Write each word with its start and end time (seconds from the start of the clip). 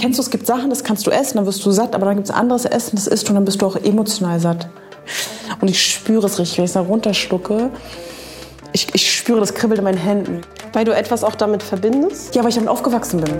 Kennst 0.00 0.18
du, 0.18 0.22
es 0.22 0.30
gibt 0.30 0.46
Sachen, 0.46 0.68
das 0.68 0.82
kannst 0.82 1.06
du 1.06 1.12
essen, 1.12 1.36
dann 1.36 1.46
wirst 1.46 1.64
du 1.64 1.70
satt, 1.70 1.94
aber 1.94 2.06
dann 2.06 2.16
gibt 2.16 2.28
es 2.28 2.34
anderes 2.34 2.64
Essen, 2.64 2.96
das 2.96 3.06
isst 3.06 3.28
du 3.28 3.30
und 3.30 3.36
dann 3.36 3.44
bist 3.44 3.62
du 3.62 3.66
auch 3.66 3.76
emotional 3.76 4.40
satt. 4.40 4.68
Und 5.60 5.68
ich 5.68 5.80
spüre 5.80 6.26
es 6.26 6.40
richtig, 6.40 6.58
wenn 6.58 6.64
ich 6.64 6.70
es 6.70 6.74
da 6.74 6.80
runterschlucke. 6.80 7.70
Ich, 8.72 8.92
ich 8.94 9.14
spüre 9.14 9.38
das 9.38 9.54
Kribbeln 9.54 9.78
in 9.78 9.84
meinen 9.84 9.98
Händen. 9.98 10.40
Weil 10.72 10.84
du 10.84 10.94
etwas 10.94 11.22
auch 11.22 11.36
damit 11.36 11.62
verbindest? 11.62 12.34
Ja, 12.34 12.42
weil 12.42 12.50
ich 12.50 12.56
damit 12.56 12.68
aufgewachsen 12.68 13.20
bin. 13.20 13.34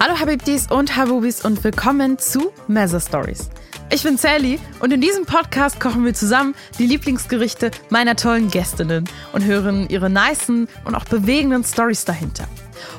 Hallo 0.00 0.20
Habibdis 0.20 0.70
und 0.70 0.96
Habubis 0.96 1.44
und 1.44 1.62
willkommen 1.64 2.16
zu 2.18 2.52
Mezza 2.68 3.00
Stories. 3.00 3.50
Ich 3.90 4.02
bin 4.02 4.18
Sally 4.18 4.60
und 4.80 4.92
in 4.92 5.00
diesem 5.00 5.24
Podcast 5.24 5.80
kochen 5.80 6.04
wir 6.04 6.12
zusammen 6.12 6.54
die 6.78 6.84
Lieblingsgerichte 6.84 7.70
meiner 7.88 8.16
tollen 8.16 8.50
Gästinnen 8.50 9.08
und 9.32 9.44
hören 9.44 9.88
ihre 9.88 10.10
nicen 10.10 10.68
und 10.84 10.94
auch 10.94 11.06
bewegenden 11.06 11.64
Stories 11.64 12.04
dahinter. 12.04 12.44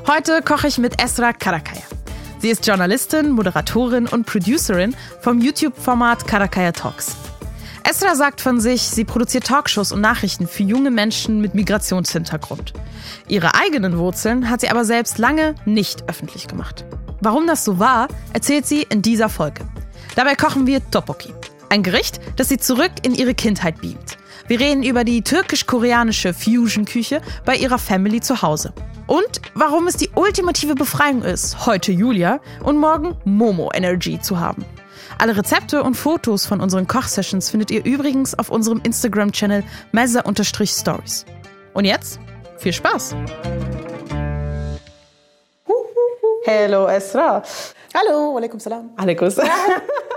Heute 0.07 0.41
koche 0.41 0.67
ich 0.67 0.79
mit 0.79 0.99
Esra 0.99 1.31
Karakaya. 1.33 1.83
Sie 2.39 2.49
ist 2.49 2.65
Journalistin, 2.65 3.29
Moderatorin 3.29 4.07
und 4.07 4.25
Producerin 4.25 4.95
vom 5.21 5.39
YouTube-Format 5.39 6.25
Karakaya 6.25 6.71
Talks. 6.71 7.15
Esra 7.83 8.15
sagt 8.15 8.41
von 8.41 8.59
sich, 8.59 8.81
sie 8.81 9.05
produziert 9.05 9.45
Talkshows 9.45 9.91
und 9.91 10.01
Nachrichten 10.01 10.47
für 10.47 10.63
junge 10.63 10.89
Menschen 10.89 11.39
mit 11.39 11.53
Migrationshintergrund. 11.53 12.73
Ihre 13.27 13.53
eigenen 13.53 13.99
Wurzeln 13.99 14.49
hat 14.49 14.61
sie 14.61 14.69
aber 14.69 14.85
selbst 14.85 15.19
lange 15.19 15.53
nicht 15.65 16.09
öffentlich 16.09 16.47
gemacht. 16.47 16.83
Warum 17.21 17.45
das 17.45 17.63
so 17.63 17.77
war, 17.77 18.07
erzählt 18.33 18.65
sie 18.65 18.81
in 18.81 19.03
dieser 19.03 19.29
Folge. 19.29 19.61
Dabei 20.19 20.35
kochen 20.35 20.67
wir 20.67 20.81
Topoki, 20.91 21.33
ein 21.69 21.81
Gericht, 21.81 22.19
das 22.35 22.49
sie 22.49 22.57
zurück 22.57 22.91
in 23.03 23.15
ihre 23.15 23.33
Kindheit 23.33 23.79
beamt. 23.79 24.17
Wir 24.49 24.59
reden 24.59 24.83
über 24.83 25.05
die 25.05 25.21
türkisch-koreanische 25.21 26.33
Fusion-Küche 26.33 27.21
bei 27.45 27.55
ihrer 27.55 27.77
Family 27.77 28.19
zu 28.19 28.41
Hause. 28.41 28.73
Und 29.07 29.39
warum 29.53 29.87
es 29.87 29.95
die 29.95 30.09
ultimative 30.15 30.75
Befreiung 30.75 31.21
ist, 31.21 31.65
heute 31.65 31.93
Julia 31.93 32.41
und 32.61 32.75
morgen 32.75 33.15
Momo 33.23 33.71
Energy 33.73 34.19
zu 34.19 34.41
haben. 34.41 34.65
Alle 35.19 35.37
Rezepte 35.37 35.83
und 35.83 35.95
Fotos 35.95 36.45
von 36.45 36.59
unseren 36.59 36.85
Kochsessions 36.85 37.49
findet 37.49 37.71
ihr 37.71 37.85
übrigens 37.85 38.37
auf 38.37 38.49
unserem 38.49 38.81
Instagram-Channel 38.83 39.63
mezza-stories. 39.93 41.25
Und 41.73 41.85
jetzt 41.85 42.19
viel 42.57 42.73
Spaß! 42.73 43.15
Hello 46.43 46.87
Esra. 46.87 47.41
Hallo, 47.93 48.35
alaikum 48.35 48.59
salam. 48.59 48.89
Alaikum 48.97 49.29
salam. 49.29 49.51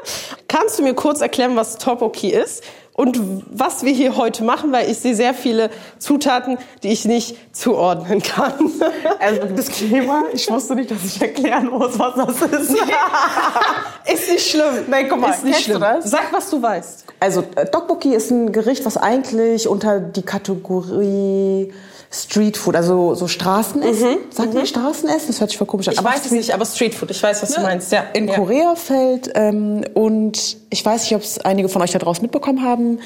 Kannst 0.53 0.79
du 0.79 0.83
mir 0.83 0.93
kurz 0.93 1.23
erklären, 1.23 1.57
was 1.57 1.79
Topoki 1.79 2.29
ist 2.29 2.63
und 2.93 3.19
was 3.51 3.85
wir 3.85 3.93
hier 3.93 4.19
heute 4.19 4.45
machen? 4.45 4.71
Weil 4.71 4.91
ich 4.91 4.99
sehe 4.99 5.15
sehr 5.15 5.33
viele 5.33 5.71
Zutaten, 5.99 6.59
die 6.83 6.89
ich 6.89 7.07
nicht 7.07 7.39
zuordnen 7.57 8.23
kann. 8.23 8.53
Also 9.19 9.43
das 9.55 9.69
Klima, 9.69 10.25
ich 10.33 10.51
wusste 10.51 10.75
nicht, 10.75 10.91
dass 10.91 11.05
ich 11.05 11.23
erklären 11.23 11.69
muss, 11.69 11.97
was 11.97 12.15
das 12.17 12.43
ist. 12.43 12.71
ist 14.13 14.31
nicht 14.31 14.51
schlimm. 14.51 14.85
Nein, 14.89 15.07
guck 15.09 15.21
mal, 15.21 15.31
ist 15.31 15.45
nicht 15.45 15.61
schlimm. 15.61 15.81
Sag, 16.01 16.33
was 16.33 16.51
du 16.51 16.61
weißt. 16.61 17.05
Also 17.21 17.45
äh, 17.55 17.65
Tteokbokki 17.67 18.13
ist 18.13 18.31
ein 18.31 18.53
Gericht, 18.53 18.85
was 18.85 18.97
eigentlich 18.97 19.69
unter 19.69 20.01
die 20.01 20.23
Kategorie 20.23 21.73
Streetfood, 22.13 22.77
also 22.77 23.15
so 23.15 23.27
Straßenessen. 23.27 24.19
Sagt 24.31 24.53
man 24.53 24.67
Straßenessen? 24.67 25.29
Das 25.29 25.41
hört 25.41 25.51
sich 25.51 25.57
voll 25.57 25.67
komisch 25.67 25.89
an. 25.89 25.95
Mhm. 25.95 26.01
Ich 26.01 26.05
weiß 26.05 26.27
es 26.27 26.31
nicht, 26.31 26.53
aber 26.53 26.67
Streetfood, 26.67 27.11
ich 27.11 27.23
weiß, 27.23 27.43
was 27.43 27.55
du 27.55 27.63
meinst. 27.63 27.91
Ja. 27.91 28.05
in 28.13 28.29
ja. 28.29 28.35
Korea 28.35 28.75
fällt. 28.75 29.31
Ähm, 29.35 29.83
und 29.95 30.59
ich 30.69 30.85
weiß 30.85 31.05
nicht, 31.05 31.15
ob 31.15 31.23
es 31.23 31.39
einige 31.39 31.71
von 31.71 31.81
euch 31.81 31.91
da 31.93 31.99
draußen 31.99 32.23
mitbekommen 32.23 32.63
haben. 32.63 32.99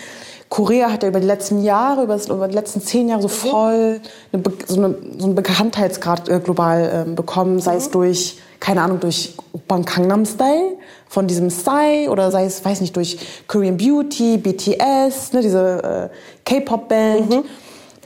Korea 0.49 0.93
hat 0.93 1.03
ja 1.03 1.09
über 1.09 1.21
die 1.21 1.27
letzten 1.27 1.63
Jahre, 1.63 2.03
über, 2.05 2.19
über 2.29 2.49
die 2.49 2.55
letzten 2.55 2.81
zehn 2.81 3.09
Jahre 3.09 3.23
so 3.23 3.29
voll 3.29 4.01
eine, 4.33 4.43
so, 4.67 4.77
eine, 4.77 4.95
so 5.19 5.25
einen 5.27 5.35
Bekanntheitsgrad 5.35 6.29
äh, 6.29 6.41
global 6.41 7.05
ähm, 7.07 7.15
bekommen, 7.15 7.61
sei 7.61 7.77
es 7.77 7.91
durch, 7.91 8.39
keine 8.61 8.83
Ahnung, 8.83 9.01
durch 9.01 9.35
Gangnam 9.69 10.25
Style 10.25 10.77
von 11.09 11.27
diesem 11.27 11.49
Psy 11.49 12.09
oder 12.09 12.31
sei 12.31 12.45
es, 12.45 12.65
weiß 12.65 12.81
nicht, 12.81 12.95
durch 12.97 13.19
Korean 13.49 13.77
Beauty, 13.77 14.39
BTS, 14.39 15.33
ne, 15.33 15.43
diese 15.43 16.11
äh, 16.13 16.17
K-Pop-Band. 16.45 17.33
Und 17.33 17.45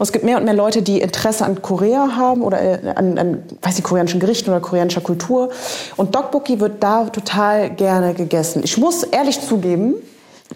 es 0.02 0.12
gibt 0.12 0.24
mehr 0.24 0.38
und 0.38 0.44
mehr 0.44 0.54
Leute, 0.54 0.82
die 0.82 1.00
Interesse 1.00 1.44
an 1.44 1.62
Korea 1.62 2.16
haben 2.16 2.42
oder 2.42 2.60
äh, 2.60 2.92
an, 2.94 3.18
an 3.18 3.42
weiß 3.62 3.76
nicht, 3.76 3.84
koreanischen 3.84 4.20
Gerichten 4.20 4.50
oder 4.50 4.60
koreanischer 4.60 5.00
Kultur. 5.00 5.50
Und 5.96 6.12
Tteokbokki 6.12 6.60
wird 6.60 6.82
da 6.82 7.04
total 7.04 7.70
gerne 7.70 8.14
gegessen. 8.14 8.62
Ich 8.64 8.78
muss 8.78 9.02
ehrlich 9.02 9.40
zugeben, 9.40 9.94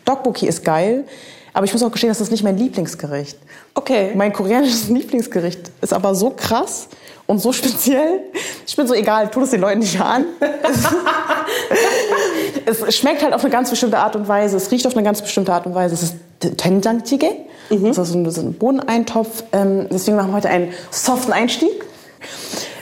Tteokbokki 0.04 0.46
ist 0.46 0.64
geil, 0.64 1.04
aber 1.52 1.66
ich 1.66 1.72
muss 1.72 1.82
auch 1.82 1.92
gestehen, 1.92 2.10
das 2.10 2.20
ist 2.20 2.30
nicht 2.30 2.42
mein 2.42 2.56
Lieblingsgericht. 2.56 3.38
Okay. 3.74 4.12
Mein 4.14 4.32
koreanisches 4.32 4.88
Lieblingsgericht 4.88 5.70
ist 5.80 5.92
aber 5.92 6.14
so 6.14 6.30
krass 6.30 6.88
und 7.26 7.38
so 7.38 7.52
speziell. 7.52 8.20
Ich 8.66 8.76
bin 8.76 8.86
so 8.86 8.94
egal, 8.94 9.30
tu 9.30 9.42
es 9.42 9.50
den 9.50 9.60
Leuten 9.60 9.80
nicht 9.80 10.00
an. 10.00 10.26
es 12.66 12.96
schmeckt 12.96 13.22
halt 13.22 13.32
auf 13.32 13.42
eine 13.42 13.50
ganz 13.50 13.70
bestimmte 13.70 13.98
Art 13.98 14.16
und 14.16 14.26
Weise. 14.26 14.56
Es 14.56 14.70
riecht 14.70 14.86
auf 14.86 14.94
eine 14.94 15.04
ganz 15.04 15.22
bestimmte 15.22 15.52
Art 15.52 15.66
und 15.66 15.74
Weise. 15.74 15.94
Es 15.94 16.02
ist 16.02 16.14
Tenjang-Jjigae. 16.50 17.46
Das 17.70 17.98
ist 17.98 18.12
so 18.12 18.18
ein, 18.18 18.30
so 18.30 18.40
ein 18.42 18.54
Bohneneintopf. 18.54 19.44
Ähm, 19.52 19.88
deswegen 19.90 20.16
machen 20.16 20.30
wir 20.30 20.36
heute 20.36 20.48
einen 20.50 20.72
soften 20.90 21.32
Einstieg. 21.32 21.84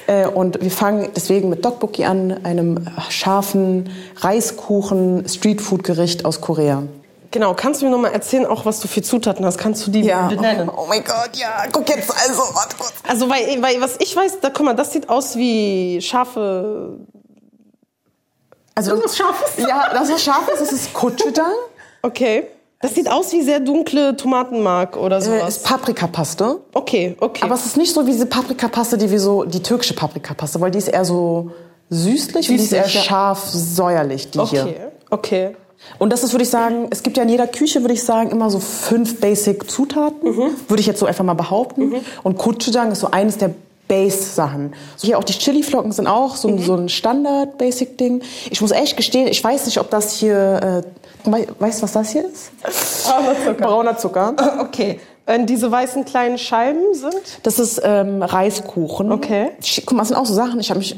Äh, 0.07 0.27
Und 0.27 0.61
wir 0.61 0.71
fangen 0.71 1.11
deswegen 1.15 1.49
mit 1.49 1.63
Tteokbokki 1.63 2.05
an, 2.05 2.45
einem 2.45 2.85
scharfen 3.09 3.91
Reiskuchen 4.17 5.29
Streetfood-Gericht 5.29 6.25
aus 6.25 6.41
Korea. 6.41 6.83
Genau, 7.31 7.55
kannst 7.55 7.81
du 7.81 7.87
mir 7.87 7.93
noch 7.93 7.99
mal 8.01 8.13
erzählen, 8.13 8.45
auch 8.45 8.67
was 8.67 8.81
du 8.81 8.89
für 8.89 9.01
Zutaten 9.01 9.47
hast? 9.47 9.57
Kannst 9.57 9.87
du 9.87 9.91
die 9.91 10.03
benennen? 10.03 10.69
Oh 10.69 10.85
mein 10.87 11.03
Gott, 11.03 11.31
ja. 11.35 11.65
Guck 11.73 11.89
jetzt 11.89 12.11
also, 12.11 12.43
warte 12.55 12.77
kurz. 12.77 12.93
Also, 13.09 13.31
weil, 13.31 13.63
weil 13.63 13.81
was 13.81 13.97
ich 14.01 14.15
weiß, 14.15 14.41
da 14.41 14.51
guck 14.51 14.67
mal, 14.67 14.75
das 14.75 14.93
sieht 14.93 15.09
aus 15.09 15.37
wie 15.37 16.01
scharfe. 16.03 16.99
Also, 18.75 18.91
Irgendwas 18.91 19.17
Scharfes? 19.17 19.67
Ja, 19.67 19.89
das 19.95 20.11
was 20.11 20.23
scharf 20.23 20.47
ist, 20.53 20.61
das 20.61 20.73
ist 20.73 20.93
Gochujang. 20.93 21.53
Okay. 22.03 22.49
Das 22.83 22.95
sieht 22.95 23.11
aus 23.11 23.33
wie 23.33 23.43
sehr 23.43 23.61
dunkle 23.61 24.17
Tomatenmark 24.17 24.97
oder 24.97 25.19
Äh, 25.19 25.23
sowas. 25.23 25.57
ist 25.57 25.65
Paprikapaste. 25.65 26.61
Okay, 26.75 27.17
okay. 27.21 27.43
Aber 27.45 27.55
es 27.55 27.65
ist 27.65 27.77
nicht 27.77 27.95
so 27.95 28.05
wie 28.07 28.11
diese 28.11 28.27
Paprikapaste, 28.27 28.99
die 28.99 29.11
wir 29.11 29.21
so, 29.21 29.45
die 29.45 29.63
türkische 29.63 29.95
Paprikapaste, 29.95 30.61
weil 30.61 30.71
die 30.73 30.79
ist 30.79 30.89
eher 30.89 31.05
so 31.05 31.51
süßlich, 31.91 32.51
und 32.51 32.57
die 32.59 32.63
ist 32.65 32.73
eher 32.73 32.85
Süßlich, 32.85 33.03
ja. 33.05 33.09
scharf, 33.09 33.49
säuerlich, 33.49 34.31
die 34.31 34.41
hier. 34.47 34.63
okay, 34.63 34.77
okay. 35.11 35.57
Und 35.99 36.13
das 36.13 36.23
ist, 36.23 36.33
würde 36.33 36.45
ich 36.45 36.51
sagen, 36.51 36.87
es 36.91 37.03
gibt 37.03 37.17
ja 37.17 37.23
in 37.25 37.29
jeder 37.29 37.47
Küche, 37.49 37.81
würde 37.83 37.95
ich 37.95 38.03
sagen, 38.05 38.31
immer 38.31 38.51
so 38.51 38.61
fünf 38.61 39.21
Basic-Zutaten. 39.21 40.35
Würde 40.69 40.81
ich 40.81 40.87
jetzt 40.87 41.01
so 41.01 41.07
einfach 41.07 41.25
mal 41.25 41.35
behaupten. 41.35 41.95
Und 42.23 42.39
Gochujang 42.39 42.93
ist 42.93 43.01
so 43.01 43.11
eines 43.11 43.39
der 43.39 43.51
Base-Sachen. 43.89 44.75
So 44.97 45.07
hier 45.07 45.19
auch 45.19 45.25
die 45.25 45.33
Chili-Flocken 45.33 45.91
sind 45.93 46.07
auch 46.07 46.37
so, 46.37 46.47
ein- 46.49 46.59
so 46.61 46.75
ein 46.75 46.89
Standard-Basic-Ding. 46.89 48.23
Ich 48.51 48.61
muss 48.61 48.71
echt 48.71 48.97
gestehen, 48.97 49.27
ich 49.27 49.43
weiß 49.43 49.67
nicht, 49.67 49.79
ob 49.81 49.91
das 49.91 50.13
hier, 50.15 50.83
äh, 50.85 51.02
weißt 51.27 51.79
du, 51.79 51.83
was 51.83 51.93
das 51.93 52.11
hier 52.11 52.25
ist? 52.27 52.51
Brauner 53.07 53.35
Zucker. 53.45 53.67
Brauner 53.67 53.97
Zucker. 53.99 54.35
Okay. 54.61 55.01
Wenn 55.27 55.47
diese 55.47 55.71
weißen 55.71 56.05
kleinen 56.05 56.37
Scheiben 56.37 56.95
sind? 56.95 57.15
Das 57.45 57.59
ist 57.61 57.81
ähm, 57.85 58.23
Reiskuchen. 58.23 59.13
Okay. 59.13 59.51
Guck 59.87 59.93
mal, 59.93 60.01
das 60.01 60.09
sind 60.09 60.17
auch 60.17 60.27
so 60.27 60.35
Sachen. 60.35 60.59
Ich 60.59 60.69
habe 60.71 60.79
mich, 60.81 60.97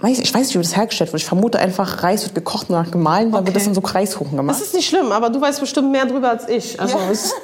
weiß, 0.00 0.18
ich 0.18 0.34
weiß 0.34 0.40
nicht, 0.48 0.54
wie 0.58 0.62
das 0.62 0.76
hergestellt 0.76 1.12
wird. 1.12 1.22
Ich 1.22 1.28
vermute 1.28 1.58
einfach, 1.60 2.02
Reis 2.02 2.24
wird 2.24 2.34
gekocht 2.34 2.68
und 2.68 2.74
danach 2.74 2.90
gemahlen, 2.90 3.30
dann 3.30 3.46
wird 3.46 3.54
das 3.54 3.66
in 3.68 3.74
so 3.74 3.80
Reiskuchen 3.80 4.36
gemacht. 4.36 4.58
Das 4.58 4.66
ist 4.66 4.74
nicht 4.74 4.88
schlimm, 4.88 5.12
aber 5.12 5.30
du 5.30 5.40
weißt 5.40 5.60
bestimmt 5.60 5.92
mehr 5.92 6.04
drüber 6.04 6.30
als 6.30 6.48
ich. 6.48 6.80
Also, 6.80 6.98
es- 7.12 7.32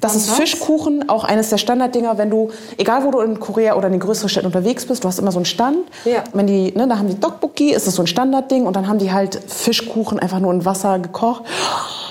Das 0.00 0.16
ist 0.16 0.30
Fischkuchen, 0.30 1.08
auch 1.08 1.24
eines 1.24 1.50
der 1.50 1.58
Standarddinger, 1.58 2.16
wenn 2.16 2.30
du, 2.30 2.50
egal 2.78 3.04
wo 3.04 3.10
du 3.10 3.20
in 3.20 3.38
Korea 3.38 3.76
oder 3.76 3.86
in 3.86 3.92
den 3.92 4.00
größeren 4.00 4.28
Städten 4.28 4.46
unterwegs 4.46 4.86
bist, 4.86 5.04
du 5.04 5.08
hast 5.08 5.18
immer 5.18 5.32
so 5.32 5.38
einen 5.38 5.44
Stand. 5.44 5.78
Ja. 6.04 6.24
Wenn 6.32 6.46
die, 6.46 6.72
ne, 6.72 6.88
da 6.88 6.98
haben 6.98 7.08
die 7.08 7.18
Tteokbokki, 7.20 7.72
ist 7.72 7.86
das 7.86 7.94
so 7.96 8.02
ein 8.02 8.06
Standardding 8.06 8.66
und 8.66 8.76
dann 8.76 8.88
haben 8.88 8.98
die 8.98 9.12
halt 9.12 9.40
Fischkuchen 9.46 10.18
einfach 10.18 10.40
nur 10.40 10.52
in 10.52 10.64
Wasser 10.64 10.98
gekocht. 10.98 11.44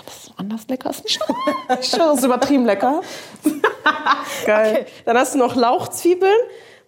Das 0.06 0.16
ist 0.16 0.26
so 0.26 0.32
anders 0.38 0.62
lecker, 0.68 0.90
ist 0.92 1.04
nicht 1.04 1.20
Ich 1.82 1.90
schwöre, 1.90 2.10
das 2.10 2.20
ist 2.20 2.26
übertrieben 2.26 2.66
lecker. 2.66 3.02
Geil. 4.46 4.72
okay. 4.72 4.86
Dann 5.06 5.18
hast 5.18 5.34
du 5.34 5.40
noch 5.40 5.56
Lauchzwiebeln. 5.56 6.32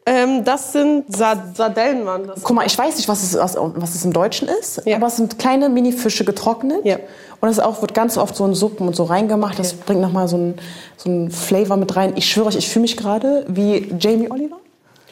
Ähm, 0.05 0.43
das 0.43 0.73
sind 0.73 1.15
Sa 1.15 1.35
Sardellen, 1.53 2.05
waren 2.05 2.25
das. 2.27 2.41
Guck 2.41 2.55
mal, 2.55 2.65
ich 2.65 2.75
weiß 2.77 2.95
nicht, 2.97 3.07
was 3.07 3.21
es, 3.21 3.37
was, 3.37 3.55
was 3.57 3.93
es 3.95 4.03
im 4.03 4.13
Deutschen 4.13 4.47
ist, 4.47 4.81
Ja. 4.85 4.97
aber 4.97 5.07
es 5.07 5.17
sind 5.17 5.37
kleine 5.37 5.69
Mini-Fische 5.69 6.25
getrocknet. 6.25 6.83
Ja. 6.83 6.95
Und 7.39 7.49
das 7.49 7.59
auch, 7.59 7.81
wird 7.81 7.93
ganz 7.93 8.17
oft 8.17 8.35
so 8.35 8.45
in 8.45 8.53
Suppen 8.55 8.87
und 8.87 8.95
so 8.95 9.03
reingemacht. 9.03 9.59
Das 9.59 9.73
bringt 9.73 10.01
nochmal 10.01 10.27
so 10.27 10.37
einen 10.37 10.59
so 10.97 11.27
Flavor 11.29 11.77
mit 11.77 11.95
rein. 11.95 12.13
Ich 12.15 12.25
schwöre 12.31 12.47
euch, 12.47 12.55
ich 12.55 12.67
fühle 12.69 12.81
mich 12.81 12.97
gerade 12.97 13.45
wie 13.47 13.93
Jamie 13.99 14.29
Oliver. 14.31 14.57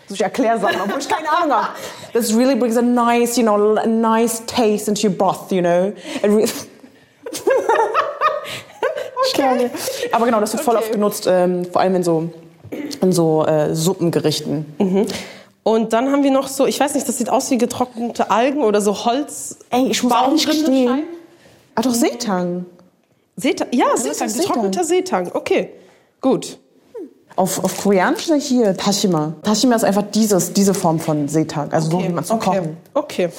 Also 0.04 0.16
ich 0.16 0.22
erkläre 0.22 0.60
Sachen, 0.60 0.82
obwohl 0.84 1.00
ich 1.00 1.08
keine 1.08 1.30
Ahnung 1.32 1.56
habe. 1.56 1.68
This 2.14 2.36
really 2.36 2.56
brings 2.56 2.76
a 2.78 2.82
nice, 2.82 3.38
you 3.38 3.44
know, 3.44 3.76
a 3.76 3.86
nice 3.86 4.42
taste 4.48 4.90
into 4.90 5.08
your 5.08 5.14
broth, 5.16 5.52
you 5.52 5.62
know. 5.62 5.94
Okay. 9.34 9.70
Aber 10.12 10.26
genau, 10.26 10.40
das 10.40 10.54
wird 10.54 10.64
voll 10.64 10.76
oft 10.76 10.92
genutzt, 10.92 11.28
ähm, 11.30 11.66
vor 11.66 11.82
allem 11.82 11.96
in 11.96 12.04
so, 12.04 12.30
in 13.02 13.12
so 13.12 13.46
äh, 13.46 13.74
Suppengerichten. 13.76 14.66
Und 15.64 15.94
dann 15.94 16.12
haben 16.12 16.24
wir 16.24 16.32
noch 16.32 16.48
so, 16.48 16.66
ich 16.66 16.80
weiß 16.80 16.96
nicht, 16.96 17.08
das 17.08 17.18
sieht 17.18 17.30
aus 17.30 17.52
wie 17.52 17.58
getrocknete 17.58 18.32
Algen 18.32 18.64
oder 18.64 18.82
so 18.82 19.06
Holz. 19.06 19.58
Ey, 19.70 19.88
ich 19.88 20.02
muss 20.04 20.12
auch 20.14 20.32
nicht 20.32 20.48
gestehen. 20.48 21.04
Ah, 21.76 21.82
doch 21.82 21.94
Seetang. 21.94 22.66
Seetang. 23.36 23.68
Ja, 23.72 23.94
ist 23.94 24.04
Seetang, 24.04 24.30
Seetang. 24.30 24.48
getrockneter 24.48 24.84
Seetang. 24.84 25.32
Okay, 25.34 25.70
gut. 26.22 26.58
Auf, 27.36 27.64
auf 27.64 27.82
Koreanisch 27.84 28.30
hier 28.40 28.76
Tashima. 28.76 29.34
Tashima 29.44 29.76
ist 29.76 29.86
einfach 29.86 30.04
dieses, 30.12 30.52
diese 30.52 30.74
Form 30.74 31.00
von 31.00 31.28
Seetang, 31.28 31.72
also 31.72 31.92
so 31.92 32.04
wie 32.04 32.10
man 32.10 32.24
es 32.24 32.32
okay. 32.32 32.58
kochen. 32.58 32.78
Okay. 32.94 33.30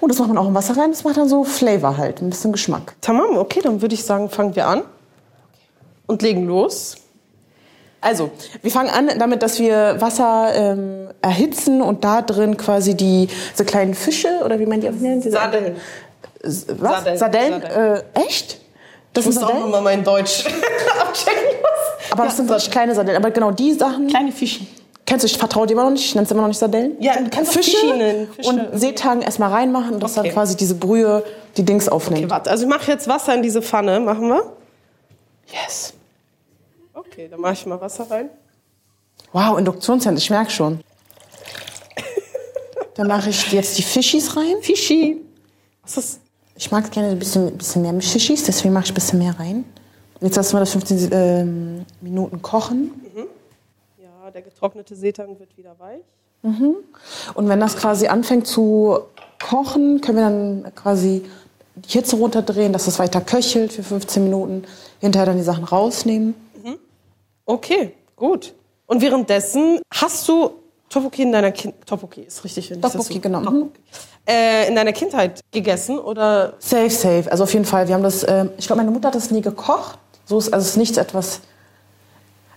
Und 0.00 0.10
das 0.10 0.18
macht 0.18 0.28
man 0.28 0.38
auch 0.38 0.48
im 0.48 0.54
Wasser 0.54 0.76
rein, 0.76 0.90
das 0.90 1.04
macht 1.04 1.16
dann 1.16 1.28
so 1.28 1.44
Flavor 1.44 1.96
halt, 1.96 2.20
ein 2.20 2.28
bisschen 2.28 2.52
Geschmack. 2.52 2.94
Tamam, 3.00 3.38
okay, 3.38 3.60
dann 3.62 3.80
würde 3.80 3.94
ich 3.94 4.04
sagen, 4.04 4.28
fangen 4.28 4.54
wir 4.54 4.66
an 4.66 4.82
und 6.06 6.20
legen 6.20 6.46
los. 6.46 6.96
Also, 8.06 8.30
wir 8.62 8.70
fangen 8.70 8.88
an 8.90 9.10
damit, 9.18 9.42
dass 9.42 9.58
wir 9.58 9.96
Wasser 10.00 10.52
ähm, 10.54 11.08
erhitzen 11.22 11.82
und 11.82 12.04
da 12.04 12.22
drin 12.22 12.56
quasi 12.56 12.94
die 12.94 13.26
so 13.54 13.64
kleinen 13.64 13.94
Fische 13.94 14.28
oder 14.44 14.60
wie 14.60 14.66
man 14.66 14.80
die 14.80 14.88
auch 14.88 14.92
nennt? 14.92 15.24
Sardeln. 15.24 15.74
Was? 16.42 16.66
Sardeln. 16.68 17.18
Sardellen? 17.18 17.60
Sardeln. 17.62 18.02
Äh, 18.14 18.20
echt? 18.26 18.60
Das 19.12 19.24
Ich 19.26 19.34
muss 19.34 19.38
auch 19.42 19.48
Sardellen? 19.48 19.66
immer 19.68 19.80
mein 19.80 20.04
Deutsch 20.04 20.44
abchecken. 21.00 21.42
Aber 22.12 22.24
das 22.26 22.36
sind 22.36 22.48
wirklich 22.48 22.70
kleine 22.70 22.94
Sardellen. 22.94 23.16
Aber 23.20 23.32
genau 23.32 23.50
die 23.50 23.72
Sachen. 23.72 24.06
Kleine 24.06 24.30
Fische. 24.30 24.60
Kennst 25.04 25.24
du, 25.24 25.26
ich 25.26 25.36
vertraue 25.38 25.66
dir 25.66 25.72
immer 25.72 25.84
noch 25.84 25.90
nicht, 25.90 26.04
ich 26.04 26.14
nenne 26.14 26.26
es 26.26 26.30
immer 26.30 26.42
noch 26.42 26.48
nicht 26.48 26.58
Sardellen. 26.58 26.92
Ja, 27.00 27.14
du 27.16 27.28
kannst 27.30 27.50
auch 27.50 27.54
Fische. 27.54 27.76
Fische. 28.36 28.48
und 28.48 28.68
Seetagen 28.78 29.22
erstmal 29.22 29.50
reinmachen 29.50 29.94
und 29.94 30.02
das 30.02 30.16
Okay. 30.16 30.28
dann 30.28 30.34
quasi 30.34 30.56
diese 30.56 30.76
Brühe, 30.76 31.24
die 31.56 31.64
Dings 31.64 31.88
aufnimmt. 31.88 32.22
Okay, 32.24 32.30
warte, 32.30 32.50
also 32.50 32.64
ich 32.64 32.68
mache 32.70 32.88
jetzt 32.90 33.08
Wasser 33.08 33.34
in 33.34 33.42
diese 33.42 33.62
Pfanne. 33.62 33.98
Machen 33.98 34.28
wir? 34.28 34.52
yes. 35.52 35.92
Okay, 37.10 37.28
dann 37.28 37.40
mache 37.40 37.54
ich 37.54 37.66
mal 37.66 37.80
Wasser 37.80 38.10
rein. 38.10 38.30
Wow, 39.32 39.58
Induktionshemd, 39.58 40.18
ich 40.18 40.30
merke 40.30 40.50
schon. 40.50 40.80
Dann 42.94 43.08
mache 43.08 43.28
ich 43.30 43.52
jetzt 43.52 43.76
die 43.76 43.82
Fischis 43.82 44.36
rein. 44.36 44.56
Fischi. 44.62 45.20
Was 45.82 45.98
ist 45.98 46.20
Ich 46.54 46.70
mag 46.70 46.90
gerne 46.90 47.10
ein 47.10 47.18
bisschen, 47.18 47.56
bisschen 47.56 47.82
mehr 47.82 48.00
Fischis, 48.00 48.44
deswegen 48.44 48.72
mache 48.72 48.84
ich 48.84 48.92
ein 48.92 48.94
bisschen 48.94 49.18
mehr 49.18 49.38
rein. 49.38 49.64
Jetzt 50.20 50.36
lassen 50.36 50.54
wir 50.54 50.60
das 50.60 50.72
15 50.72 51.10
ähm, 51.12 51.84
Minuten 52.00 52.40
kochen. 52.40 52.90
Ja, 53.98 54.30
der 54.30 54.42
getrocknete 54.42 54.96
Seetang 54.96 55.38
wird 55.38 55.56
wieder 55.58 55.78
weich. 55.78 56.02
Und 57.34 57.48
wenn 57.48 57.60
das 57.60 57.76
quasi 57.76 58.06
anfängt 58.06 58.46
zu 58.46 59.00
kochen, 59.44 60.00
können 60.00 60.16
wir 60.16 60.24
dann 60.24 60.74
quasi 60.74 61.24
die 61.74 61.88
Hitze 61.88 62.16
runterdrehen, 62.16 62.72
dass 62.72 62.86
es 62.86 62.98
weiter 62.98 63.20
köchelt 63.20 63.72
für 63.72 63.82
15 63.82 64.22
Minuten. 64.24 64.64
Hinterher 65.00 65.26
dann 65.26 65.36
die 65.36 65.42
Sachen 65.42 65.64
rausnehmen. 65.64 66.34
Okay, 67.46 67.92
gut. 68.16 68.54
Und 68.86 69.00
währenddessen 69.00 69.80
hast 69.94 70.28
du 70.28 70.50
Tteokbokki 70.90 71.22
in 71.22 71.32
deiner 71.32 71.50
Kind 71.52 71.74
Tteokbokki 71.86 72.22
ist 72.22 72.44
richtig, 72.44 72.68
so- 72.68 73.20
genau. 73.20 73.40
Tteokbokki. 73.40 73.80
Äh, 74.28 74.68
in 74.68 74.74
deiner 74.74 74.92
Kindheit 74.92 75.40
gegessen 75.52 75.98
oder 75.98 76.54
Safe, 76.58 76.90
safe. 76.90 77.30
Also 77.30 77.44
auf 77.44 77.52
jeden 77.52 77.64
Fall. 77.64 77.86
Wir 77.88 77.94
haben 77.94 78.02
das, 78.02 78.26
ähm, 78.28 78.50
ich 78.58 78.66
glaube, 78.66 78.78
meine 78.82 78.90
Mutter 78.90 79.08
hat 79.08 79.14
das 79.14 79.30
nie 79.30 79.40
gekocht. 79.40 79.98
So 80.24 80.38
ist, 80.38 80.52
also 80.52 80.64
es 80.64 80.70
ist 80.70 80.76
nichts 80.76 80.96
etwas. 80.96 81.40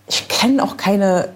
Ich 0.08 0.26
kenne 0.28 0.62
auch 0.64 0.76
keine, 0.76 1.28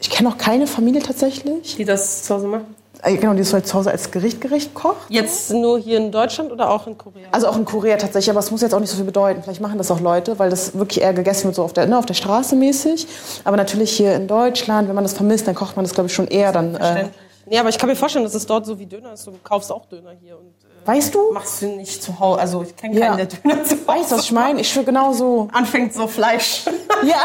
ich 0.00 0.10
kenne 0.10 0.28
auch 0.28 0.36
keine 0.36 0.66
Familie 0.66 1.00
tatsächlich. 1.02 1.76
die 1.76 1.84
das 1.86 2.24
zu 2.24 2.34
Hause 2.34 2.46
machen? 2.48 2.74
Äh, 3.02 3.16
Genau, 3.16 3.32
die 3.32 3.40
das 3.40 3.52
halt 3.52 3.66
zu 3.66 3.74
Hause 3.74 3.90
als 3.90 4.10
Gericht, 4.10 4.40
Gericht 4.40 4.74
kocht. 4.74 4.96
Jetzt 5.08 5.50
nur 5.52 5.78
hier 5.78 5.98
in 5.98 6.12
Deutschland 6.12 6.52
oder 6.52 6.70
auch 6.70 6.86
in 6.86 6.96
Korea? 6.96 7.26
Also 7.32 7.48
auch 7.48 7.56
in 7.56 7.64
Korea 7.64 7.96
tatsächlich, 7.96 8.30
aber 8.30 8.38
es 8.40 8.50
muss 8.50 8.60
jetzt 8.62 8.74
auch 8.74 8.80
nicht 8.80 8.90
so 8.90 8.96
viel 8.96 9.04
bedeuten. 9.04 9.42
Vielleicht 9.42 9.60
machen 9.60 9.76
das 9.78 9.90
auch 9.90 10.00
Leute, 10.00 10.38
weil 10.38 10.50
das 10.50 10.76
wirklich 10.78 11.02
eher 11.02 11.12
gegessen 11.12 11.44
wird, 11.44 11.56
so 11.56 11.64
auf 11.64 11.72
der, 11.72 11.86
ne, 11.86 11.98
auf 11.98 12.06
der 12.06 12.14
Straße 12.14 12.54
mäßig. 12.56 13.06
Aber 13.44 13.56
natürlich 13.56 13.90
hier 13.96 14.14
in 14.14 14.28
Deutschland, 14.28 14.88
wenn 14.88 14.94
man 14.94 15.04
das 15.04 15.14
vermisst, 15.14 15.46
dann 15.48 15.54
kocht 15.54 15.74
man 15.76 15.84
das, 15.84 15.94
glaube 15.94 16.06
ich, 16.08 16.14
schon 16.14 16.28
eher 16.28 16.52
dann. 16.52 16.74
Äh, 16.76 17.08
Nee, 17.44 17.58
aber 17.58 17.68
ich 17.70 17.76
kann 17.76 17.88
mir 17.88 17.96
vorstellen, 17.96 18.24
dass 18.24 18.34
es 18.34 18.46
dort 18.46 18.64
so 18.64 18.78
wie 18.78 18.86
Döner 18.86 19.14
ist. 19.14 19.26
Du 19.26 19.32
kaufst 19.42 19.72
auch 19.72 19.84
Döner 19.86 20.12
hier 20.22 20.38
und 20.38 20.46
äh, 20.64 20.86
weißt 20.86 21.12
du? 21.12 21.32
machst 21.32 21.60
du 21.60 21.66
nicht 21.66 22.00
zu 22.00 22.18
Hause. 22.20 22.38
Also 22.40 22.62
ich 22.62 22.76
kenne 22.76 22.98
Ja. 23.00 23.08
keinen, 23.08 23.16
der 23.16 23.26
Döner 23.26 23.64
zu 23.64 23.74
Hause 23.74 23.88
Weißt 23.88 24.12
du, 24.12 24.16
was 24.16 24.24
ich 24.26 24.32
meine? 24.32 24.60
Ich 24.60 24.68
schwöre 24.70 24.84
genau 24.86 25.12
so. 25.12 25.48
anfängt 25.52 25.92
so 25.92 26.06
Fleisch 26.06 26.62
Ja. 27.02 27.16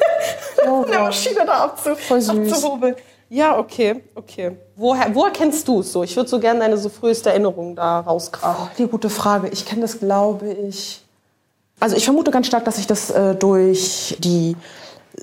Oh, 0.68 0.82
Gott. 0.82 0.94
Maschine 0.94 1.44
da 1.44 1.64
abzu 1.64 1.94
Voll 1.96 2.20
süß. 2.20 2.52
abzuhobeln. 2.52 2.94
Ja, 3.28 3.58
okay, 3.58 4.04
okay. 4.14 4.56
Woher, 4.76 5.14
woher 5.14 5.32
kennst 5.32 5.66
du 5.68 5.80
es 5.80 5.92
so? 5.92 6.02
Ich 6.02 6.14
würde 6.16 6.28
so 6.28 6.38
gerne 6.38 6.60
deine 6.60 6.76
so 6.76 6.88
früheste 6.90 7.30
Erinnerung 7.30 7.74
da 7.76 8.00
rauskramen. 8.00 8.68
Die 8.78 8.86
gute 8.86 9.08
Frage. 9.08 9.48
Ich 9.48 9.64
kenne 9.64 9.82
das, 9.82 9.98
glaube 9.98 10.50
ich. 10.68 11.00
Also 11.80 11.96
ich 11.96 12.04
vermute 12.04 12.30
ganz 12.30 12.46
stark, 12.46 12.64
dass 12.66 12.78
ich 12.78 12.86
das 12.86 13.10
äh, 13.10 13.34
durch 13.34 14.16
die 14.20 14.54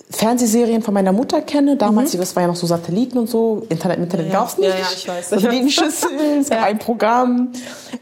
Fernsehserien 0.10 0.82
von 0.82 0.94
meiner 0.94 1.12
Mutter 1.12 1.42
kenne. 1.42 1.78
Damals, 1.78 2.12
das 2.14 2.36
war 2.36 2.42
ja 2.44 2.48
noch 2.48 2.56
so 2.56 2.66
Satelliten 2.66 3.18
und 3.20 3.30
so. 3.30 3.64
Internet, 3.70 4.00
Internet 4.00 4.28
Ja, 4.28 4.40
gab's 4.40 4.58
nicht. 4.58 4.70
ja, 4.70 4.76
ja, 4.76 4.86
ich 4.96 5.08
weiß. 5.08 5.30
Satellitenschüsseln, 5.30 6.42
es 6.42 6.50
gab 6.50 6.64
ein 6.64 6.80
Programm. 6.80 7.50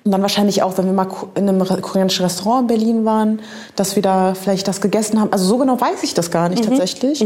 Und 0.06 0.12
dann 0.12 0.22
wahrscheinlich 0.22 0.64
auch, 0.64 0.78
wenn 0.78 0.86
wir 0.86 0.94
mal 0.94 1.08
in 1.36 1.50
einem 1.50 1.62
re- 1.62 1.82
koreanischen 1.82 2.24
Restaurant 2.24 2.62
in 2.62 2.68
Berlin 2.68 3.06
waren, 3.06 3.42
dass 3.76 3.96
wir 3.98 4.04
da 4.04 4.36
vielleicht 4.36 4.68
das 4.70 4.80
gegessen 4.80 5.20
haben. 5.20 5.34
Also 5.34 5.46
so 5.46 5.58
genau 5.58 5.80
weiß 5.80 6.04
ich 6.04 6.14
das 6.14 6.32
gar 6.32 6.48
Mhm. 6.48 6.56
nicht 6.56 6.66
tatsächlich. 6.66 7.26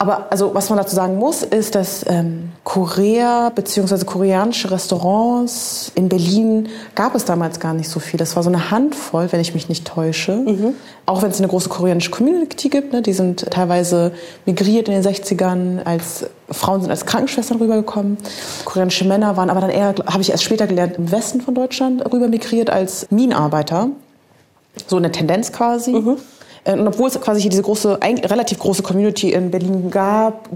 Aber 0.00 0.30
also 0.30 0.54
was 0.54 0.70
man 0.70 0.78
dazu 0.78 0.94
sagen 0.94 1.16
muss, 1.16 1.42
ist, 1.42 1.74
dass 1.74 2.06
ähm, 2.08 2.50
Korea 2.62 3.50
bzw. 3.52 4.04
koreanische 4.04 4.70
Restaurants 4.70 5.90
in 5.96 6.08
Berlin 6.08 6.68
gab 6.94 7.16
es 7.16 7.24
damals 7.24 7.58
gar 7.58 7.74
nicht 7.74 7.88
so 7.88 7.98
viel. 7.98 8.16
Das 8.16 8.36
war 8.36 8.44
so 8.44 8.48
eine 8.48 8.70
Handvoll, 8.70 9.32
wenn 9.32 9.40
ich 9.40 9.54
mich 9.54 9.68
nicht 9.68 9.84
täusche. 9.88 10.34
Auch 11.04 11.22
wenn 11.22 11.32
es 11.32 11.38
eine 11.38 11.48
große 11.48 11.68
koreanische 11.68 12.12
Community 12.12 12.68
gibt, 12.68 12.92
ne? 12.92 13.02
die 13.02 13.12
sind 13.12 13.50
teilweise 13.50 14.12
migriert 14.46 14.88
in 14.88 14.94
den 14.94 15.02
60ern, 15.02 15.82
als 15.84 16.26
Frauen 16.48 16.80
sind 16.80 16.90
als 16.90 17.04
Krankenschwestern 17.04 17.58
rübergekommen. 17.58 18.18
Koreanische 18.64 19.04
Männer 19.04 19.36
waren 19.36 19.50
aber 19.50 19.60
dann 19.60 19.70
eher, 19.70 19.96
habe 20.06 20.20
ich 20.20 20.30
erst 20.30 20.44
später 20.44 20.68
gelernt, 20.68 20.96
im 20.96 21.10
Westen 21.10 21.40
von 21.40 21.56
Deutschland 21.56 22.04
rüber 22.12 22.28
migriert 22.28 22.70
als 22.70 23.08
Minenarbeiter. 23.10 23.88
So 24.86 24.96
eine 24.96 25.10
Tendenz 25.10 25.50
quasi. 25.50 25.96
Äh, 25.96 26.16
Und 26.72 26.86
obwohl 26.86 27.08
es 27.08 27.20
quasi 27.20 27.40
hier 27.40 27.50
diese 27.50 27.62
große, 27.62 27.98
relativ 28.02 28.58
große 28.58 28.82
Community 28.82 29.32
in 29.32 29.50
Berlin 29.50 29.90
gab, 29.90 30.48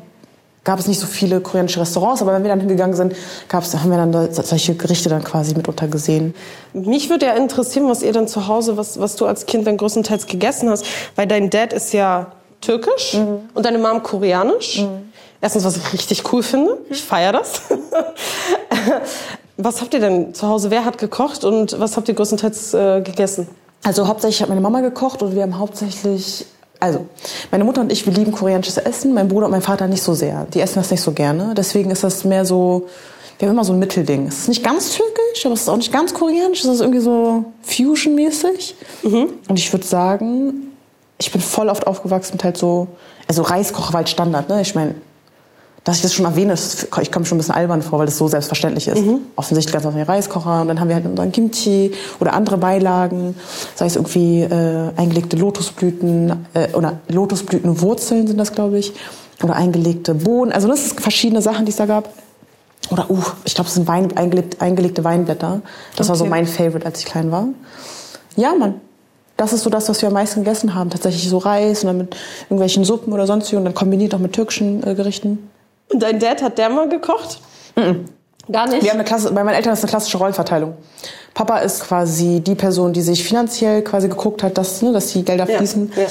gab 0.65 0.79
es 0.79 0.87
nicht 0.87 1.01
so 1.01 1.07
viele 1.07 1.41
koreanische 1.41 1.81
Restaurants. 1.81 2.21
Aber 2.23 2.35
wenn 2.35 2.43
wir 2.43 2.51
dann 2.51 2.61
hingegangen 2.61 2.95
sind, 2.95 3.15
gab's, 3.49 3.75
haben 3.75 3.91
wir 3.91 3.97
dann 3.97 4.13
da 4.13 4.31
solche 4.31 4.75
Gerichte 4.75 5.09
dann 5.09 5.25
quasi 5.25 5.55
mitunter 5.55 5.89
gesehen. 5.89 6.35
Mich 6.73 7.09
würde 7.11 7.27
ja 7.27 7.33
interessieren, 7.33 7.89
was 7.89 8.03
ihr 8.03 8.13
dann 8.13 8.29
zu 8.29 8.47
Hause, 8.47 8.77
was, 8.77 9.01
was 9.01 9.17
du 9.17 9.27
als 9.27 9.47
Kind 9.47 9.67
dann 9.67 9.77
größtenteils 9.77 10.27
gegessen 10.27 10.69
hast. 10.69 10.85
Weil 11.17 11.27
dein 11.27 11.51
Dad 11.51 11.73
ist 11.73 11.93
ja 11.93 12.33
türkisch 12.61 13.15
und 13.55 13.67
deine 13.67 13.79
Mom 13.79 14.03
koreanisch. 14.03 14.85
Erstens, 15.41 15.65
was 15.65 15.77
ich 15.77 15.93
richtig 15.93 16.33
cool 16.33 16.43
finde. 16.43 16.79
Ich 16.91 17.03
feiere 17.03 17.33
das. 17.33 17.63
was 19.57 19.81
habt 19.81 19.93
ihr 19.95 20.01
denn 20.01 20.35
zu 20.35 20.47
Hause? 20.47 20.71
Wer 20.71 20.85
hat 20.85 20.99
gekocht 20.99 21.45
und 21.45 21.81
was 21.81 21.97
habt 21.97 22.09
ihr 22.09 22.15
größtenteils 22.15 22.75
äh, 22.75 23.01
gegessen? 23.01 23.49
Also 23.83 24.07
hauptsächlich 24.07 24.43
hat 24.43 24.49
meine 24.49 24.61
Mama 24.61 24.81
gekocht 24.81 25.23
und 25.23 25.35
wir 25.35 25.43
haben 25.43 25.59
hauptsächlich, 25.59 26.47
also 26.79 27.07
meine 27.51 27.65
Mutter 27.65 27.81
und 27.81 27.91
ich, 27.91 28.07
wir 28.07 28.13
lieben 28.13 28.33
koreanisches 28.33 28.77
Essen, 28.77 29.13
mein 29.13 29.29
Bruder 29.29 29.47
und 29.47 29.53
mein 29.53 29.63
Vater 29.63 29.89
nicht 29.89 30.03
so 30.03 30.15
sehr. 30.15 30.47
Die 30.55 30.61
essen 30.61 30.77
das 30.77 30.91
nicht 30.91 31.01
so 31.01 31.13
gerne. 31.13 31.55
Deswegen 31.57 31.91
ist 31.91 32.05
das 32.05 32.25
mehr 32.25 32.45
so, 32.45 32.89
wir 33.39 33.49
haben 33.49 33.57
immer 33.57 33.65
so 33.65 33.73
ein 33.73 33.81
Mittelding. 33.81 34.29
Es 34.29 34.41
ist 34.41 34.49
nicht 34.49 34.63
ganz 34.63 34.91
türkisch, 34.91 35.45
aber 35.45 35.55
es 35.55 35.63
ist 35.63 35.69
auch 35.69 35.77
nicht 35.77 35.93
ganz 35.93 36.15
koreanisch. 36.15 36.61
Es 36.61 36.71
ist 36.71 36.81
irgendwie 36.81 37.01
so 37.01 37.45
Fusion-mäßig. 37.63 38.77
Und 39.49 39.59
ich 39.59 39.73
würde 39.73 39.87
sagen, 39.87 40.73
ich 41.19 41.33
bin 41.33 41.41
voll 41.41 41.69
oft 41.69 41.87
aufgewachsen 41.87 42.35
mit 42.35 42.45
halt 42.45 42.57
so, 42.57 42.87
also 43.27 43.43
Reiskocher 43.43 43.93
war 43.93 43.99
halt 43.99 44.09
Standard, 44.09 44.49
ne? 44.49 44.61
Ich 44.61 44.75
meine, 44.75 44.95
dass 45.85 45.97
ich 45.97 46.03
das 46.03 46.15
schon 46.15 46.25
erwähne, 46.27 46.55
ich 46.55 47.11
komme 47.11 47.27
schon 47.27 47.37
ein 47.37 47.41
bisschen 47.41 47.55
albern 47.55 47.83
vor, 47.83 47.99
weil 47.99 48.07
das 48.07 48.17
so 48.17 48.29
selbstverständlich 48.29 48.87
ist. 48.87 49.03
Offensichtlich 49.35 49.73
ganz 49.73 49.85
auf 49.85 49.95
den 49.95 50.05
Reiskocher 50.05 50.61
und 50.63 50.69
dann 50.69 50.79
haben 50.79 50.89
wir 50.89 50.95
halt 50.95 51.07
unseren 51.07 51.33
Kimchi 51.33 51.93
oder 52.21 52.35
andere 52.35 52.57
Beilagen, 52.59 53.35
sei 53.75 53.87
es 53.87 53.97
irgendwie 53.97 54.43
äh, 54.43 54.91
eingelegte 54.97 55.37
Lotusblüten 55.37 56.47
äh, 56.55 56.73
oder 56.75 57.01
Lotusblütenwurzeln 57.09 58.29
sind 58.29 58.39
das, 58.39 58.53
glaube 58.53 58.79
ich, 58.79 58.93
oder 59.43 59.57
eingelegte 59.57 60.15
Bohnen. 60.15 60.53
Also 60.53 60.69
das 60.69 60.89
sind 60.91 61.01
verschiedene 61.01 61.43
Sachen, 61.43 61.67
die 61.67 61.71
es 61.71 61.77
da 61.77 61.87
gab. 61.87 62.11
Oder, 62.91 63.11
uh, 63.11 63.19
ich 63.45 63.55
glaube, 63.55 63.69
es 63.69 63.75
sind 63.75 63.89
Wein, 63.89 64.17
eingelegte, 64.17 64.61
eingelegte 64.61 65.03
Weinblätter. 65.05 65.63
Das 65.97 66.09
war 66.09 66.17
so 66.17 66.25
Okay. 66.25 66.31
mein 66.31 66.47
Favorite, 66.47 66.85
als 66.85 67.01
ich 67.01 67.07
klein 67.07 67.33
war. 67.33 67.49
Ja, 68.37 68.55
Mann. 68.55 68.75
Das 69.37 69.53
ist 69.53 69.63
so 69.63 69.71
das, 69.71 69.89
was 69.89 70.01
wir 70.03 70.09
am 70.09 70.13
meisten 70.13 70.45
gegessen 70.45 70.75
haben. 70.75 70.91
Tatsächlich 70.91 71.29
so 71.29 71.39
Reis 71.39 71.83
und 71.83 71.89
dann 71.89 71.99
mit 71.99 72.17
irgendwelchen 72.45 72.85
Suppen 72.85 73.13
oder 73.13 73.27
sonst 73.27 73.51
wie 73.51 73.57
und 73.57 73.65
dann 73.65 73.75
kombiniert 73.75 74.15
auch 74.15 74.19
mit 74.19 74.33
türkischen 74.33 74.87
äh, 74.87 74.95
Gerichten. 74.95 75.51
Und 75.93 76.03
dein 76.03 76.19
Dad 76.19 76.43
hat 76.43 76.59
der 76.59 76.69
mal 76.71 76.89
gekocht? 76.89 77.41
Gar 78.51 78.69
nicht? 78.69 78.83
Wir 78.83 78.91
haben 78.91 78.97
eine 78.99 79.05
Klasse, 79.05 79.33
bei 79.33 79.45
meinen 79.45 79.55
Eltern 79.55 79.73
ist 79.73 79.83
eine 79.83 79.91
klassische 79.91 80.19
Rollenverteilung. 80.19 80.75
Papa 81.35 81.59
ist 81.59 81.85
quasi 81.85 82.41
die 82.41 82.55
Person, 82.55 82.93
die 82.93 83.01
sich 83.03 83.25
finanziell 83.25 83.83
quasi 83.83 84.09
geguckt 84.09 84.43
hat, 84.43 84.59
dass, 84.59 84.83
ne, 84.83 84.93
dass 84.93 85.09
die 85.13 85.25
Gelder 85.25 85.49
Ja, 85.49 85.59
fließen. 85.59 85.93
ja. 85.97 86.07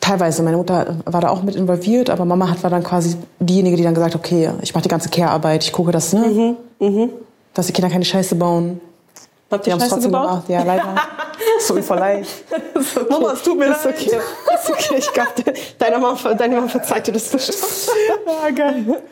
Teilweise, 0.00 0.42
meine 0.42 0.56
Mutter 0.56 0.96
war 1.04 1.20
da 1.20 1.28
auch 1.28 1.42
mit 1.42 1.54
involviert, 1.54 2.08
aber 2.10 2.24
Mama 2.24 2.48
hat, 2.50 2.62
war 2.62 2.70
dann 2.70 2.82
quasi 2.82 3.16
diejenige, 3.38 3.76
die 3.76 3.82
dann 3.84 3.94
gesagt 3.94 4.14
hat, 4.14 4.20
okay, 4.20 4.50
ich 4.62 4.74
mache 4.74 4.82
die 4.82 4.88
ganze 4.88 5.10
Care-Arbeit, 5.10 5.62
ich 5.64 5.72
gucke, 5.72 5.92
dass, 5.92 6.12
ne, 6.12 6.56
dass 7.54 7.66
die 7.66 7.72
Kinder 7.72 7.90
keine 7.90 8.04
Scheiße 8.04 8.34
bauen. 8.34 8.80
Habt 9.50 9.66
Die 9.66 9.70
ihr 9.70 9.76
Scheiße 9.76 9.88
trotzdem 9.90 10.10
gebaut? 10.10 10.28
gemacht, 10.28 10.44
ja, 10.48 10.62
leider. 10.62 10.84
so 11.66 11.76
wie 11.76 11.82
vor 11.82 11.96
leicht. 11.96 12.30
Mama, 13.08 13.32
es 13.32 13.42
tut 13.42 13.58
mir 13.58 13.66
leid. 13.68 13.76
Ist 13.78 13.86
okay. 13.86 14.20
Ist 14.54 14.70
okay. 14.70 14.94
Ich 14.98 15.12
glaub, 15.12 15.34
de- 15.36 15.54
deine 15.78 15.98
Mama, 15.98 16.34
deine 16.34 16.56
Mama 16.56 16.68
verzeiht 16.68 17.06
dir 17.06 17.12
das 17.12 17.28
bestimmt. 17.28 17.58
Ja, 18.26 18.50
geil. 18.50 19.02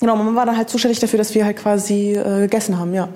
Genau, 0.00 0.16
Mama 0.16 0.34
war 0.34 0.46
dann 0.46 0.56
halt 0.56 0.68
zuständig 0.68 0.98
dafür, 1.00 1.18
dass 1.18 1.34
wir 1.34 1.44
halt 1.44 1.56
quasi 1.56 2.12
äh, 2.12 2.40
gegessen 2.42 2.78
haben, 2.78 2.92
ja. 2.94 3.08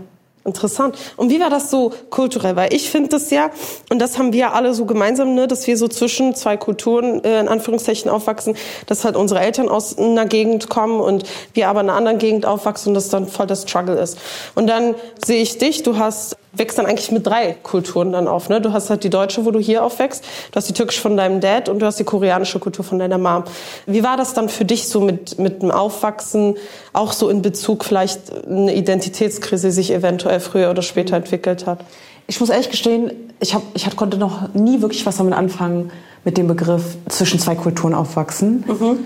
Interessant. 0.43 0.97
Und 1.19 1.29
wie 1.29 1.39
war 1.39 1.51
das 1.51 1.71
so 1.71 1.93
kulturell? 2.09 2.57
Weil 2.57 2.73
ich 2.73 2.91
finde 2.91 3.11
das 3.11 3.29
ja, 3.31 3.51
und 3.91 3.99
das 3.99 4.17
haben 4.17 4.33
wir 4.33 4.55
alle 4.55 4.73
so 4.73 4.87
gemeinsam, 4.87 5.35
ne, 5.35 5.47
dass 5.47 5.67
wir 5.67 5.77
so 5.77 5.87
zwischen 5.87 6.35
zwei 6.35 6.57
Kulturen 6.57 7.23
äh, 7.25 7.41
in 7.41 7.47
Anführungszeichen 7.49 8.11
aufwachsen, 8.11 8.57
dass 8.87 9.05
halt 9.05 9.17
unsere 9.17 9.41
Eltern 9.41 9.69
aus 9.69 9.99
einer 9.99 10.25
Gegend 10.25 10.71
kommen 10.71 10.99
und 10.99 11.25
wir 11.53 11.69
aber 11.69 11.83
in 11.83 11.91
einer 11.91 11.99
anderen 11.99 12.17
Gegend 12.19 12.47
aufwachsen 12.47 12.89
und 12.89 12.95
das 12.95 13.11
dann 13.11 13.29
voll 13.29 13.49
der 13.49 13.57
Struggle 13.57 14.01
ist. 14.01 14.17
Und 14.55 14.67
dann 14.67 14.95
sehe 15.23 15.43
ich 15.43 15.59
dich, 15.59 15.83
du 15.83 15.99
hast 15.99 16.39
wächst 16.53 16.79
dann 16.79 16.87
eigentlich 16.87 17.11
mit 17.13 17.27
drei 17.27 17.57
Kulturen 17.63 18.13
dann 18.13 18.27
auf. 18.27 18.49
Ne? 18.49 18.61
Du 18.61 18.73
hast 18.73 18.91
halt 18.91 19.05
die 19.05 19.11
deutsche, 19.11 19.45
wo 19.45 19.51
du 19.51 19.61
hier 19.61 19.85
aufwächst, 19.85 20.25
du 20.51 20.57
hast 20.57 20.69
die 20.69 20.73
türkische 20.73 21.01
von 21.01 21.17
deinem 21.17 21.41
Dad 21.41 21.69
und 21.69 21.79
du 21.79 21.87
hast 21.87 21.99
die 21.99 22.05
koreanische 22.05 22.59
Kultur 22.59 22.85
von 22.85 22.99
deiner 22.99 23.19
Mom. 23.19 23.45
Wie 23.87 24.03
war 24.03 24.17
das 24.17 24.35
dann 24.35 24.49
für 24.49 24.65
dich 24.65 24.89
so 24.89 25.01
mit, 25.01 25.39
mit 25.39 25.63
dem 25.63 25.71
Aufwachsen, 25.71 26.57
auch 26.93 27.13
so 27.13 27.29
in 27.29 27.43
Bezug 27.43 27.85
vielleicht 27.85 28.47
eine 28.47 28.75
Identitätskrise 28.75 29.71
sich 29.71 29.93
eventuell 29.93 30.41
früher 30.41 30.71
oder 30.71 30.83
später 30.83 31.17
entwickelt 31.17 31.67
hat? 31.67 31.85
Ich 32.27 32.41
muss 32.41 32.49
ehrlich 32.49 32.71
gestehen, 32.71 33.11
ich, 33.41 33.55
hab, 33.55 33.63
ich 33.75 33.97
konnte 33.97 34.17
noch 34.17 34.55
nie 34.55 34.83
wirklich 34.83 35.05
was 35.07 35.17
damit 35.17 35.35
anfangen, 35.35 35.91
mit 36.25 36.37
dem 36.37 36.47
Begriff 36.47 36.97
zwischen 37.09 37.41
zwei 37.41 37.55
Kulturen 37.55 37.95
aufwachsen. 37.95 38.65
Mhm. 38.67 38.99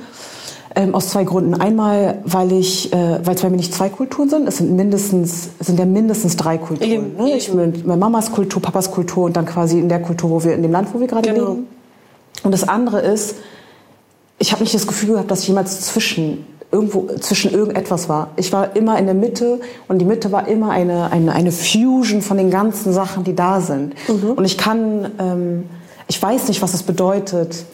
Ähm, 0.77 0.95
aus 0.95 1.11
zwei 1.11 1.23
Gründen. 1.23 1.55
Einmal, 1.55 2.19
weil 2.25 2.51
ich, 2.53 2.93
äh, 2.93 3.21
weil 3.25 3.37
es 3.37 3.43
bei 3.43 3.51
mir 3.51 3.57
nicht 3.57 3.73
zwei 3.73 3.89
Kulturen 3.89 4.29
sind. 4.29 4.49
Es 4.49 4.59
sind 4.59 4.75
mindestens, 4.75 5.51
es 5.61 5.69
sind 5.69 5.79
ja 5.79 5.85
mindestens 5.85 6.37
drei 6.37 6.59
Kulturen. 6.59 7.17
Ne? 7.17 7.37
Ich 7.37 7.49
bin 7.49 7.71
mit 7.71 7.87
Mamas 7.87 8.33
Kultur, 8.33 8.61
Papas 8.61 8.91
Kultur 8.91 9.25
und 9.25 9.37
dann 9.37 9.47
quasi 9.47 9.79
in 9.79 9.89
der 9.89 10.03
Kultur, 10.03 10.31
wo 10.31 10.43
wir 10.43 10.55
in 10.55 10.63
dem 10.63 10.73
Land, 10.73 10.89
wo 10.93 10.99
wir 10.99 11.07
gerade 11.07 11.33
genau. 11.33 11.51
leben. 11.51 11.67
Und 12.43 12.51
das 12.51 12.69
andere 12.69 13.01
ist, 13.01 13.37
ich 14.39 14.51
habe 14.51 14.63
nicht 14.63 14.75
das 14.75 14.87
Gefühl 14.87 15.13
gehabt, 15.13 15.31
dass 15.31 15.43
ich 15.43 15.49
jemals 15.49 15.81
zwischen 15.81 16.45
irgendwo 16.75 17.07
zwischen 17.21 17.53
irgendetwas 17.53 18.09
war. 18.09 18.33
Ich 18.37 18.53
war 18.53 18.75
immer 18.75 18.99
in 18.99 19.05
der 19.05 19.15
Mitte 19.15 19.61
und 19.87 20.01
die 20.01 20.05
Mitte 20.05 20.33
war 20.33 20.49
immer 20.49 20.71
eine, 20.71 21.13
eine, 21.13 21.33
eine 21.33 21.53
Fusion 21.53 22.21
von 22.21 22.37
den 22.37 22.51
ganzen 22.51 22.93
Sachen, 22.93 23.23
die 23.23 23.37
da 23.37 23.61
sind. 23.61 23.95
Mhm. 24.09 24.33
Und 24.33 24.45
ich 24.45 24.59
kann, 24.59 25.13
ähm, 25.21 25.65
ich 26.09 26.21
weiß 26.21 26.49
nicht, 26.49 26.63
was 26.63 26.75
es 26.75 26.83
bedeutet, 26.83 27.65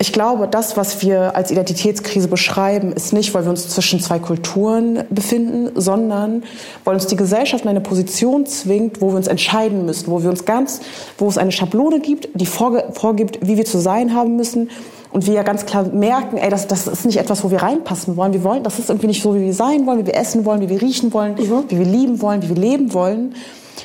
ich 0.00 0.14
glaube, 0.14 0.48
das, 0.48 0.78
was 0.78 1.02
wir 1.02 1.36
als 1.36 1.50
Identitätskrise 1.50 2.26
beschreiben, 2.26 2.90
ist 2.92 3.12
nicht, 3.12 3.34
weil 3.34 3.44
wir 3.44 3.50
uns 3.50 3.68
zwischen 3.68 4.00
zwei 4.00 4.18
Kulturen 4.18 5.04
befinden, 5.10 5.78
sondern 5.78 6.42
weil 6.84 6.94
uns 6.94 7.06
die 7.06 7.16
Gesellschaft 7.16 7.64
in 7.64 7.70
eine 7.70 7.82
Position 7.82 8.46
zwingt, 8.46 9.02
wo 9.02 9.10
wir 9.10 9.16
uns 9.16 9.26
entscheiden 9.26 9.84
müssen, 9.84 10.10
wo 10.10 10.22
wir 10.22 10.30
uns 10.30 10.46
ganz, 10.46 10.80
wo 11.18 11.28
es 11.28 11.36
eine 11.36 11.52
Schablone 11.52 12.00
gibt, 12.00 12.30
die 12.32 12.46
vorgibt, 12.46 13.40
wie 13.42 13.58
wir 13.58 13.66
zu 13.66 13.78
sein 13.78 14.14
haben 14.14 14.36
müssen 14.36 14.70
und 15.12 15.26
wir 15.26 15.34
ja 15.34 15.42
ganz 15.42 15.66
klar 15.66 15.84
merken, 15.84 16.38
ey, 16.38 16.48
das, 16.48 16.66
das 16.66 16.86
ist 16.86 17.04
nicht 17.04 17.18
etwas, 17.18 17.44
wo 17.44 17.50
wir 17.50 17.62
reinpassen 17.62 18.16
wollen. 18.16 18.32
Wir 18.32 18.42
wollen, 18.42 18.62
das 18.62 18.78
ist 18.78 18.88
irgendwie 18.88 19.08
nicht 19.08 19.22
so, 19.22 19.34
wie 19.34 19.42
wir 19.42 19.52
sein 19.52 19.84
wollen, 19.84 19.98
wie 19.98 20.06
wir 20.06 20.16
essen 20.16 20.46
wollen, 20.46 20.62
wie 20.62 20.70
wir 20.70 20.80
riechen 20.80 21.12
wollen, 21.12 21.34
mhm. 21.34 21.64
wie 21.68 21.78
wir 21.78 21.84
lieben 21.84 22.22
wollen, 22.22 22.42
wie 22.42 22.48
wir 22.48 22.56
leben 22.56 22.94
wollen. 22.94 23.34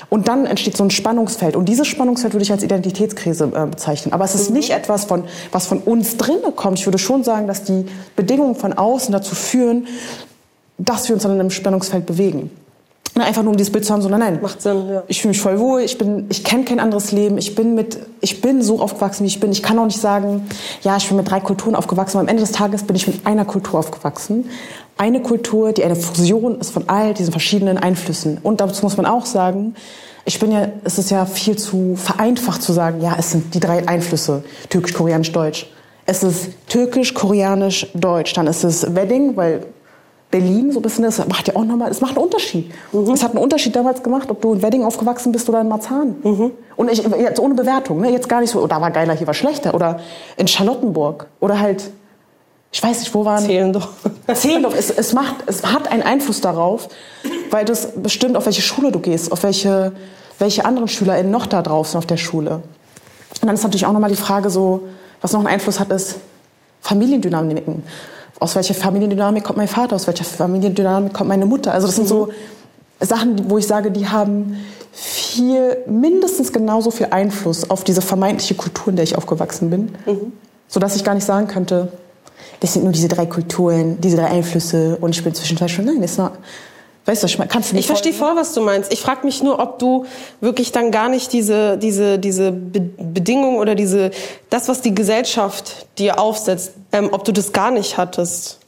Und 0.09 0.27
dann 0.27 0.45
entsteht 0.45 0.77
so 0.77 0.83
ein 0.83 0.91
Spannungsfeld. 0.91 1.55
Und 1.55 1.67
dieses 1.67 1.87
Spannungsfeld 1.87 2.33
würde 2.33 2.43
ich 2.43 2.51
als 2.51 2.63
Identitätskrise 2.63 3.51
äh, 3.53 3.65
bezeichnen. 3.65 4.13
Aber 4.13 4.23
es 4.23 4.35
ist 4.35 4.49
nicht 4.51 4.71
etwas, 4.71 5.05
von, 5.05 5.23
was 5.51 5.67
von 5.67 5.79
uns 5.79 6.17
drinnen 6.17 6.55
kommt. 6.55 6.79
Ich 6.79 6.85
würde 6.85 6.97
schon 6.97 7.23
sagen, 7.23 7.47
dass 7.47 7.63
die 7.63 7.85
Bedingungen 8.15 8.55
von 8.55 8.73
außen 8.73 9.11
dazu 9.11 9.35
führen, 9.35 9.87
dass 10.77 11.07
wir 11.07 11.15
uns 11.15 11.23
dann 11.23 11.33
in 11.33 11.39
einem 11.39 11.51
Spannungsfeld 11.51 12.05
bewegen. 12.05 12.51
Einfach 13.17 13.43
nur 13.43 13.51
um 13.51 13.57
dieses 13.57 13.71
Bild 13.71 13.85
zu 13.85 13.93
haben, 13.93 14.01
so 14.01 14.09
nein, 14.09 14.19
nein. 14.19 14.39
Macht 14.41 14.61
Sinn, 14.61 14.89
ja. 14.89 15.03
Ich 15.07 15.21
fühle 15.21 15.29
mich 15.29 15.39
voll 15.39 15.57
wohl, 15.57 15.79
ich 15.79 15.97
bin, 15.97 16.25
ich 16.27 16.43
kenne 16.43 16.65
kein 16.65 16.81
anderes 16.81 17.13
Leben, 17.13 17.37
ich 17.37 17.55
bin 17.55 17.73
mit, 17.73 17.97
ich 18.19 18.41
bin 18.41 18.61
so 18.61 18.81
aufgewachsen, 18.81 19.23
wie 19.23 19.27
ich 19.27 19.39
bin. 19.39 19.53
Ich 19.53 19.63
kann 19.63 19.79
auch 19.79 19.85
nicht 19.85 20.01
sagen, 20.01 20.45
ja, 20.81 20.97
ich 20.97 21.07
bin 21.07 21.15
mit 21.15 21.31
drei 21.31 21.39
Kulturen 21.39 21.75
aufgewachsen, 21.75 22.17
aber 22.17 22.25
am 22.25 22.27
Ende 22.27 22.43
des 22.43 22.51
Tages 22.51 22.83
bin 22.83 22.97
ich 22.97 23.07
mit 23.07 23.25
einer 23.25 23.45
Kultur 23.45 23.79
aufgewachsen 23.79 24.49
eine 24.97 25.21
Kultur, 25.21 25.73
die 25.73 25.83
eine 25.83 25.95
Fusion 25.95 26.59
ist 26.59 26.71
von 26.71 26.87
all 26.87 27.13
diesen 27.13 27.31
verschiedenen 27.31 27.77
Einflüssen. 27.77 28.37
Und 28.41 28.61
dazu 28.61 28.83
muss 28.83 28.97
man 28.97 29.05
auch 29.05 29.25
sagen, 29.25 29.75
ich 30.23 30.39
bin 30.39 30.51
ja, 30.51 30.69
es 30.83 30.97
ist 30.97 31.11
ja 31.11 31.25
viel 31.25 31.57
zu 31.57 31.95
vereinfacht 31.95 32.61
zu 32.63 32.73
sagen, 32.73 33.01
ja, 33.01 33.15
es 33.17 33.31
sind 33.31 33.53
die 33.53 33.59
drei 33.59 33.87
Einflüsse, 33.87 34.43
türkisch, 34.69 34.93
koreanisch, 34.93 35.31
deutsch. 35.31 35.69
Es 36.07 36.23
ist 36.23 36.49
türkisch, 36.67 37.13
koreanisch, 37.13 37.87
deutsch. 37.93 38.33
Dann 38.33 38.47
ist 38.47 38.63
es 38.63 38.95
Wedding, 38.95 39.35
weil 39.35 39.65
Berlin 40.31 40.71
so 40.71 40.79
ein 40.79 40.81
bisschen 40.81 41.03
das 41.03 41.25
macht 41.27 41.47
ja 41.47 41.55
auch 41.55 41.63
nochmal, 41.63 41.89
es 41.91 42.01
macht 42.01 42.17
einen 42.17 42.25
Unterschied. 42.25 42.71
Mhm. 42.91 43.11
Es 43.11 43.23
hat 43.23 43.31
einen 43.31 43.43
Unterschied 43.43 43.75
damals 43.75 44.01
gemacht, 44.01 44.29
ob 44.29 44.41
du 44.41 44.53
in 44.53 44.61
Wedding 44.61 44.83
aufgewachsen 44.83 45.31
bist 45.31 45.47
oder 45.49 45.61
in 45.61 45.67
Marzahn. 45.67 46.15
Mhm. 46.23 46.51
Und 46.75 46.91
ich, 46.91 47.03
jetzt 47.03 47.39
ohne 47.39 47.53
Bewertung, 47.53 48.01
ne? 48.01 48.11
jetzt 48.11 48.29
gar 48.29 48.41
nicht 48.41 48.49
so, 48.49 48.61
oh, 48.61 48.67
da 48.67 48.81
war 48.81 48.91
geiler, 48.91 49.13
hier 49.13 49.27
war 49.27 49.33
schlechter. 49.33 49.73
Oder 49.73 49.99
in 50.37 50.47
Charlottenburg. 50.47 51.27
Oder 51.39 51.59
halt 51.59 51.91
ich 52.75 52.83
weiß 52.83 52.99
nicht, 52.99 53.13
wo 53.13 53.23
waren. 53.23 53.41
Zehlendorf. 53.41 53.87
Zehlendorf. 54.33 54.75
Es, 54.77 54.89
es, 54.89 55.13
macht, 55.13 55.35
es 55.45 55.65
hat 55.65 55.87
einen 55.89 56.03
Einfluss 56.03 56.41
darauf, 56.41 56.89
weil 57.49 57.63
das 57.63 57.93
bestimmt, 57.95 58.35
auf 58.35 58.45
welche 58.47 58.61
Schule 58.61 58.91
du 58.91 58.99
gehst, 58.99 59.31
auf 59.31 59.43
welche, 59.43 59.93
welche 60.39 60.65
anderen 60.65 60.89
SchülerInnen 60.89 61.31
noch 61.31 61.45
da 61.45 61.61
drauf 61.61 61.87
sind 61.87 61.99
auf 61.99 62.05
der 62.05 62.17
Schule. 62.17 62.55
Und 63.41 63.45
dann 63.45 63.55
ist 63.55 63.63
natürlich 63.63 63.85
auch 63.85 63.93
nochmal 63.93 64.09
die 64.09 64.17
Frage 64.17 64.49
so, 64.49 64.89
was 65.21 65.31
noch 65.31 65.39
einen 65.39 65.47
Einfluss 65.47 65.79
hat, 65.79 65.89
ist 65.89 66.17
Familiendynamiken. 66.81 67.83
Aus 68.41 68.55
welcher 68.55 68.73
Familiendynamik 68.73 69.45
kommt 69.45 69.55
mein 69.55 69.69
Vater, 69.69 69.95
aus 69.95 70.05
welcher 70.05 70.25
Familiendynamik 70.25 71.13
kommt 71.13 71.29
meine 71.29 71.45
Mutter? 71.45 71.71
Also 71.71 71.87
das 71.87 71.95
sind 71.95 72.09
so 72.09 72.27
Sachen, 72.99 73.49
wo 73.49 73.57
ich 73.57 73.67
sage, 73.67 73.89
die 73.89 74.09
haben 74.09 74.57
viel, 74.91 75.77
mindestens 75.87 76.51
genauso 76.51 76.91
viel 76.91 77.07
Einfluss 77.11 77.69
auf 77.69 77.85
diese 77.85 78.01
vermeintliche 78.01 78.55
Kultur, 78.55 78.89
in 78.89 78.97
der 78.97 79.03
ich 79.03 79.17
aufgewachsen 79.17 79.69
bin. 79.69 79.95
Mhm. 80.05 80.33
Sodass 80.67 80.97
ich 80.97 81.05
gar 81.05 81.15
nicht 81.15 81.25
sagen 81.25 81.47
könnte, 81.47 81.93
das 82.59 82.73
sind 82.73 82.83
nur 82.83 82.93
diese 82.93 83.07
drei 83.07 83.25
Kulturen, 83.25 83.99
diese 84.01 84.17
drei 84.17 84.27
Einflüsse 84.27 84.97
und 85.01 85.15
ich 85.15 85.23
bin 85.23 85.33
zwischendurch 85.33 85.73
schon, 85.73 85.85
nein, 85.85 86.01
das 86.01 86.11
ist 86.11 86.17
noch, 86.17 86.31
Weißt 87.05 87.21
du, 87.21 87.47
kannst 87.47 87.69
du 87.69 87.75
nicht 87.75 87.83
Ich 87.83 87.87
verstehe 87.87 88.13
voll, 88.13 88.35
was 88.35 88.53
du 88.53 88.61
meinst. 88.61 88.91
Ich 88.91 88.99
frage 88.99 89.25
mich 89.25 89.43
nur, 89.43 89.59
ob 89.59 89.77
du 89.77 90.05
wirklich 90.41 90.71
dann 90.71 90.89
gar 90.89 91.07
nicht 91.07 91.33
diese, 91.33 91.77
diese, 91.77 92.17
diese 92.17 92.51
Be 92.51 92.79
Bedingungen 92.79 93.57
oder 93.57 93.75
diese, 93.75 94.09
das, 94.49 94.67
was 94.67 94.81
die 94.81 94.95
Gesellschaft 94.95 95.85
dir 95.99 96.19
aufsetzt, 96.19 96.73
ähm, 96.91 97.09
ob 97.11 97.23
du 97.23 97.31
das 97.31 97.53
gar 97.53 97.69
nicht 97.69 97.97
hattest. 97.97 98.59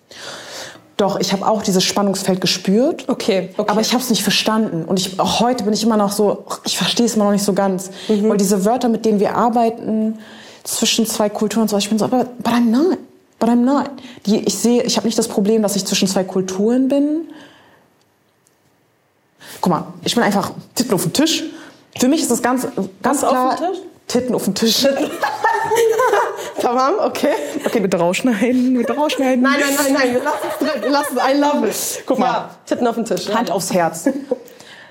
Doch, 0.98 1.20
ich 1.20 1.34
habe 1.34 1.48
auch 1.48 1.64
dieses 1.64 1.84
Spannungsfeld 1.84 2.40
gespürt. 2.40 3.06
Okay. 3.08 3.50
okay. 3.58 3.70
Aber 3.72 3.82
ich 3.82 3.94
habe 3.94 4.04
es 4.04 4.10
nicht 4.10 4.24
verstanden. 4.24 4.86
Und 4.86 5.00
ich, 5.00 5.20
auch 5.20 5.40
heute 5.40 5.64
bin 5.64 5.74
ich 5.74 5.84
immer 5.84 5.98
noch 5.98 6.12
so, 6.12 6.46
ich 6.64 6.78
verstehe 6.78 7.08
es 7.08 7.16
immer 7.16 7.26
noch 7.26 7.32
nicht 7.32 7.46
so 7.46 7.54
ganz. 7.54 7.90
Mhm. 8.08 8.30
Weil 8.30 8.38
diese 8.38 8.66
Wörter, 8.66 8.90
mit 8.90 9.06
denen 9.06 9.20
wir 9.20 9.36
arbeiten, 9.36 10.20
zwischen 10.64 11.08
zwei 11.08 11.30
Kulturen 11.30 11.64
und 11.64 11.70
so, 11.70 11.78
ich 11.78 11.90
bin 11.90 11.98
so, 11.98 12.06
aber 12.06 12.26
but 12.26 12.54
I'm 12.54 12.70
not. 12.70 12.98
But 13.40 13.50
I'm 13.50 13.64
not. 13.64 13.92
Die, 14.26 14.40
ich 14.40 14.58
sehe, 14.58 14.84
ich 14.84 14.98
habe 14.98 15.06
nicht 15.06 15.18
das 15.18 15.28
Problem, 15.28 15.62
dass 15.62 15.76
ich 15.76 15.86
zwischen 15.86 16.08
zwei 16.08 16.24
Kulturen 16.24 16.88
bin. 16.88 17.30
Guck 19.62 19.72
mal, 19.72 19.88
ich 20.04 20.16
bin 20.16 20.24
einfach 20.24 20.52
Titten 20.76 20.94
auf 20.94 21.04
dem 21.04 21.14
Tisch. 21.14 21.44
Für 22.00 22.08
mich 22.08 22.22
ist 22.22 22.32
das 22.32 22.42
ganz, 22.42 22.68
ganz 23.02 23.22
Was 23.22 23.30
klar. 23.30 23.54
Auf 23.54 23.60
dem 23.60 23.68
Tisch? 23.68 23.82
Titten 24.08 24.36
auf 24.36 24.44
dem 24.46 24.56
Tisch. 24.56 24.88
Tamam, 26.62 26.96
okay. 27.00 27.34
Okay, 27.66 27.80
bitte 27.80 27.98
rausschneiden, 27.98 28.78
bitte 28.78 28.96
rausschneiden. 28.96 29.44
Nein, 29.44 29.60
nein, 29.60 29.76
nein, 29.76 29.94
nein, 29.94 30.14
wir 30.14 30.24
lassen 30.24 30.48
es 30.50 30.58
drin, 30.58 30.82
wir 30.82 30.90
lassen 30.90 31.18
es 31.18 31.24
einlaufen. 31.24 31.70
Guck 32.06 32.20
mal. 32.20 32.26
Ja, 32.26 32.50
Titten 32.66 32.88
auf 32.88 32.96
dem 32.96 33.06
Tisch. 33.06 33.30
Hand 33.30 33.52
aufs 33.52 33.74
Herz. 33.74 34.10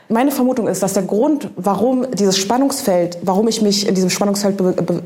Meine 0.09 0.31
Vermutung 0.31 0.69
ist, 0.69 0.83
dass 0.83 0.93
der 0.93 1.03
Grund, 1.03 1.49
warum 1.57 2.09
dieses 2.12 2.37
Spannungsfeld, 2.37 3.19
warum 3.23 3.49
ich 3.49 3.62
mich 3.62 3.88
in 3.88 3.95
diesem 3.95 4.11
Spannungsfeld 4.11 4.57
be 4.57 4.73
be 4.73 5.03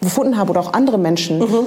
befunden 0.00 0.36
habe 0.36 0.50
oder 0.50 0.60
auch 0.60 0.72
andere 0.74 0.98
Menschen, 0.98 1.38
mhm 1.38 1.66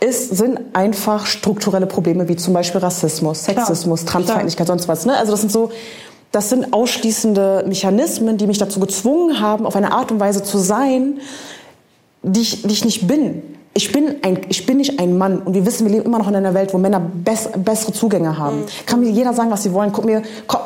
ist, 0.00 0.36
sind 0.36 0.60
einfach 0.74 1.26
strukturelle 1.26 1.86
Probleme 1.86 2.28
wie 2.28 2.36
zum 2.36 2.54
Beispiel 2.54 2.80
Rassismus, 2.80 3.44
Sexismus, 3.44 4.02
Klar. 4.02 4.12
Transfeindlichkeit, 4.12 4.66
sonst 4.66 4.88
was. 4.88 5.06
Ne? 5.06 5.16
Also 5.16 5.32
das 5.32 5.40
sind 5.40 5.50
so, 5.50 5.70
das 6.30 6.50
sind 6.50 6.72
ausschließende 6.72 7.64
Mechanismen, 7.66 8.36
die 8.36 8.46
mich 8.46 8.58
dazu 8.58 8.80
gezwungen 8.80 9.40
haben, 9.40 9.66
auf 9.66 9.74
eine 9.74 9.92
Art 9.92 10.12
und 10.12 10.20
Weise 10.20 10.42
zu 10.42 10.58
sein, 10.58 11.18
die 12.22 12.40
ich, 12.40 12.62
die 12.62 12.72
ich 12.72 12.84
nicht 12.84 13.06
bin. 13.06 13.42
Ich 13.74 13.92
bin, 13.92 14.16
ein, 14.22 14.40
ich 14.48 14.66
bin 14.66 14.78
nicht 14.78 14.98
ein 14.98 15.18
Mann. 15.18 15.38
Und 15.40 15.54
wir 15.54 15.64
wissen, 15.64 15.86
wir 15.86 15.92
leben 15.92 16.06
immer 16.06 16.18
noch 16.18 16.28
in 16.28 16.34
einer 16.34 16.54
Welt, 16.54 16.74
wo 16.74 16.78
Männer 16.78 17.00
bess, 17.00 17.48
bessere 17.56 17.92
Zugänge 17.92 18.38
haben. 18.38 18.60
Mhm. 18.60 18.86
Kann 18.86 19.00
mir 19.00 19.10
jeder 19.10 19.32
sagen, 19.34 19.50
was 19.50 19.62
sie 19.62 19.72
wollen. 19.72 19.92
Guck 19.92 20.04
mir, 20.04 20.22
guck, 20.46 20.60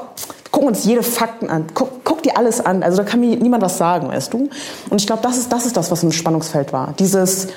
guck 0.51 0.63
uns 0.63 0.85
jede 0.85 1.03
Fakten 1.03 1.49
an. 1.49 1.67
Guck, 1.75 2.05
guck 2.05 2.23
dir 2.23 2.37
alles 2.37 2.65
an. 2.65 2.83
Also 2.83 2.99
da 2.99 3.05
kann 3.05 3.21
mir 3.21 3.37
niemand 3.37 3.63
was 3.63 3.77
sagen, 3.79 4.09
weißt 4.09 4.33
du? 4.33 4.49
Und 4.89 5.01
ich 5.01 5.07
glaube, 5.07 5.23
das 5.23 5.37
ist, 5.37 5.53
das 5.53 5.67
ist 5.67 5.77
das, 5.77 5.91
was 5.91 6.03
im 6.03 6.13
Spannungsfeld 6.13 6.73
war. 6.73 6.95
Dieses, 6.99 7.49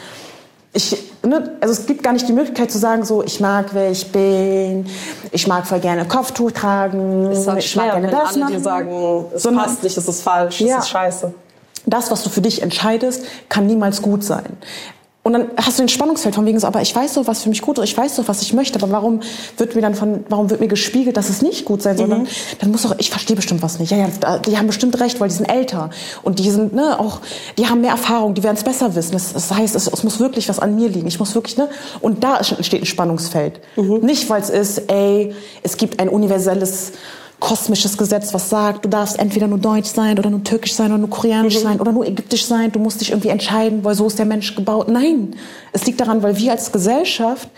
ich, 0.76 0.98
ne, 1.24 1.58
also 1.62 1.74
es 1.74 1.86
gibt 1.88 2.04
gar 2.04 2.12
nicht 2.12 2.28
die 2.28 2.34
Möglichkeit 2.34 2.70
zu 2.70 2.78
sagen, 2.78 3.06
so, 3.06 3.24
ich 3.24 3.40
mag, 3.40 3.68
wer 3.72 3.90
ich 3.92 4.12
bin, 4.12 4.86
ich 5.32 5.48
mag 5.48 5.66
voll 5.66 5.80
gerne 5.80 6.06
Kopftuch 6.06 6.52
tragen, 6.52 7.28
halt 7.48 7.60
ich 7.60 7.72
schwer, 7.72 7.84
mag 7.84 7.92
gerne 7.94 8.08
wenn 8.08 8.14
das 8.14 8.30
alle 8.30 8.40
machen. 8.40 8.54
dir 8.54 8.60
sagen, 8.60 8.90
es 9.34 9.44
Sondern, 9.44 9.64
passt 9.64 9.84
nicht, 9.84 9.98
es 9.98 10.08
ist 10.08 10.22
falsch, 10.22 10.62
ja, 10.62 10.78
es 10.78 10.84
ist 10.84 10.90
scheiße. 10.90 11.34
Das, 11.86 12.12
was 12.12 12.24
du 12.24 12.30
für 12.30 12.42
dich 12.42 12.62
entscheidest, 12.62 13.24
kann 13.48 13.68
niemals 13.68 14.02
gut 14.02 14.24
sein. 14.24 14.58
Und 15.26 15.34
dann 15.34 15.48
hast 15.58 15.80
du 15.80 15.82
ein 15.82 15.90
Spannungsfeld 15.90 16.36
von 16.36 16.46
wegen 16.46 16.60
so, 16.60 16.68
aber 16.68 16.84
ich 16.84 16.96
weiß 16.96 17.16
doch, 17.16 17.26
was 17.26 17.42
für 17.42 17.50
mich 17.50 17.64
gut 17.64 17.80
ist, 17.80 17.86
ich 17.86 17.98
weiß 17.98 18.18
doch, 18.18 18.28
was 18.28 18.44
ich 18.44 18.54
möchte, 18.54 18.80
aber 18.80 18.92
warum 18.92 19.22
wird 19.58 19.74
mir 19.74 19.82
dann 19.82 19.96
von, 19.96 20.24
warum 20.30 20.52
wird 20.52 20.60
mir 20.60 20.68
gespiegelt, 20.68 21.18
dass 21.18 21.30
es 21.30 21.42
nicht 21.42 21.66
gut 21.66 21.82
sein 21.82 21.98
soll? 21.98 22.08
Mhm. 22.08 22.28
Dann 22.60 22.70
muss 22.70 22.84
doch, 22.84 22.94
ich 23.00 23.10
verstehe 23.10 23.36
bestimmt 23.36 23.64
was 23.64 23.80
nicht. 23.80 23.90
Ja, 23.90 23.98
ja, 23.98 24.38
die 24.38 24.56
haben 24.56 24.68
bestimmt 24.68 25.00
recht, 25.00 25.20
weil 25.20 25.30
die 25.30 25.34
sind 25.34 25.48
älter 25.48 25.90
und 26.22 26.38
die 26.38 26.52
sind, 26.52 26.76
ne, 26.76 27.00
auch, 27.00 27.22
die 27.58 27.66
haben 27.66 27.82
mehr 27.82 27.90
Erfahrung, 27.90 28.36
die 28.36 28.44
werden 28.44 28.56
es 28.56 28.64
besser 28.64 28.94
wissen. 28.94 29.14
Das, 29.14 29.34
das 29.34 29.52
heißt, 29.52 29.76
es, 29.76 29.88
es, 29.88 30.04
muss 30.04 30.20
wirklich 30.20 30.48
was 30.48 30.60
an 30.60 30.76
mir 30.76 30.90
liegen. 30.90 31.08
Ich 31.08 31.18
muss 31.18 31.34
wirklich, 31.34 31.58
ne, 31.58 31.70
und 32.02 32.24
da 32.24 32.38
entsteht 32.38 32.84
ein 32.84 32.86
Spannungsfeld. 32.86 33.62
Mhm. 33.78 34.02
Nicht, 34.02 34.30
weil 34.30 34.44
es 34.44 34.52
ist, 34.52 34.92
ey, 34.92 35.34
es 35.64 35.78
gibt 35.78 36.00
ein 36.00 36.08
universelles 36.08 36.92
kosmisches 37.40 37.98
Gesetz, 37.98 38.34
was 38.34 38.50
sagt, 38.50 38.86
du 38.86 38.90
darfst 38.90 39.20
entweder 39.20 39.48
nur 39.48 39.58
deutsch 39.58 39.90
sein 39.90 40.18
oder 40.18 40.30
nur 40.30 40.44
türkisch 40.44 40.74
sein 40.74 40.88
oder 40.88 41.00
nur 41.00 41.10
koreanisch 41.10 41.60
sein 41.60 41.80
oder 41.80 41.92
nur 41.92 42.06
ägyptisch 42.06 42.46
sein. 42.46 42.72
Du 42.72 42.80
musst 42.80 43.02
dich 43.02 43.12
irgendwie 43.12 43.30
entscheiden, 43.30 43.84
weil 43.84 43.96
so 43.96 44.08
ist 44.08 44.18
der 44.18 44.26
Mensch 44.26 44.56
gebaut. 44.56 44.88
Nein, 44.88 45.36
es 45.72 45.86
liegt 45.86 46.00
daran, 46.00 46.24
weil 46.24 46.38
wir 46.38 46.52
als 46.52 46.72
Gesellschaft 46.72 47.50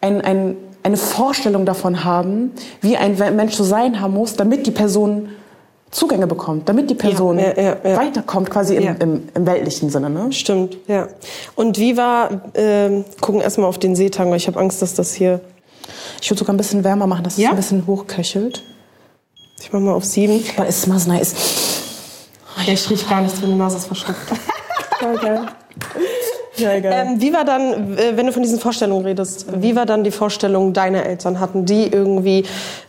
ein, 0.00 0.20
ein, 0.20 0.56
eine 0.82 0.96
Vorstellung 0.96 1.66
davon 1.66 2.04
haben, 2.04 2.52
wie 2.80 2.96
ein 2.96 3.16
Mensch 3.36 3.54
zu 3.54 3.64
sein 3.64 4.00
haben 4.00 4.14
muss, 4.14 4.36
damit 4.36 4.66
die 4.66 4.70
Person 4.70 5.28
Zugänge 5.90 6.28
bekommt, 6.28 6.68
damit 6.68 6.88
die 6.88 6.94
Person 6.94 7.38
Ja, 7.38 7.52
ja, 7.56 7.76
ja, 7.82 7.96
weiterkommt, 7.96 8.48
quasi 8.48 8.76
im, 8.76 8.96
im, 9.00 9.22
im 9.34 9.46
weltlichen 9.46 9.90
Sinne. 9.90 10.08
Ne? 10.08 10.32
Stimmt, 10.32 10.78
ja. 10.86 11.08
Und 11.56 11.78
wie 11.78 11.96
war, 11.96 12.42
ähm, 12.54 13.04
gucken 13.20 13.40
erstmal 13.40 13.68
auf 13.68 13.78
den 13.78 13.96
Seetang, 13.96 14.30
weil 14.30 14.36
ich 14.36 14.46
habe 14.46 14.60
Angst, 14.60 14.82
dass 14.82 14.94
das 14.94 15.12
hier, 15.12 15.40
Ich 16.22 16.30
würde 16.30 16.38
sogar 16.38 16.54
ein 16.54 16.58
bisschen 16.58 16.84
wärmer 16.84 17.08
machen, 17.08 17.24
dass 17.24 17.36
es 17.36 17.44
ein 17.44 17.56
bisschen 17.56 17.86
hochköchelt. 17.88 18.62
Ich 19.60 19.72
mach 19.72 19.80
mal 19.80 19.92
auf 19.94 20.04
sieben. 20.04 20.42
Aber 20.56 20.66
es 20.66 20.82
smells 20.82 21.06
nice. 21.06 21.34
Ich 22.66 22.90
riech 22.90 23.08
gar 23.08 23.20
nichts, 23.22 23.40
wenn 23.42 23.50
die 23.50 23.56
Nase 23.56 23.78
ist 23.78 23.86
verschluckt. 23.86 24.18
geil. 25.22 25.46
Ja. 26.56 26.72
Ähm, 26.72 27.20
wie 27.20 27.32
war 27.32 27.44
dann, 27.44 27.96
äh, 27.96 28.16
wenn 28.16 28.26
du 28.26 28.32
von 28.32 28.42
diesen 28.42 28.58
Vorstellungen 28.60 29.04
redest, 29.04 29.46
wie 29.62 29.74
war 29.76 29.86
dann 29.86 30.04
die 30.04 30.10
Vorstellung 30.10 30.72
deiner 30.72 31.04
Eltern? 31.06 31.40
Hatten 31.40 31.64
die 31.64 31.86
irgendwie, 31.86 32.44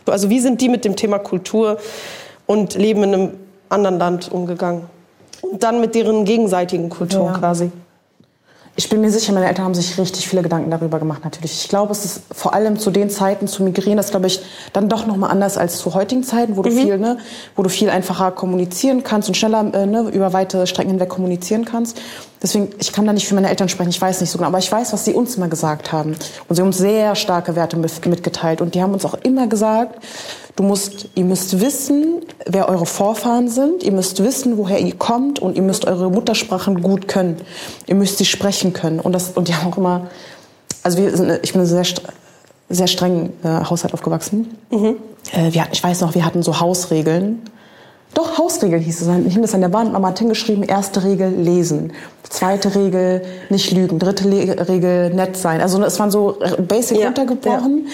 also 0.06 0.28
wie 0.28 0.40
sind 0.40 0.60
die 0.60 0.68
mit 0.68 0.84
dem 0.84 0.94
Thema 0.94 1.18
Kultur 1.18 1.78
und 2.46 2.74
Leben 2.74 3.02
in 3.04 3.14
einem 3.14 3.30
anderen 3.70 3.98
Land 3.98 4.30
umgegangen? 4.30 4.82
Und 5.40 5.62
dann 5.62 5.80
mit 5.80 5.94
deren 5.94 6.24
gegenseitigen 6.24 6.88
Kultur 6.90 7.26
Ja. 7.26 7.38
quasi. 7.38 7.70
Ich 8.74 8.88
bin 8.88 9.02
mir 9.02 9.10
sicher, 9.10 9.34
meine 9.34 9.46
Eltern 9.46 9.66
haben 9.66 9.74
sich 9.74 9.98
richtig 9.98 10.26
viele 10.26 10.42
Gedanken 10.42 10.70
darüber 10.70 10.98
gemacht, 10.98 11.24
natürlich. 11.24 11.62
Ich 11.62 11.68
glaube, 11.68 11.92
es 11.92 12.06
ist 12.06 12.22
vor 12.32 12.54
allem 12.54 12.78
zu 12.78 12.90
den 12.90 13.10
Zeiten 13.10 13.46
zu 13.46 13.62
migrieren, 13.62 13.98
das 13.98 14.06
ist, 14.06 14.12
glaube 14.12 14.28
ich, 14.28 14.40
dann 14.72 14.88
doch 14.88 15.06
nochmal 15.06 15.30
anders 15.30 15.58
als 15.58 15.76
zu 15.76 15.92
heutigen 15.92 16.24
Zeiten, 16.24 16.56
wo 16.56 16.62
du 16.62 16.70
viel, 16.70 16.96
ne, 16.96 17.18
wo 17.54 17.62
du 17.62 17.68
viel 17.68 17.90
einfacher 17.90 18.30
kommunizieren 18.30 19.02
kannst 19.02 19.28
und 19.28 19.34
schneller, 19.34 19.74
äh, 19.74 19.84
ne, 19.84 20.08
über 20.10 20.32
weite 20.32 20.66
Strecken 20.66 20.90
hinweg 20.90 21.10
kommunizieren 21.10 21.66
kannst. 21.66 22.00
Deswegen, 22.42 22.70
ich 22.80 22.92
kann 22.92 23.06
da 23.06 23.12
nicht 23.12 23.28
für 23.28 23.36
meine 23.36 23.48
Eltern 23.48 23.68
sprechen, 23.68 23.90
ich 23.90 24.00
weiß 24.00 24.20
nicht 24.20 24.30
so 24.30 24.36
genau, 24.38 24.48
aber 24.48 24.58
ich 24.58 24.70
weiß, 24.70 24.92
was 24.92 25.04
sie 25.04 25.14
uns 25.14 25.36
immer 25.36 25.46
gesagt 25.46 25.92
haben. 25.92 26.16
Und 26.48 26.56
sie 26.56 26.60
haben 26.60 26.68
uns 26.68 26.78
sehr 26.78 27.14
starke 27.14 27.54
Werte 27.54 27.76
mit- 27.76 28.04
mitgeteilt. 28.06 28.60
Und 28.60 28.74
die 28.74 28.82
haben 28.82 28.92
uns 28.92 29.04
auch 29.04 29.14
immer 29.22 29.46
gesagt, 29.46 30.02
du 30.56 30.64
musst, 30.64 31.06
ihr 31.14 31.24
müsst 31.24 31.60
wissen, 31.60 32.22
wer 32.46 32.68
eure 32.68 32.84
Vorfahren 32.84 33.48
sind, 33.48 33.84
ihr 33.84 33.92
müsst 33.92 34.22
wissen, 34.24 34.58
woher 34.58 34.80
ihr 34.80 34.96
kommt 34.96 35.38
und 35.38 35.54
ihr 35.54 35.62
müsst 35.62 35.86
eure 35.86 36.10
Muttersprachen 36.10 36.82
gut 36.82 37.06
können. 37.06 37.36
Ihr 37.86 37.94
müsst 37.94 38.18
sie 38.18 38.24
sprechen 38.24 38.72
können. 38.72 38.98
Und, 38.98 39.12
das, 39.12 39.30
und 39.36 39.46
die 39.46 39.54
haben 39.54 39.72
auch 39.72 39.78
immer, 39.78 40.08
also 40.82 40.98
wir 40.98 41.16
sind, 41.16 41.30
ich 41.44 41.52
bin 41.52 41.62
in 41.62 41.68
einem 41.68 41.84
sehr, 41.84 41.94
sehr 42.70 42.86
strengen 42.88 43.32
äh, 43.44 43.48
Haushalt 43.70 43.94
aufgewachsen. 43.94 44.58
Äh, 44.72 45.52
wir 45.52 45.62
hatten, 45.62 45.72
ich 45.74 45.84
weiß 45.84 46.00
noch, 46.00 46.16
wir 46.16 46.24
hatten 46.24 46.42
so 46.42 46.58
Hausregeln. 46.58 47.40
Doch, 48.14 48.36
Hausregeln 48.36 48.82
hieß 48.82 49.00
es. 49.00 49.06
Dann 49.06 49.24
hing 49.24 49.40
das 49.40 49.54
an 49.54 49.62
der 49.62 49.72
Wand. 49.72 49.92
Mama 49.92 50.08
hat 50.08 50.18
hingeschrieben, 50.18 50.64
erste 50.64 51.02
Regel, 51.02 51.30
lesen. 51.30 51.92
Zweite 52.32 52.74
Regel, 52.74 53.22
nicht 53.50 53.70
lügen. 53.72 53.98
Dritte 53.98 54.26
Le 54.26 54.66
Regel, 54.66 55.12
nett 55.12 55.36
sein. 55.36 55.60
Also 55.60 55.82
es 55.82 55.98
waren 56.00 56.10
so 56.10 56.38
basic 56.66 56.98
Ja, 56.98 57.06
runtergebrochen. 57.08 57.88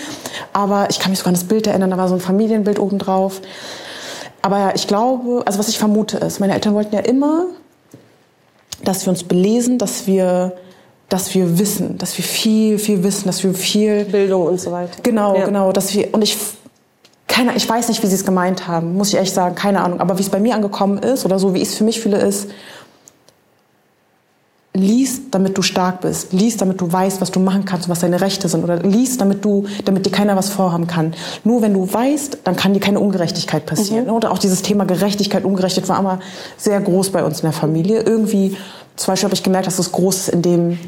Aber 0.52 0.86
ich 0.90 1.00
kann 1.00 1.10
mich 1.10 1.18
sogar 1.18 1.30
an 1.30 1.34
das 1.34 1.42
Bild 1.44 1.66
erinnern, 1.66 1.90
da 1.90 1.98
war 1.98 2.06
so 2.08 2.14
ein 2.14 2.20
Familienbild 2.20 2.78
oben 2.78 2.98
drauf. 2.98 3.40
Aber 4.40 4.76
ich 4.76 4.86
glaube, 4.86 5.42
also 5.44 5.58
was 5.58 5.68
ich 5.68 5.76
vermute 5.76 6.18
ist, 6.18 6.38
meine 6.38 6.54
Eltern 6.54 6.74
wollten 6.74 6.94
ja 6.94 7.00
immer, 7.00 7.46
dass 8.84 9.04
wir 9.04 9.10
uns 9.10 9.24
belesen, 9.24 9.76
dass 9.78 10.06
wir, 10.06 10.52
dass 11.08 11.34
wir 11.34 11.58
wissen, 11.58 11.98
dass 11.98 12.16
wir 12.16 12.24
viel, 12.24 12.78
viel 12.78 13.02
wissen, 13.02 13.26
dass 13.26 13.42
wir 13.42 13.52
viel 13.54 14.04
Bildung 14.04 14.46
und 14.46 14.60
so 14.60 14.70
weiter. 14.70 14.92
Genau, 15.02 15.34
Ja. 15.36 15.46
genau. 15.46 15.72
Dass 15.72 15.92
wir, 15.94 16.14
und 16.14 16.22
ich, 16.22 16.36
keine, 17.26 17.56
ich 17.56 17.68
weiß 17.68 17.88
nicht, 17.88 18.00
wie 18.04 18.06
sie 18.06 18.14
es 18.14 18.24
gemeint 18.24 18.68
haben, 18.68 18.94
muss 18.96 19.08
ich 19.08 19.16
ehrlich 19.16 19.32
sagen, 19.32 19.56
keine 19.56 19.80
Ahnung. 19.82 19.98
Aber 20.00 20.16
wie 20.16 20.22
es 20.22 20.28
bei 20.30 20.38
mir 20.38 20.54
angekommen 20.54 20.98
ist 20.98 21.24
oder 21.24 21.40
so, 21.40 21.54
wie 21.54 21.58
ich 21.60 21.70
es 21.70 21.74
für 21.74 21.82
mich 21.84 22.00
fühle, 22.00 22.18
ist, 22.18 22.48
lies, 24.74 25.30
damit 25.30 25.56
du 25.58 25.62
stark 25.62 26.02
bist. 26.02 26.32
Lies, 26.32 26.56
damit 26.56 26.80
du 26.80 26.90
weißt, 26.90 27.20
was 27.20 27.30
du 27.30 27.40
machen 27.40 27.64
kannst 27.64 27.86
und 27.86 27.90
was 27.90 28.00
deine 28.00 28.20
Rechte 28.20 28.48
sind. 28.48 28.64
Oder 28.64 28.82
lies, 28.82 29.18
damit 29.18 29.44
du, 29.44 29.66
damit 29.84 30.06
dir 30.06 30.10
keiner 30.10 30.36
was 30.36 30.50
vorhaben 30.50 30.86
kann. 30.86 31.14
Nur 31.44 31.62
wenn 31.62 31.74
du 31.74 31.92
weißt, 31.92 32.38
dann 32.44 32.56
kann 32.56 32.74
dir 32.74 32.80
keine 32.80 33.00
Ungerechtigkeit 33.00 33.66
passieren. 33.66 34.06
Mhm. 34.06 34.12
Oder 34.12 34.30
auch 34.30 34.38
dieses 34.38 34.62
Thema 34.62 34.84
Gerechtigkeit, 34.84 35.44
Ungerechtigkeit 35.44 35.88
war 35.88 35.98
immer 35.98 36.20
sehr 36.56 36.80
groß 36.80 37.10
bei 37.10 37.24
uns 37.24 37.40
in 37.40 37.46
der 37.46 37.52
Familie. 37.52 38.02
Irgendwie, 38.02 38.56
zum 38.96 39.12
Beispiel 39.12 39.24
habe 39.26 39.34
ich 39.34 39.42
gemerkt, 39.42 39.66
dass 39.66 39.78
es 39.78 39.92
groß 39.92 40.16
ist, 40.16 40.28
indem 40.28 40.78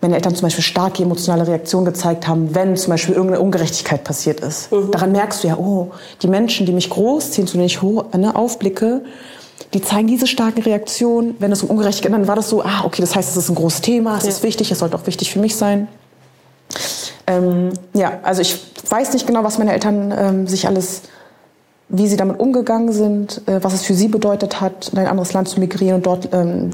meine 0.00 0.14
Eltern 0.14 0.34
zum 0.34 0.46
Beispiel 0.46 0.64
starke 0.64 1.02
emotionale 1.02 1.46
Reaktionen 1.46 1.84
gezeigt 1.84 2.26
haben, 2.26 2.54
wenn 2.54 2.76
zum 2.76 2.90
Beispiel 2.90 3.14
irgendeine 3.14 3.42
Ungerechtigkeit 3.42 4.02
passiert 4.02 4.40
ist. 4.40 4.72
Mhm. 4.72 4.90
Daran 4.92 5.12
merkst 5.12 5.44
du 5.44 5.48
ja, 5.48 5.56
oh, 5.58 5.90
die 6.22 6.28
Menschen, 6.28 6.66
die 6.66 6.72
mich 6.72 6.88
großziehen, 6.88 7.46
zu 7.46 7.54
denen 7.54 7.66
ich 7.66 7.82
hoch, 7.82 8.06
ne, 8.16 8.34
aufblicke, 8.34 9.02
die 9.74 9.82
zeigen 9.82 10.08
diese 10.08 10.26
starken 10.26 10.62
Reaktionen, 10.62 11.36
wenn 11.38 11.52
es 11.52 11.62
um 11.62 11.70
Ungerechtigkeit 11.70 12.12
geht. 12.12 12.20
Dann 12.20 12.28
war 12.28 12.36
das 12.36 12.48
so, 12.48 12.62
ah, 12.62 12.84
okay, 12.84 13.00
das 13.00 13.14
heißt, 13.14 13.30
es 13.30 13.36
ist 13.36 13.48
ein 13.48 13.54
großes 13.54 13.82
Thema, 13.82 14.16
es 14.16 14.26
ist 14.26 14.42
wichtig, 14.42 14.70
es 14.70 14.80
sollte 14.80 14.96
auch 14.96 15.06
wichtig 15.06 15.32
für 15.32 15.38
mich 15.38 15.56
sein. 15.56 15.88
Ähm, 17.26 17.70
ja, 17.94 18.18
also 18.22 18.42
ich 18.42 18.58
weiß 18.88 19.12
nicht 19.12 19.26
genau, 19.26 19.44
was 19.44 19.58
meine 19.58 19.72
Eltern 19.72 20.12
ähm, 20.16 20.46
sich 20.46 20.66
alles, 20.66 21.02
wie 21.88 22.08
sie 22.08 22.16
damit 22.16 22.40
umgegangen 22.40 22.92
sind, 22.92 23.42
äh, 23.46 23.62
was 23.62 23.74
es 23.74 23.82
für 23.82 23.94
sie 23.94 24.08
bedeutet 24.08 24.60
hat, 24.60 24.88
in 24.88 24.98
ein 24.98 25.06
anderes 25.06 25.32
Land 25.32 25.48
zu 25.48 25.60
migrieren 25.60 25.96
und 25.96 26.06
dort 26.06 26.28
ähm, 26.32 26.70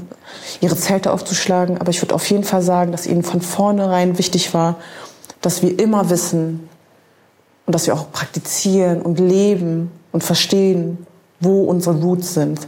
ihre 0.61 0.75
Zelte 0.75 1.11
aufzuschlagen. 1.11 1.79
Aber 1.79 1.89
ich 1.89 2.01
würde 2.01 2.15
auf 2.15 2.27
jeden 2.29 2.43
Fall 2.43 2.61
sagen, 2.61 2.91
dass 2.91 3.05
ihnen 3.05 3.23
von 3.23 3.41
vornherein 3.41 4.17
wichtig 4.17 4.53
war, 4.53 4.77
dass 5.41 5.61
wir 5.61 5.77
immer 5.79 6.09
wissen 6.09 6.67
und 7.65 7.75
dass 7.75 7.85
wir 7.85 7.93
auch 7.93 8.11
praktizieren 8.11 9.01
und 9.01 9.19
leben 9.19 9.91
und 10.11 10.23
verstehen, 10.23 11.05
wo 11.39 11.65
unsere 11.65 12.01
Roots 12.01 12.33
sind. 12.33 12.67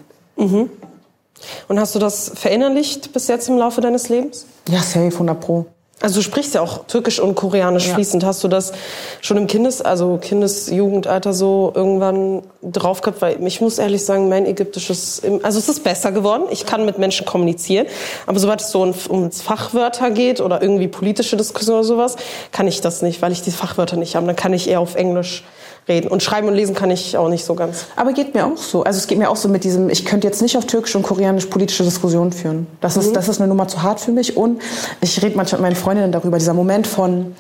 Und 1.68 1.80
hast 1.80 1.96
du 1.96 2.00
das 2.00 2.32
verinnerlicht 2.36 3.14
bis 3.14 3.28
jetzt 3.28 3.48
im 3.50 3.58
Laufe 3.58 3.82
deines 3.82 4.10
Lebens? 4.10 4.46
Ja, 4.70 4.80
safe, 4.82 5.06
100 5.14 5.40
pro. 5.40 5.66
Also 6.02 6.16
du 6.16 6.22
sprichst 6.22 6.54
ja 6.54 6.62
auch 6.62 6.86
Türkisch 6.88 7.20
und 7.20 7.36
Koreanisch 7.36 7.88
Ja. 7.88 7.94
fließend. 7.96 8.24
Hast 8.24 8.42
du 8.44 8.48
das 8.48 8.72
schon 9.20 9.36
im 9.36 9.48
Kindes-, 9.48 9.82
also 9.82 10.18
Kindesjugendalter 10.22 11.34
so 11.34 11.74
irgendwann 11.76 12.44
drauf 12.62 13.02
gehabt? 13.02 13.22
Weil 13.22 13.46
ich 13.46 13.60
muss 13.60 13.80
ehrlich 13.80 14.06
sagen, 14.06 14.30
mein 14.30 14.46
Ägyptisch 14.46 14.90
ist, 14.90 15.26
im- 15.26 15.44
also 15.44 15.60
es 15.60 15.68
ist 15.68 15.84
besser 15.84 16.14
geworden. 16.14 16.44
Ich 16.52 16.66
kann 16.66 16.86
mit 16.86 17.00
Menschen 17.00 17.26
kommunizieren. 17.26 17.86
Aber 18.28 18.40
sobald 18.40 18.62
es 18.62 18.72
so 18.72 18.82
um, 18.82 18.94
ums 19.10 19.42
Fachwörter 19.42 20.10
geht 20.12 20.40
oder 20.40 20.62
irgendwie 20.62 20.88
politische 20.88 21.36
Diskussion 21.36 21.76
oder 21.76 21.84
sowas, 21.84 22.16
kann 22.54 22.68
ich 22.68 22.80
das 22.80 23.02
nicht, 23.02 23.22
weil 23.22 23.34
ich 23.34 23.42
die 23.42 23.52
Fachwörter 23.52 23.98
nicht 23.98 24.16
habe. 24.16 24.26
Dann 24.26 24.38
kann 24.38 24.54
ich 24.54 24.70
eher 24.70 24.80
auf 24.80 24.96
Englisch 24.96 25.44
reden. 25.90 26.08
Und 26.08 26.24
schreiben 26.24 26.48
und 26.48 26.54
lesen 26.54 26.76
kann 26.76 26.92
ich 26.92 27.18
auch 27.18 27.28
nicht 27.28 27.44
so 27.44 27.56
ganz. 27.56 27.86
Aber 27.96 28.14
geht 28.14 28.34
mir 28.34 28.46
auch 28.46 28.58
so. 28.58 28.84
Also 28.84 28.98
es 28.98 29.08
geht 29.08 29.18
mir 29.18 29.30
auch 29.30 29.36
so 29.36 29.50
mit 29.50 29.64
diesem, 29.64 29.90
ich 29.90 30.06
könnte 30.06 30.28
jetzt 30.28 30.42
nicht 30.42 30.58
auf 30.58 30.66
Türkisch 30.66 30.96
und 30.96 31.04
Koreanisch 31.04 31.48
politische 31.48 31.84
Diskussionen 31.84 32.32
führen. 32.32 32.68
Das 32.80 32.96
ist, 32.96 33.16
das 33.16 33.28
ist 33.28 33.42
eine 33.42 33.48
Nummer 33.48 33.68
zu 33.68 33.84
hart 33.84 34.00
für 34.00 34.12
mich. 34.12 34.38
Und 34.38 34.62
ich 35.02 35.22
rede 35.22 35.36
manchmal 35.36 35.62
mit 35.62 35.72
meinen 35.72 35.76
Freundinnen 35.76 36.12
darüber, 36.12 36.38
dieser 36.38 36.54
Moment 36.54 36.88
von, 36.88 37.36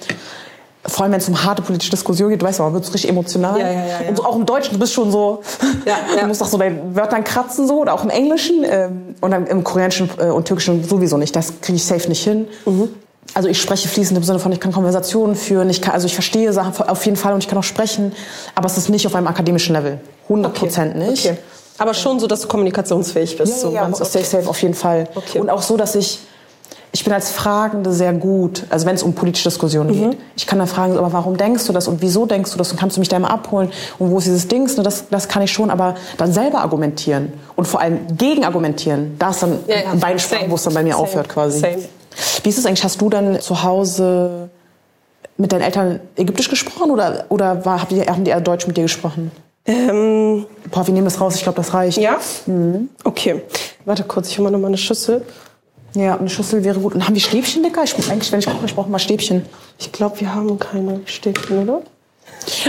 vor 0.85 1.03
allem 1.03 1.13
wenn 1.13 1.19
es 1.19 1.29
um 1.29 1.43
harte 1.43 1.61
politische 1.61 1.91
Diskussionen 1.91 2.31
geht, 2.31 2.41
du 2.41 2.45
weißt 2.45 2.59
man 2.59 2.73
wird 2.73 2.85
richtig 2.93 3.09
emotional. 3.09 3.59
Ja, 3.59 3.71
ja, 3.71 3.85
ja. 3.85 4.09
Und 4.09 4.17
so 4.17 4.25
auch 4.25 4.35
im 4.35 4.45
Deutschen, 4.45 4.73
du 4.73 4.79
bist 4.79 4.93
schon 4.93 5.11
so, 5.11 5.41
du 6.19 6.27
musst 6.27 6.41
auch 6.41 6.47
so 6.47 6.57
bei 6.57 6.73
Wörtern 6.95 7.23
kratzen 7.23 7.67
so, 7.67 7.81
oder 7.81 7.93
auch 7.93 8.03
im 8.03 8.09
Englischen. 8.09 8.63
Ähm, 8.63 9.15
und 9.21 9.31
dann 9.31 9.47
im 9.47 9.63
Koreanischen 9.63 10.09
äh, 10.17 10.25
und 10.25 10.45
Türkischen 10.45 10.83
sowieso 10.83 11.17
nicht. 11.17 11.35
Das 11.35 11.61
kriege 11.61 11.75
ich 11.75 11.85
safe 11.85 12.09
nicht 12.09 12.23
hin. 12.23 12.47
Mhm. 12.65 12.89
Also 13.33 13.47
ich 13.47 13.61
spreche 13.61 13.87
fließend 13.87 14.17
im 14.17 14.23
Sinne 14.23 14.39
von, 14.39 14.51
ich 14.51 14.59
kann 14.59 14.71
Konversationen 14.71 15.35
führen, 15.35 15.69
ich 15.69 15.81
kann, 15.81 15.93
also 15.93 16.07
ich 16.07 16.13
verstehe 16.13 16.51
Sachen 16.51 16.73
auf 16.87 17.05
jeden 17.05 17.17
Fall 17.17 17.33
und 17.33 17.39
ich 17.43 17.47
kann 17.47 17.57
auch 17.57 17.63
sprechen, 17.63 18.11
aber 18.55 18.65
es 18.65 18.77
ist 18.77 18.89
nicht 18.89 19.05
auf 19.05 19.15
einem 19.15 19.27
akademischen 19.27 19.75
Level. 19.75 19.99
100 20.23 20.53
Prozent 20.53 20.95
nicht. 20.97 21.25
Okay. 21.25 21.37
Aber 21.77 21.93
schon 21.93 22.19
so, 22.19 22.27
dass 22.27 22.41
du 22.41 22.47
kommunikationsfähig 22.47 23.37
bist. 23.37 23.53
Ja, 23.53 23.57
so 23.59 23.71
ja, 23.71 23.81
ganz 23.83 23.99
safe, 23.99 24.23
safe, 24.25 24.49
auf 24.49 24.61
jeden 24.61 24.73
Fall. 24.73 25.07
Okay. 25.15 25.39
Und 25.39 25.49
auch 25.49 25.61
so, 25.61 25.77
dass 25.77 25.95
ich, 25.95 26.19
ich 26.91 27.03
bin 27.05 27.13
als 27.13 27.31
Fragende 27.31 27.93
sehr 27.93 28.11
gut, 28.13 28.65
also 28.69 28.85
wenn 28.85 28.95
es 28.95 29.03
um 29.03 29.13
politische 29.13 29.47
Diskussionen 29.49 29.89
Mhm. 29.91 30.09
geht. 30.11 30.19
Ich 30.35 30.45
kann 30.47 30.59
dann 30.59 30.67
fragen, 30.67 30.97
aber 30.97 31.13
warum 31.13 31.37
denkst 31.37 31.65
du 31.67 31.71
das 31.73 31.87
und 31.87 32.01
wieso 32.01 32.25
denkst 32.25 32.51
du 32.51 32.57
das 32.57 32.71
und 32.71 32.79
kannst 32.79 32.97
du 32.97 32.99
mich 32.99 33.07
da 33.09 33.15
immer 33.15 33.31
abholen 33.31 33.71
und 33.99 34.11
wo 34.11 34.17
ist 34.17 34.25
dieses 34.25 34.47
Dings? 34.47 34.75
Ne, 34.75 34.83
das, 34.83 35.05
das 35.09 35.27
kann 35.29 35.41
ich 35.43 35.51
schon, 35.53 35.69
aber 35.69 35.95
dann 36.17 36.33
selber 36.33 36.59
argumentieren 36.61 37.31
und 37.55 37.65
vor 37.67 37.79
allem 37.79 37.99
gegen 38.17 38.43
argumentieren, 38.43 39.15
da 39.19 39.29
ist 39.29 39.43
dann 39.43 39.59
Ja, 39.67 39.75
ja. 39.83 39.91
ein 39.91 39.99
Beinsprachen, 39.99 40.49
wo 40.51 40.55
es 40.55 40.63
dann 40.63 40.73
bei 40.73 40.83
mir 40.83 40.93
Same. 40.93 41.03
aufhört 41.03 41.29
quasi. 41.29 41.59
Same. 41.59 41.77
Wie 42.43 42.49
ist 42.49 42.57
es 42.57 42.65
eigentlich, 42.65 42.83
hast 42.83 43.01
du 43.01 43.09
dann 43.09 43.39
zu 43.41 43.63
Hause 43.63 44.49
mit 45.37 45.51
deinen 45.51 45.61
Eltern 45.61 45.99
Ägyptisch 46.15 46.49
gesprochen 46.49 46.91
oder, 46.91 47.25
oder 47.29 47.65
war, 47.65 47.81
haben 47.81 48.23
die 48.23 48.29
eher 48.29 48.41
Deutsch 48.41 48.67
mit 48.67 48.77
dir 48.77 48.83
gesprochen? 48.83 49.31
Ähm, 49.65 50.45
Boah, 50.71 50.85
wir 50.85 50.93
nehmen 50.93 51.05
das 51.05 51.21
raus, 51.21 51.35
ich 51.35 51.43
glaube, 51.43 51.57
das 51.57 51.73
reicht. 51.73 51.97
ja? 51.97 52.17
Okay. 53.03 53.41
Warte 53.85 54.03
kurz, 54.03 54.29
ich 54.29 54.37
hole 54.37 54.45
mal 54.45 54.51
noch 54.51 54.59
mal 54.59 54.67
eine 54.67 54.77
Schüssel. 54.77 55.23
Ja, 55.95 56.17
eine 56.17 56.29
Schüssel 56.29 56.63
wäre 56.63 56.79
gut. 56.79 56.93
Und 56.93 57.05
haben 57.05 57.15
wir 57.15 57.21
Stäbchen, 57.21 57.63
Dicker? 57.63 57.83
Ich, 57.83 57.95
eigentlich, 58.09 58.31
wenn 58.31 58.39
ich 58.39 58.45
koche, 58.45 58.65
ich 58.65 58.75
brauche 58.75 58.89
mal 58.89 58.99
Stäbchen. 58.99 59.45
Ich 59.79 59.91
glaube, 59.91 60.19
wir 60.19 60.33
haben 60.33 60.59
keine 60.59 61.01
Stäbchen, 61.05 61.63
oder? 61.63 61.81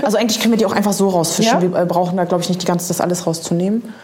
Also 0.02 0.16
eigentlich 0.16 0.40
können 0.40 0.52
wir 0.52 0.58
die 0.58 0.66
auch 0.66 0.72
einfach 0.72 0.92
so 0.92 1.08
rausfischen. 1.08 1.60
Ja? 1.60 1.62
Wir 1.62 1.78
äh, 1.78 1.86
brauchen 1.86 2.16
da, 2.16 2.24
glaube 2.24 2.42
ich, 2.42 2.48
nicht 2.48 2.62
die 2.62 2.66
ganze, 2.66 2.88
das 2.88 3.00
alles 3.00 3.26
rauszunehmen. 3.26 3.94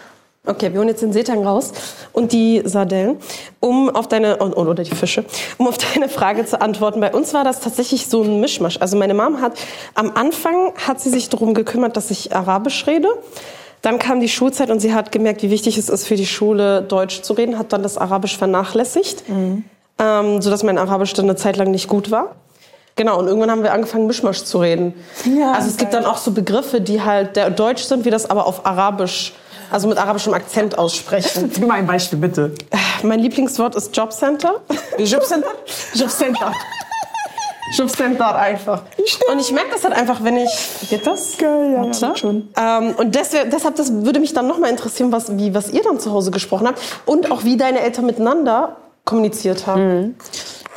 Okay, 0.47 0.73
wir 0.73 0.79
holen 0.79 0.89
jetzt 0.89 1.03
den 1.03 1.13
Seetang 1.13 1.45
raus 1.45 1.73
und 2.13 2.33
die 2.33 2.63
Sardellen, 2.65 3.17
um 3.59 3.91
auf 3.91 4.07
deine 4.07 4.39
oder 4.39 4.85
die 4.85 4.95
Fische, 4.95 5.25
um 5.59 5.67
auf 5.67 5.77
deine 5.95 6.09
Frage 6.09 6.47
zu 6.47 6.61
antworten. 6.61 7.01
Bei 7.01 7.13
uns 7.13 7.35
war 7.35 7.43
das 7.43 7.61
tatsächlich 7.61 8.07
so 8.07 8.23
ein 8.23 8.41
Mischmasch. 8.41 8.79
Also 8.81 8.97
meine 8.97 9.13
Mom 9.13 9.41
hat 9.41 9.59
am 9.95 10.13
Anfang 10.15 10.73
hat 10.87 11.01
sie 11.01 11.11
sich 11.11 11.29
darum 11.29 11.53
gekümmert, 11.53 11.97
dass 11.97 12.13
ich 12.13 12.35
Arabisch 12.35 12.87
rede. 12.87 13.09
Dann 13.83 13.99
kam 13.99 14.21
die 14.21 14.29
Schulzeit 14.29 14.71
und 14.71 14.81
sie 14.81 14.95
hat 14.95 15.11
gemerkt, 15.11 15.43
wie 15.43 15.51
wichtig 15.51 15.79
es 15.79 15.89
ist 15.89 16.07
für 16.07 16.17
die 16.17 16.27
Schule 16.27 16.83
Deutsch 16.83 17.23
zu 17.23 17.33
reden, 17.33 17.59
hat 17.59 17.73
dann 17.73 17.83
das 17.83 17.99
Arabisch 17.99 18.39
vernachlässigt, 18.39 19.29
mhm. 19.29 19.65
ähm, 19.99 20.43
so 20.43 20.51
dass 20.51 20.63
mein 20.63 20.79
Arabisch 20.79 21.13
dann 21.13 21.27
eine 21.27 21.37
Zeit 21.37 21.57
lang 21.57 21.73
nicht 21.73 21.89
gut 21.89 22.11
war. 22.11 22.37
Genau, 22.95 23.19
und 23.19 23.27
irgendwann 23.27 23.51
haben 23.51 23.63
wir 23.63 23.75
angefangen, 23.75 24.07
Mischmasch 24.07 24.43
zu 24.45 24.59
reden. 24.59 24.95
Ja, 25.39 25.53
also 25.53 25.69
es 25.69 25.77
gibt 25.77 25.93
dann 25.93 26.07
auch 26.07 26.17
so 26.17 26.31
Begriffe, 26.31 26.81
die 26.81 27.03
halt 27.03 27.37
der 27.37 27.51
Deutsch 27.51 27.83
sind, 27.83 28.07
wie 28.07 28.11
das 28.11 28.31
aber 28.31 28.47
auf 28.47 28.65
Arabisch 28.65 29.35
also 29.71 29.89
mit 29.89 29.99
arabischem 29.99 30.35
Akzent 30.35 30.79
aussprechen. 30.79 31.51
Gib 31.55 31.67
mal 31.67 31.75
ein 31.75 31.87
Beispiel, 31.87 32.19
bitte. 32.19 32.55
Mein 33.03 33.21
Lieblingswort 33.21 33.75
ist 33.75 33.97
Jobcenter. 33.97 34.61
Jobcenter? 34.99 35.51
Jobcenter. 35.95 36.53
Jobcenter 37.77 38.37
einfach. 38.37 38.83
Und 39.31 39.41
ich 39.41 39.51
merke 39.53 39.71
das 39.73 39.85
halt 39.85 39.95
einfach, 39.95 40.23
wenn 40.23 40.37
ich. 40.37 40.51
Geht 40.89 41.07
das? 41.07 41.37
Geil, 41.37 41.73
ja, 41.73 41.91
ja 41.91 42.17
schon. 42.17 42.49
Ähm, 42.57 42.95
und 42.97 43.15
deswegen, 43.15 43.51
deshalb 43.51 43.77
das 43.77 43.93
würde 43.93 44.21
mich 44.21 44.33
dann 44.33 44.47
nochmal 44.47 44.71
interessieren, 44.71 45.11
was, 45.13 45.37
wie, 45.37 45.53
was 45.55 45.71
ihr 45.71 45.83
dann 45.83 45.99
zu 45.99 46.13
Hause 46.13 46.31
gesprochen 46.31 46.69
habt 46.69 46.81
und 47.07 47.31
auch 47.31 47.45
wie 47.45 47.57
deine 47.57 47.81
Eltern 47.81 48.07
miteinander 48.07 48.77
kommuniziert 49.05 49.67
haben. 49.67 49.83
Mhm. 49.83 50.15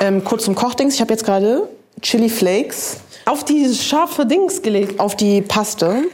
Ähm, 0.00 0.24
kurz 0.24 0.44
zum 0.44 0.54
Kochdings. 0.54 0.94
Ich 0.94 1.00
habe 1.00 1.12
jetzt 1.12 1.24
gerade 1.24 1.68
Chili 2.02 2.28
Flakes 2.28 2.98
auf 3.26 3.44
die 3.44 3.72
scharfe 3.74 4.26
Dings 4.26 4.62
gelegt. 4.62 4.98
Auf 4.98 5.16
die 5.16 5.42
Paste 5.42 6.04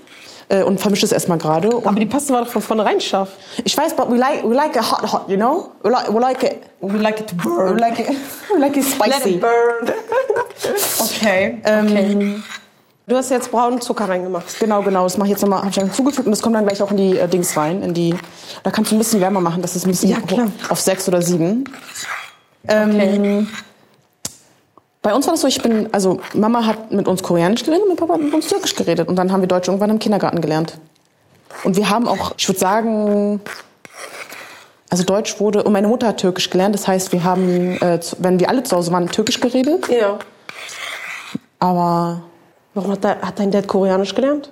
äh, 0.48 0.62
und 0.62 0.80
vermische 0.80 1.06
es 1.06 1.12
erstmal 1.12 1.38
gerade. 1.38 1.68
Aber 1.68 1.98
die 1.98 2.06
Paste 2.06 2.32
war 2.32 2.44
doch 2.44 2.50
von 2.50 2.62
vornherein 2.62 3.00
scharf. 3.00 3.30
Ich 3.64 3.76
weiß, 3.76 3.94
but 3.94 4.10
we 4.10 4.16
like 4.16 4.44
we 4.44 4.54
like 4.54 4.76
it 4.76 4.82
hot 4.82 5.12
hot, 5.12 5.28
you 5.28 5.36
know? 5.36 5.70
We 5.82 5.90
like 5.90 6.12
we 6.12 6.20
like 6.20 6.42
it 6.42 6.62
we 6.80 6.98
like 6.98 7.20
it 7.20 7.28
to 7.28 7.36
burn. 7.36 7.76
We 7.76 7.80
like 7.80 7.98
it 7.98 8.08
we 8.54 8.60
like 8.60 8.76
it 8.76 8.84
spicy. 8.84 9.10
Let 9.10 9.26
it 9.26 9.40
burn. 9.40 9.92
okay. 11.00 11.60
Ähm, 11.64 11.86
okay. 11.86 12.42
Du 13.08 13.14
hast 13.14 13.30
jetzt 13.30 13.52
braunen 13.52 13.80
Zucker 13.80 14.08
reingemacht. 14.08 14.58
Genau, 14.58 14.82
genau. 14.82 15.04
Das 15.04 15.16
mache 15.16 15.28
ich 15.28 15.32
jetzt 15.32 15.42
nochmal, 15.42 15.60
habe 15.60 15.70
ich 15.70 15.76
dann 15.76 15.92
zugefügt 15.92 16.26
und 16.26 16.32
das 16.32 16.42
kommt 16.42 16.56
dann 16.56 16.66
gleich 16.66 16.82
auch 16.82 16.90
in 16.90 16.96
die 16.96 17.16
äh, 17.16 17.28
Dings 17.28 17.56
rein, 17.56 17.82
in 17.82 17.94
die. 17.94 18.16
Da 18.64 18.70
kannst 18.72 18.90
du 18.90 18.96
ein 18.96 18.98
bisschen 18.98 19.20
wärmer 19.20 19.40
machen, 19.40 19.62
das 19.62 19.76
ist 19.76 19.86
ein 19.86 19.90
bisschen 19.90 20.10
ja, 20.10 20.18
auf 20.68 20.80
sechs 20.80 21.06
oder 21.06 21.22
sieben. 21.22 21.64
Ähm, 22.66 22.90
okay. 22.90 23.46
Bei 25.06 25.14
uns 25.14 25.24
war 25.28 25.34
das 25.34 25.42
so, 25.42 25.46
ich 25.46 25.62
bin, 25.62 25.88
also 25.92 26.18
Mama 26.34 26.66
hat 26.66 26.90
mit 26.90 27.06
uns 27.06 27.22
Koreanisch 27.22 27.62
geredet 27.62 27.82
und 27.82 27.90
mein 27.90 27.96
Papa 27.96 28.14
hat 28.14 28.22
mit 28.22 28.34
uns 28.34 28.48
Türkisch 28.48 28.74
geredet. 28.74 29.06
Und 29.06 29.14
dann 29.14 29.30
haben 29.30 29.40
wir 29.40 29.46
Deutsch 29.46 29.68
irgendwann 29.68 29.90
im 29.90 30.00
Kindergarten 30.00 30.40
gelernt. 30.40 30.78
Und 31.62 31.76
wir 31.76 31.88
haben 31.88 32.08
auch, 32.08 32.32
ich 32.36 32.48
würde 32.48 32.58
sagen, 32.58 33.40
also 34.90 35.04
Deutsch 35.04 35.38
wurde, 35.38 35.62
und 35.62 35.72
meine 35.72 35.86
Mutter 35.86 36.08
hat 36.08 36.16
Türkisch 36.16 36.50
gelernt. 36.50 36.74
Das 36.74 36.88
heißt, 36.88 37.12
wir 37.12 37.22
haben, 37.22 37.80
äh, 37.80 38.00
wenn 38.18 38.40
wir 38.40 38.48
alle 38.48 38.64
zu 38.64 38.74
Hause 38.74 38.90
waren, 38.90 39.06
Türkisch 39.06 39.38
geredet. 39.38 39.86
Ja. 39.88 40.18
Aber. 41.60 42.22
Warum 42.74 42.90
hat, 42.90 43.04
da, 43.04 43.10
hat 43.10 43.38
dein 43.38 43.52
Dad 43.52 43.68
Koreanisch 43.68 44.12
gelernt? 44.12 44.50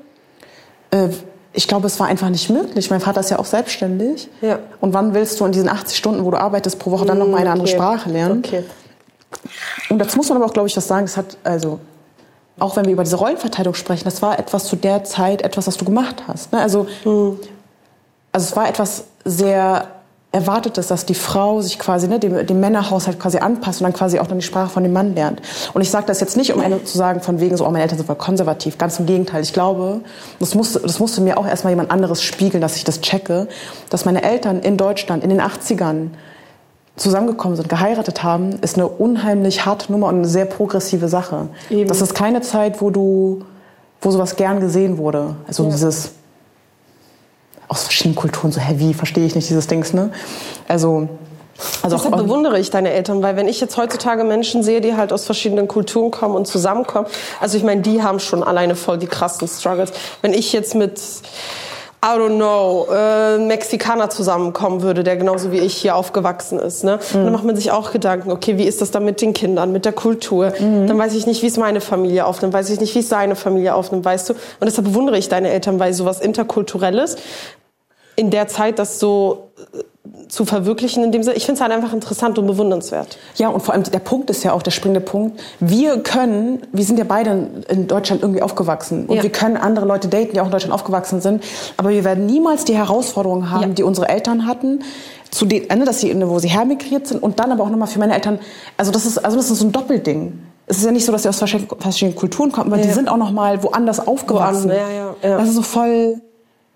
Äh, 0.93 1.09
ich 1.53 1.67
glaube, 1.67 1.89
es 1.89 1.99
war 1.99 2.07
einfach 2.07 2.31
nicht 2.31 2.49
möglich. 2.49 2.91
Mein 2.91 3.01
Vater 3.01 3.19
ist 3.19 3.31
ja 3.31 3.41
auch 3.41 3.45
selbstständig. 3.45 4.29
Ja. 4.41 4.61
Und 4.81 4.95
wann 4.95 5.15
willst 5.15 5.41
du 5.41 5.47
in 5.47 5.51
diesen 5.51 5.69
80 5.69 5.99
Stunden, 5.99 6.25
wo 6.25 6.31
du 6.31 6.39
arbeitest, 6.39 6.79
pro 6.79 6.93
Woche 6.93 7.07
dann 7.07 7.19
noch 7.19 7.27
mal 7.27 7.39
eine 7.39 7.51
andere 7.51 7.67
Sprache 7.67 8.09
lernen? 8.09 8.45
Okay. 8.47 8.63
Und 9.91 9.99
dazu 9.99 10.17
muss 10.17 10.29
man 10.29 10.39
aber 10.39 10.47
auch, 10.47 10.53
glaube 10.53 10.69
ich, 10.69 10.77
was 10.77 10.87
sagen. 10.87 11.05
Es 11.05 11.17
hat, 11.17 11.37
also, 11.45 11.81
auch 12.59 12.77
wenn 12.77 12.85
wir 12.85 12.93
über 12.93 13.05
diese 13.05 13.17
Rollenverteilung 13.17 13.75
sprechen, 13.75 14.05
das 14.05 14.23
war 14.23 14.39
etwas 14.39 14.65
zu 14.65 14.77
der 14.77 15.05
Zeit, 15.05 15.43
etwas, 15.43 15.67
was 15.67 15.77
du 15.77 15.85
gemacht 15.85 16.25
hast. 16.27 16.53
Ne? 16.53 16.61
Also, 16.61 16.87
mhm. 17.05 17.39
also 18.33 18.47
es 18.47 18.57
war 18.57 18.69
etwas 18.69 19.05
sehr 19.25 19.89
Erwartetes, 20.35 20.89
dass 20.89 21.07
die 21.07 21.15
Frau 21.15 21.61
sich 21.61 21.79
quasi 21.79 22.09
ne, 22.09 22.19
dem, 22.19 22.45
dem 22.45 22.59
Männerhaushalt 22.59 23.21
quasi 23.21 23.39
anpasst 23.39 23.81
und 23.81 23.85
dann 23.85 23.93
quasi 23.93 24.19
auch 24.19 24.27
dann 24.27 24.41
die 24.41 24.45
Sprache 24.45 24.69
von 24.69 24.83
dem 24.83 24.93
Mann 24.93 25.15
lernt. 25.15 25.41
Und 25.75 25.81
ich 25.81 25.91
sage 25.93 26.07
das 26.07 26.19
jetzt 26.19 26.37
nicht, 26.37 26.53
um 26.53 26.85
zu 26.85 26.99
sagen, 26.99 27.21
von 27.21 27.39
wegen 27.39 27.57
so, 27.57 27.65
oh, 27.65 27.71
meine 27.71 27.83
Eltern 27.83 27.99
sind 27.99 28.07
voll 28.07 28.17
konservativ. 28.17 28.77
Ganz 28.77 28.99
im 28.99 29.07
Gegenteil. 29.07 29.45
Ich 29.45 29.53
glaube, 29.53 30.01
das 30.41 30.57
musste, 30.57 30.81
das 30.81 30.99
musste 30.99 31.21
mir 31.21 31.39
auch 31.39 31.47
erstmal 31.47 31.71
jemand 31.71 31.93
anderes 31.93 32.21
spiegeln, 32.21 32.61
dass 32.61 32.75
ich 32.75 32.83
das 32.83 33.01
checke, 33.01 33.47
dass 33.91 34.05
meine 34.05 34.25
Eltern 34.25 34.59
in 34.59 34.77
Deutschland 34.77 35.23
in 35.23 35.31
den 35.31 35.41
80ern 35.41 36.09
zusammengekommen 36.97 37.57
sind, 37.57 37.69
geheiratet 37.69 38.23
haben, 38.23 38.59
ist 38.61 38.77
eine 38.77 38.87
unheimlich 38.87 39.67
harte 39.67 39.91
Nummer 39.91 40.09
und 40.09 40.17
eine 40.17 40.29
sehr 40.29 40.45
progressive 40.45 41.09
Sache. 41.09 41.49
Eben. 41.71 41.89
Das 41.89 42.01
ist 42.01 42.15
keine 42.15 42.41
Zeit, 42.41 42.81
wo 42.81 42.91
du, 42.91 43.45
wo 44.01 44.11
sowas 44.11 44.37
gern 44.37 44.61
gesehen 44.61 44.99
wurde. 44.99 45.35
Also 45.47 45.65
ja. 45.65 45.71
dieses 45.71 46.13
aus 47.67 47.85
verschiedenen 47.85 48.15
Kulturen 48.15 48.53
so 48.53 48.61
heavy, 48.61 48.95
verstehe 48.95 49.27
ich 49.27 49.35
nicht 49.35 49.49
dieses 49.49 49.67
Dings, 49.67 49.93
ne? 49.93 50.11
Also 50.69 51.09
also 51.83 51.97
Deshalb 51.97 52.17
bewundere 52.17 52.59
ich 52.59 52.71
deine 52.71 52.91
Eltern, 52.91 53.23
weil 53.23 53.37
wenn 53.37 53.47
ich 53.47 53.61
jetzt 53.61 53.77
heutzutage 53.77 54.25
Menschen 54.25 54.63
sehe, 54.63 54.81
die 54.81 54.97
halt 54.97 55.13
aus 55.13 55.25
verschiedenen 55.25 55.69
Kulturen 55.69 56.11
kommen 56.11 56.35
und 56.35 56.47
zusammenkommen, 56.47 57.07
also 57.41 57.57
ich 57.57 57.63
meine, 57.63 57.81
die 57.81 58.03
haben 58.03 58.19
schon 58.19 58.43
alleine 58.43 58.75
voll 58.75 58.99
die 58.99 59.07
krassen 59.07 59.47
Struggles. 59.47 59.93
Wenn 60.21 60.33
ich 60.33 60.53
jetzt 60.53 60.75
mit 60.75 61.01
I 62.05 62.19
don't 62.19 62.37
know, 62.37 62.87
äh, 62.93 63.39
Mexikaner 63.39 64.11
zusammenkommen 64.11 64.83
würde, 64.83 65.03
der 65.05 65.17
genauso 65.17 65.53
wie 65.53 65.59
ich 65.59 65.75
hier 65.75 65.97
aufgewachsen 65.97 66.59
ist. 66.59 66.85
Ne? 66.85 66.99
Mhm. 67.15 67.25
Dann 67.25 67.33
macht 67.33 67.45
man 67.45 67.57
sich 67.57 67.71
auch 67.71 67.93
Gedanken, 67.93 68.31
okay, 68.31 68.59
wie 68.59 68.65
ist 68.65 68.83
das 68.83 68.91
dann 68.91 69.07
mit 69.07 69.23
den 69.23 69.33
Kindern, 69.33 69.73
mit 69.73 69.87
der 69.87 69.93
Kultur? 69.93 70.53
Mhm. 70.61 70.87
Dann 70.87 70.99
weiß 70.99 71.15
ich 71.15 71.27
nicht, 71.27 71.41
wie 71.43 71.47
es 71.47 71.57
meine 71.57 71.81
Familie 71.81 72.27
aufnimmt, 72.27 72.53
weiß 72.53 72.69
ich 72.69 72.79
nicht, 72.79 72.95
wie 72.95 72.99
es 72.99 73.09
seine 73.09 73.37
Familie 73.37 73.75
aufnimmt, 73.75 74.05
weißt 74.05 74.29
du? 74.29 74.35
Und 74.35 74.67
deshalb 74.67 74.87
bewundere 74.87 75.17
ich 75.17 75.31
deine 75.31 75.49
Eltern, 75.49 75.81
weil 75.81 75.95
sowas 75.95 76.21
Interkulturelles 76.21 77.17
in 78.17 78.31
der 78.31 78.49
Zeit 78.49 78.79
das 78.79 79.01
so 79.01 79.51
zu 80.29 80.45
verwirklichen 80.45 81.05
in 81.05 81.13
dem 81.13 81.23
Sinne. 81.23 81.37
Ich 81.37 81.45
finde 81.47 81.59
es 81.59 81.63
halt 81.63 81.73
einfach 81.73 81.93
interessant 81.93 82.39
und 82.39 82.47
bewundernswert. 82.47 83.19
Ja, 83.37 83.49
und 83.49 83.61
vor 83.61 83.75
allem 83.75 83.85
der 83.85 83.99
Punkt 83.99 84.31
ist 84.31 84.45
ja 84.45 84.53
auch 84.53 84.63
der 84.63 84.71
springende 84.71 85.01
Punkt. 85.01 85.41
Wir 85.61 85.99
können, 85.99 86.63
wir 86.73 86.85
sind 86.85 86.99
ja 86.99 87.05
beide 87.05 87.49
in 87.69 87.87
Deutschland 87.87 88.23
irgendwie 88.23 88.43
aufgewachsen 88.43 89.07
und 89.07 89.17
ja. 89.17 89.23
wir 89.23 89.31
können 89.31 89.57
andere 89.57 89.87
Leute 89.87 90.09
daten, 90.09 90.33
die 90.35 90.41
auch 90.41 90.47
in 90.47 90.51
Deutschland 90.51 90.75
aufgewachsen 90.75 91.21
sind, 91.21 91.45
aber 91.77 91.91
wir 91.91 92.05
werden 92.05 92.27
niemals 92.27 92.65
die 92.65 92.77
Herausforderungen 92.77 93.51
haben, 93.51 93.63
ja. 93.63 93.69
die 93.69 93.83
unsere 93.83 94.09
Eltern 94.09 94.47
hatten, 94.47 94.81
zu 95.31 95.47
den, 95.47 95.67
ne, 95.67 95.85
dass 95.85 96.01
sie, 96.01 96.15
wo 96.29 96.39
sie 96.39 96.49
hermigriert 96.49 97.07
sind 97.07 97.23
und 97.23 97.41
dann 97.41 97.51
aber 97.51 97.65
auch 97.65 97.71
nochmal 97.71 97.89
für 97.89 97.99
meine 97.99 98.15
Eltern. 98.15 98.39
Also 98.77 98.93
das 98.93 99.05
ist, 99.05 99.19
also 99.19 99.37
das 99.37 99.51
ist 99.51 99.59
so 99.59 99.67
ein 99.67 99.73
Doppelding. 99.73 100.39
Es 100.67 100.79
ist 100.79 100.85
ja 100.85 100.93
nicht 100.93 101.05
so, 101.05 101.13
dass 101.13 101.25
sie 101.25 101.29
aus 101.29 101.39
verschiedenen 101.39 102.17
Kulturen 102.17 102.53
kommen, 102.53 102.73
aber 102.73 102.81
ja. 102.81 102.87
die 102.87 102.93
sind 102.93 103.09
auch 103.09 103.17
nochmal 103.17 103.63
woanders 103.63 104.07
aufgewachsen. 104.07 104.71
Woanders, 104.71 104.89
ja, 104.91 105.15
ja, 105.23 105.31
ja. 105.31 105.39
Das 105.39 105.49
ist 105.49 105.57
so 105.57 105.63
voll 105.63 106.21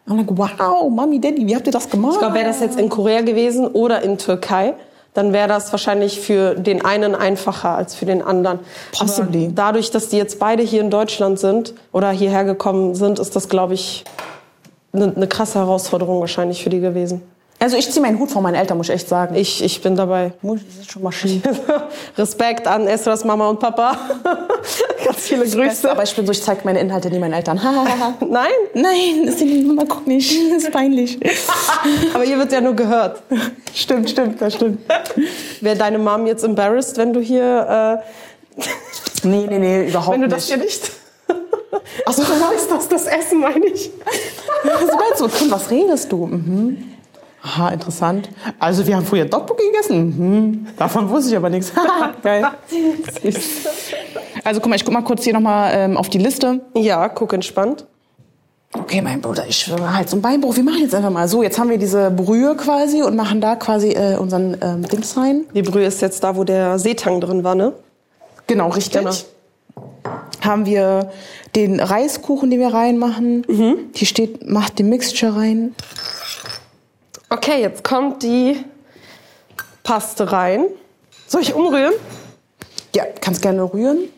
I'm 0.09 0.17
like, 0.17 0.29
wow, 0.31 0.89
Mami, 0.91 1.21
Daddy, 1.21 1.47
wie 1.47 1.55
habt 1.55 1.67
ihr 1.67 1.73
das 1.73 1.91
gemacht? 1.91 2.15
Ich 2.15 2.19
glaube, 2.19 2.35
wäre 2.35 2.47
das 2.47 2.61
jetzt 2.61 2.79
in 2.79 2.89
Korea 2.89 3.21
gewesen 3.21 3.67
oder 3.67 4.03
in 4.03 4.17
Türkei, 4.17 4.75
dann 5.15 5.33
wäre 5.33 5.49
das 5.49 5.71
wahrscheinlich 5.73 6.21
für 6.21 6.55
den 6.55 6.85
einen 6.85 7.15
einfacher 7.15 7.71
als 7.71 7.95
für 7.95 8.07
den 8.07 8.23
anderen. 8.23 8.61
Possibly. 8.97 9.47
Aber 9.47 9.55
dadurch, 9.55 9.91
dass 9.91 10.09
die 10.09 10.17
jetzt 10.17 10.39
beide 10.39 10.63
hier 10.63 10.81
in 10.81 10.91
Deutschland 10.91 11.39
sind 11.39 11.75
oder 11.93 12.11
hierher 12.11 12.45
gekommen 12.45 12.95
sind, 12.95 13.19
ist 13.19 13.37
das, 13.37 13.49
glaube 13.49 13.75
ich, 13.75 14.05
eine, 14.93 15.13
eine 15.15 15.27
krasse 15.27 15.59
Herausforderung 15.59 16.21
wahrscheinlich 16.21 16.63
für 16.63 16.71
die 16.71 16.81
gewesen. 16.81 17.23
Also 17.61 17.77
ich 17.77 17.91
ziehe 17.91 18.01
meinen 18.01 18.19
Hut 18.21 18.31
vor 18.31 18.41
meinen 18.41 18.55
Eltern, 18.55 18.79
muss 18.79 18.89
ich 18.89 18.95
echt 18.95 19.09
sagen. 19.09 19.35
Ich, 19.35 19.63
ich 19.65 19.83
bin 19.83 19.97
dabei. 19.97 20.33
Das 20.43 20.63
ist 20.81 20.93
schon 20.93 21.03
Maschine. 21.03 21.43
Respekt 22.17 22.69
an 22.69 22.87
Esras 22.87 23.25
Mama 23.25 23.49
und 23.49 23.59
Papa. 23.59 23.97
Ganz 25.19 25.27
viele 25.27 25.49
Grüße. 25.49 25.91
Aber 25.91 26.05
ich 26.05 26.15
bin 26.15 26.27
so, 26.27 26.33
ich 26.33 26.43
zeige 26.43 26.61
meine 26.65 26.79
Inhalte 26.79 27.11
nie 27.11 27.19
meinen 27.19 27.33
Eltern. 27.33 27.61
Nein? 28.29 28.51
Nein, 28.75 29.27
das 29.27 29.41
ist 29.41 29.67
Mama 29.67 29.83
guck 29.89 30.07
nicht. 30.07 30.33
Das 30.53 30.63
ist 30.63 30.71
peinlich. 30.71 31.19
Aber 32.15 32.23
hier 32.23 32.39
wird 32.39 32.53
ja 32.53 32.61
nur 32.61 32.75
gehört. 32.75 33.21
Stimmt, 33.75 34.11
stimmt, 34.11 34.41
das 34.41 34.55
stimmt. 34.55 34.81
Wäre 35.61 35.77
deine 35.77 35.99
Mom 35.99 36.27
jetzt 36.27 36.45
embarrassed, 36.45 36.99
wenn 36.99 37.13
du 37.13 37.21
hier... 37.21 38.03
Äh 38.57 38.67
nee, 39.27 39.47
nee, 39.49 39.59
nee, 39.59 39.89
überhaupt 39.89 40.17
nicht. 40.17 40.23
Wenn 40.23 40.31
du 40.31 40.37
das 40.37 40.47
hier 40.47 40.59
nicht... 40.59 40.89
Achso, 42.07 42.23
du 42.23 42.29
weißt 42.41 42.71
das, 42.71 42.89
das 42.89 43.07
Essen, 43.07 43.41
meine 43.41 43.67
ich. 43.67 43.91
Also 44.63 44.97
meinst 44.97 45.21
du, 45.21 45.29
Kind, 45.29 45.51
was 45.51 45.69
redest 45.69 46.13
du? 46.13 46.27
Mhm. 46.27 46.95
Aha, 47.43 47.71
interessant. 47.71 48.29
Also 48.59 48.87
wir 48.87 48.97
haben 48.97 49.07
früher 49.07 49.25
Dogbook 49.25 49.59
gegessen. 49.59 50.15
Hm, 50.17 50.67
davon 50.77 51.09
wusste 51.09 51.31
ich 51.31 51.37
aber 51.37 51.51
nichts. 51.51 51.73
Geil. 52.23 52.47
Also 54.49 54.63
guck 54.63 54.71
mal, 54.71 54.77
ich 54.77 54.85
guck 54.87 54.95
mal 54.95 55.03
kurz 55.03 55.25
hier 55.25 55.35
nochmal 55.35 55.73
ähm, 55.75 55.99
auf 55.99 56.09
die 56.09 56.17
Liste. 56.17 56.63
Ja, 56.75 57.11
guck 57.11 57.35
entspannt. 57.35 57.85
Okay, 58.73 59.03
mein 59.03 59.21
Bruder, 59.21 59.47
ich 59.47 59.59
schwöre 59.59 59.95
halt 59.95 60.09
so 60.09 60.17
ein 60.17 60.23
Beinbruch. 60.23 60.57
Wir 60.57 60.63
machen 60.63 60.81
jetzt 60.81 60.95
einfach 60.95 61.11
mal 61.11 61.29
so. 61.29 61.43
Jetzt 61.43 61.59
haben 61.59 61.69
wir 61.69 61.77
diese 61.77 62.11
Brühe 62.11 62.57
quasi 62.57 63.03
und 63.03 63.15
machen 63.15 63.43
da 63.43 63.57
quasi 63.57 63.91
äh, 63.91 64.17
unseren 64.17 64.57
ähm, 64.63 64.89
Dings 64.89 65.19
rein. 65.19 65.45
Die 65.53 65.61
Brühe 65.61 65.85
ist 65.85 66.01
jetzt 66.01 66.25
da, 66.25 66.35
wo 66.35 66.45
der 66.45 66.79
Seetang 66.79 67.21
drin 67.21 67.45
war, 67.45 67.55
ne? 67.55 67.75
Genau, 68.47 68.71
richtig. 68.71 69.03
Genau. 69.03 69.15
Haben 70.43 70.65
wir 70.65 71.11
den 71.55 71.79
Reiskuchen, 71.79 72.51
den 72.51 72.61
wir 72.61 72.73
reinmachen. 72.73 73.45
Mhm. 73.47 73.77
Hier 73.95 74.09
steht, 74.09 74.49
macht 74.49 74.79
den 74.79 74.89
Mixture 74.89 75.37
rein. 75.37 75.75
Okay, 77.29 77.61
jetzt 77.61 77.85
kommt 77.85 78.23
die 78.23 78.65
Paste 79.83 80.33
rein. 80.33 80.65
Soll 81.27 81.43
ich 81.43 81.53
umrühren? 81.53 81.93
Ja, 82.97 83.05
kannst 83.21 83.43
gerne 83.43 83.63
rühren. 83.63 84.09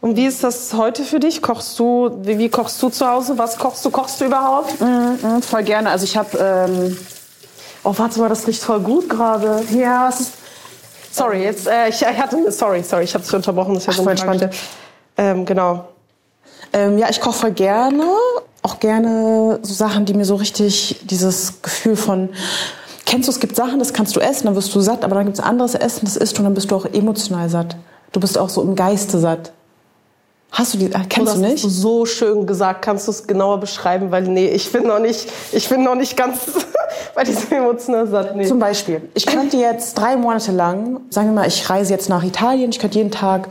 Und 0.00 0.16
wie 0.16 0.26
ist 0.26 0.44
das 0.44 0.74
heute 0.74 1.02
für 1.02 1.18
dich? 1.18 1.42
Kochst 1.42 1.78
du, 1.78 2.10
wie, 2.22 2.38
wie 2.38 2.48
kochst 2.48 2.80
du 2.82 2.88
zu 2.88 3.06
Hause? 3.06 3.36
Was 3.36 3.56
kochst 3.58 3.84
du? 3.84 3.90
Kochst 3.90 4.20
du 4.20 4.26
überhaupt? 4.26 4.80
Mhm, 4.80 5.42
voll 5.42 5.64
gerne. 5.64 5.90
Also 5.90 6.04
ich 6.04 6.16
habe, 6.16 6.38
ähm, 6.38 6.96
Oh, 7.84 7.94
warte 7.96 8.20
mal, 8.20 8.28
das 8.28 8.46
riecht 8.46 8.62
voll 8.62 8.80
gut 8.80 9.08
gerade. 9.08 9.62
ja, 9.72 10.08
es 10.08 10.20
ist, 10.20 10.32
Sorry, 11.10 11.42
jetzt, 11.42 11.66
äh, 11.66 11.88
ich, 11.88 12.02
ich 12.02 12.06
hatte, 12.06 12.52
sorry, 12.52 12.82
sorry, 12.82 13.04
ich 13.04 13.14
habe 13.14 13.24
dich 13.24 13.32
unterbrochen. 13.34 13.74
Das 13.74 13.86
ist 13.88 13.96
ja 13.96 14.02
so 14.04 14.08
entspannt. 14.08 14.48
Ähm, 15.16 15.44
genau. 15.44 15.88
ähm, 16.72 16.98
ja, 16.98 17.08
ich 17.08 17.20
koche 17.20 17.38
voll 17.38 17.52
gerne. 17.52 18.04
Auch 18.62 18.78
gerne 18.78 19.58
so 19.62 19.72
Sachen, 19.72 20.04
die 20.04 20.14
mir 20.14 20.24
so 20.24 20.34
richtig 20.34 21.00
dieses 21.04 21.62
Gefühl 21.62 21.96
von, 21.96 22.28
kennst 23.06 23.26
du, 23.26 23.32
es 23.32 23.40
gibt 23.40 23.56
Sachen, 23.56 23.78
das 23.78 23.92
kannst 23.92 24.14
du 24.16 24.20
essen, 24.20 24.46
dann 24.46 24.54
wirst 24.54 24.74
du 24.74 24.80
satt, 24.80 25.02
aber 25.02 25.14
dann 25.14 25.24
gibt 25.24 25.38
es 25.38 25.44
anderes 25.44 25.74
Essen, 25.74 26.04
das 26.04 26.16
isst 26.16 26.36
du 26.36 26.40
und 26.40 26.44
dann 26.44 26.54
bist 26.54 26.70
du 26.70 26.76
auch 26.76 26.84
emotional 26.84 27.48
satt. 27.48 27.76
Du 28.12 28.20
bist 28.20 28.36
auch 28.36 28.48
so 28.50 28.62
im 28.62 28.74
Geiste 28.76 29.18
satt. 29.18 29.52
Hast 30.50 30.74
du 30.74 30.78
die, 30.78 30.86
Oh, 30.88 30.98
kennst 31.08 31.34
du 31.34 31.36
hast 31.36 31.50
nicht? 31.50 31.62
du 31.64 31.68
so 31.68 32.06
schön 32.06 32.46
gesagt. 32.46 32.82
Kannst 32.82 33.06
du 33.06 33.12
es 33.12 33.26
genauer 33.26 33.60
beschreiben? 33.60 34.10
Weil 34.10 34.22
nee, 34.22 34.48
ich 34.48 34.72
bin 34.72 34.84
noch 34.86 34.98
nicht, 34.98 35.28
ich 35.52 35.68
bin 35.68 35.84
noch 35.84 35.94
nicht 35.94 36.16
ganz 36.16 36.38
bei 37.14 37.22
diesem 37.24 37.52
emotionalen 37.52 38.10
Satt. 38.10 38.34
Nee. 38.34 38.46
Zum 38.46 38.58
Beispiel, 38.58 39.02
ich 39.14 39.26
könnte 39.26 39.56
jetzt 39.58 39.94
drei 39.98 40.16
Monate 40.16 40.52
lang, 40.52 41.00
sagen 41.10 41.28
wir 41.28 41.34
mal, 41.42 41.48
ich 41.48 41.68
reise 41.68 41.92
jetzt 41.92 42.08
nach 42.08 42.24
Italien, 42.24 42.70
ich 42.70 42.78
könnte 42.78 42.96
jeden 42.98 43.10
Tag 43.10 43.48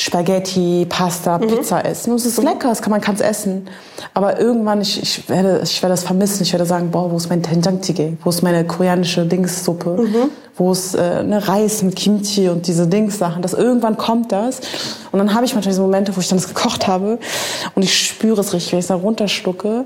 Spaghetti, 0.00 0.86
Pasta, 0.88 1.38
Pizza 1.38 1.84
essen. 1.84 2.12
Und 2.12 2.18
es 2.18 2.26
ist 2.26 2.40
lecker, 2.40 2.68
das 2.68 2.82
kann, 2.82 2.92
man 2.92 3.00
kann 3.00 3.16
es 3.16 3.20
essen. 3.20 3.66
Aber 4.14 4.38
irgendwann, 4.38 4.80
ich, 4.80 5.02
ich, 5.02 5.28
werde, 5.28 5.60
ich 5.64 5.82
werde 5.82 5.92
das 5.92 6.04
vermissen. 6.04 6.44
Ich 6.44 6.52
werde 6.52 6.66
sagen, 6.66 6.92
boah, 6.92 7.10
wo 7.10 7.16
ist 7.16 7.28
mein 7.28 7.42
Tenjangtige? 7.42 8.16
Wo 8.22 8.30
ist 8.30 8.42
meine 8.42 8.64
koreanische 8.64 9.26
Dingssuppe? 9.26 10.06
Wo 10.56 10.70
ist 10.70 10.94
äh, 10.94 11.24
ne, 11.24 11.48
Reis 11.48 11.82
mit 11.82 11.96
Kimchi 11.96 12.48
und 12.48 12.68
diese 12.68 12.86
Dingssachen? 12.86 13.42
Das 13.42 13.54
irgendwann 13.54 13.96
kommt 13.96 14.30
das. 14.30 14.60
Und 15.10 15.18
dann 15.18 15.34
habe 15.34 15.44
ich 15.46 15.54
manchmal 15.54 15.72
diese 15.72 15.82
Momente, 15.82 16.14
wo 16.16 16.20
ich 16.20 16.28
dann 16.28 16.38
das 16.38 16.46
gekocht 16.46 16.86
habe 16.86 17.18
und 17.74 17.82
ich 17.82 18.06
spüre 18.06 18.40
es 18.40 18.52
richtig, 18.52 18.70
wenn 18.70 18.78
ich 18.78 18.84
es 18.84 18.88
da 18.88 18.94
runterschlucke. 18.94 19.84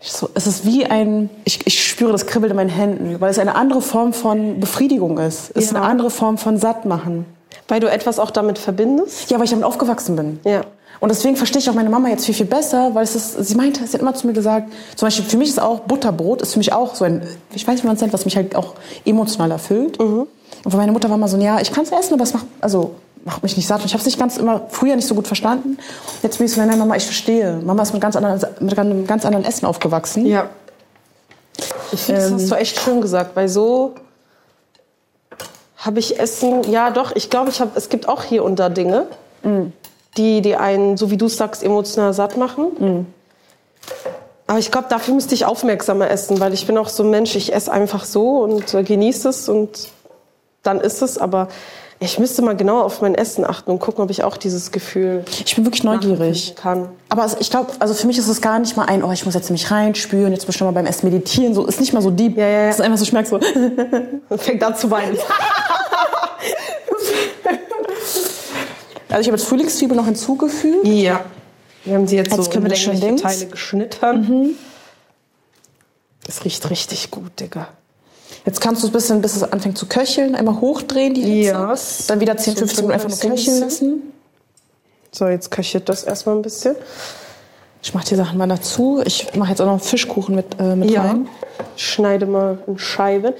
So, 0.00 0.30
es 0.34 0.48
ist 0.48 0.66
wie 0.66 0.86
ein, 0.86 1.30
ich, 1.44 1.64
ich 1.64 1.86
spüre 1.86 2.10
das 2.10 2.26
Kribbeln 2.26 2.50
in 2.50 2.56
meinen 2.56 2.70
Händen, 2.70 3.20
weil 3.20 3.30
es 3.30 3.38
eine 3.38 3.54
andere 3.54 3.82
Form 3.82 4.12
von 4.12 4.58
Befriedigung 4.58 5.18
ist. 5.18 5.50
Es 5.54 5.66
ist 5.66 5.72
Ja. 5.72 5.78
eine 5.78 5.86
andere 5.86 6.10
Form 6.10 6.38
von 6.38 6.56
Sattmachen. 6.56 7.24
Weil 7.68 7.80
du 7.80 7.90
etwas 7.90 8.18
auch 8.18 8.30
damit 8.30 8.58
verbindest? 8.58 9.30
Ja, 9.30 9.38
weil 9.38 9.44
ich 9.44 9.50
damit 9.50 9.64
aufgewachsen 9.64 10.16
bin. 10.16 10.40
Ja. 10.44 10.62
Und 11.00 11.08
deswegen 11.08 11.36
verstehe 11.36 11.60
ich 11.60 11.70
auch 11.70 11.74
meine 11.74 11.88
Mama 11.88 12.08
jetzt 12.08 12.26
viel, 12.26 12.34
viel 12.34 12.46
besser, 12.46 12.94
weil 12.94 13.04
es 13.04 13.14
ist, 13.14 13.32
sie 13.32 13.54
meinte, 13.54 13.86
sie 13.86 13.94
hat 13.94 14.02
immer 14.02 14.14
zu 14.14 14.26
mir 14.26 14.34
gesagt, 14.34 14.70
zum 14.96 15.06
Beispiel 15.06 15.24
für 15.24 15.38
mich 15.38 15.48
ist 15.48 15.60
auch 15.60 15.80
Butterbrot, 15.80 16.42
ist 16.42 16.52
für 16.52 16.58
mich 16.58 16.72
auch 16.72 16.94
so 16.94 17.04
ein, 17.04 17.22
ich 17.54 17.66
weiß 17.66 17.74
nicht, 17.74 17.84
wie 17.84 17.86
man 17.86 17.96
es 17.96 18.02
nennt, 18.02 18.12
was 18.12 18.26
mich 18.26 18.36
halt 18.36 18.54
auch 18.54 18.74
emotional 19.06 19.50
erfüllt. 19.50 19.98
Mhm. 19.98 20.26
Und 20.62 20.74
meine 20.74 20.92
Mutter 20.92 21.08
war 21.08 21.16
immer 21.16 21.28
so, 21.28 21.38
ja, 21.38 21.58
ich 21.60 21.72
kann 21.72 21.84
es 21.84 21.92
essen, 21.92 22.14
aber 22.14 22.24
es 22.24 22.34
macht, 22.34 22.44
also, 22.60 22.96
macht 23.24 23.42
mich 23.42 23.56
nicht 23.56 23.66
satt. 23.66 23.80
Und 23.80 23.86
ich 23.86 23.92
habe 23.92 24.00
es 24.00 24.06
nicht 24.06 24.18
ganz 24.18 24.36
immer, 24.36 24.62
früher 24.68 24.94
nicht 24.96 25.08
so 25.08 25.14
gut 25.14 25.26
verstanden. 25.26 25.78
Jetzt 26.22 26.38
bin 26.38 26.46
ich 26.46 26.52
so, 26.52 26.60
nein, 26.60 26.78
Mama, 26.78 26.96
ich 26.96 27.04
verstehe. 27.04 27.60
Mama 27.64 27.82
ist 27.82 27.92
mit, 27.92 28.02
ganz 28.02 28.16
anderen, 28.16 28.40
mit 28.60 28.78
einem 28.78 29.06
ganz 29.06 29.24
anderen 29.24 29.44
Essen 29.44 29.66
aufgewachsen. 29.66 30.26
Ja. 30.26 30.48
Ich 31.92 32.00
finde, 32.00 32.20
das 32.20 32.30
Ähm, 32.30 32.36
hast 32.36 32.50
du 32.50 32.54
echt 32.56 32.80
schön 32.80 33.00
gesagt, 33.00 33.36
weil 33.36 33.48
so 33.48 33.94
habe 35.80 35.98
ich 35.98 36.18
Essen, 36.18 36.70
ja 36.70 36.90
doch, 36.90 37.12
ich 37.14 37.30
glaube, 37.30 37.50
ich 37.50 37.60
habe, 37.60 37.72
es 37.74 37.88
gibt 37.88 38.08
auch 38.08 38.22
hier 38.22 38.44
und 38.44 38.58
da 38.58 38.68
Dinge, 38.68 39.06
Mm. 39.42 39.72
die, 40.16 40.42
die 40.42 40.56
einen, 40.56 40.96
so 40.96 41.10
wie 41.10 41.16
du 41.16 41.28
sagst, 41.28 41.62
emotional 41.62 42.12
satt 42.12 42.36
machen. 42.36 42.64
Mm. 42.78 43.06
Aber 44.46 44.58
ich 44.58 44.70
glaube, 44.70 44.88
dafür 44.90 45.14
müsste 45.14 45.34
ich 45.34 45.44
aufmerksamer 45.44 46.10
essen, 46.10 46.40
weil 46.40 46.52
ich 46.52 46.66
bin 46.66 46.76
auch 46.76 46.88
so 46.88 47.04
ein 47.04 47.10
Mensch, 47.10 47.36
ich 47.36 47.54
esse 47.54 47.70
einfach 47.70 48.04
so 48.04 48.40
und 48.40 48.74
äh, 48.74 48.82
genieße 48.82 49.28
es 49.28 49.48
und 49.48 49.88
dann 50.62 50.80
ist 50.80 51.02
es, 51.02 51.18
aber 51.18 51.48
ich 52.02 52.18
müsste 52.18 52.40
mal 52.40 52.56
genauer 52.56 52.84
auf 52.84 53.02
mein 53.02 53.14
Essen 53.14 53.44
achten 53.44 53.70
und 53.70 53.78
gucken, 53.78 54.02
ob 54.02 54.10
ich 54.10 54.24
auch 54.24 54.38
dieses 54.38 54.70
Gefühl 54.72 55.22
Ich 55.44 55.54
bin 55.54 55.66
wirklich 55.66 55.84
neugierig. 55.84 56.54
kann. 56.56 56.88
Aber 57.10 57.26
ich 57.38 57.50
glaube, 57.50 57.72
also 57.78 57.92
für 57.92 58.06
mich 58.06 58.16
ist 58.16 58.26
es 58.26 58.40
gar 58.40 58.58
nicht 58.58 58.74
mal 58.74 58.86
ein, 58.86 59.04
oh, 59.04 59.12
ich 59.12 59.26
muss 59.26 59.34
jetzt 59.34 59.50
mich 59.50 59.70
reinspüren, 59.70 60.32
jetzt 60.32 60.46
bestimmt 60.46 60.68
mal 60.70 60.72
beim 60.80 60.86
Essen 60.86 61.10
meditieren, 61.10 61.52
so 61.52 61.66
ist 61.66 61.78
nicht 61.78 61.92
mal 61.92 62.00
so 62.00 62.10
deep. 62.10 62.38
Ja, 62.38 62.46
ja, 62.46 62.50
ja. 62.62 62.68
Es 62.70 62.76
ist 62.76 62.80
einfach 62.80 62.96
so, 62.96 63.02
ich 63.04 63.12
merke 63.12 63.28
so, 63.28 63.36
Und 64.30 64.40
fängt 64.42 64.64
an 64.64 64.74
zu 64.74 64.90
weinen. 64.90 65.18
also 69.10 69.20
ich 69.20 69.26
habe 69.26 69.36
jetzt 69.36 69.44
Frühlingszwiebel 69.46 69.94
noch 69.96 70.06
hinzugefügt. 70.06 70.86
Ja. 70.86 71.24
Wir 71.84 71.94
haben 71.96 72.06
sie 72.06 72.16
jetzt, 72.16 72.32
Jetzt 72.34 72.50
so 72.50 72.58
in 72.58 72.66
längliche. 72.66 73.16
Teile 73.16 73.46
geschnitten. 73.46 74.56
Das 76.26 76.44
riecht 76.46 76.70
richtig 76.70 77.10
gut, 77.10 77.40
Digga. 77.40 77.68
Jetzt 78.46 78.60
kannst 78.60 78.82
du 78.82 78.86
es 78.86 78.90
ein 78.90 78.94
bisschen, 78.94 79.22
bis 79.22 79.36
es 79.36 79.42
anfängt 79.42 79.78
zu 79.78 79.86
köcheln, 79.86 80.34
einmal 80.34 80.60
hochdrehen, 80.60 81.14
die 81.14 81.22
Hitze. 81.22 81.50
Ja. 81.50 81.74
Dann 82.08 82.20
wieder 82.20 82.36
10, 82.36 82.54
So 82.54 82.58
15 82.60 82.86
Minuten 82.86 82.94
einfach 82.94 83.08
nur 83.08 83.18
15 83.18 83.30
köcheln 83.30 83.60
lassen. 83.60 84.02
So, 85.12 85.26
jetzt 85.26 85.50
köchelt 85.50 85.88
das 85.88 86.04
erstmal 86.04 86.36
ein 86.36 86.42
bisschen. 86.42 86.76
Ich 87.82 87.94
mache 87.94 88.06
die 88.06 88.14
Sachen 88.14 88.36
mal 88.38 88.46
dazu. 88.46 89.02
Ich 89.04 89.34
mache 89.34 89.50
jetzt 89.50 89.60
auch 89.60 89.66
noch 89.66 89.72
einen 89.72 89.80
Fischkuchen 89.80 90.34
mit, 90.34 90.46
äh, 90.58 90.76
mit 90.76 90.96
rein. 90.96 91.28
Ich 91.76 91.86
schneide 91.86 92.26
mal 92.26 92.58
in 92.66 92.78
Scheiben. 92.78 93.32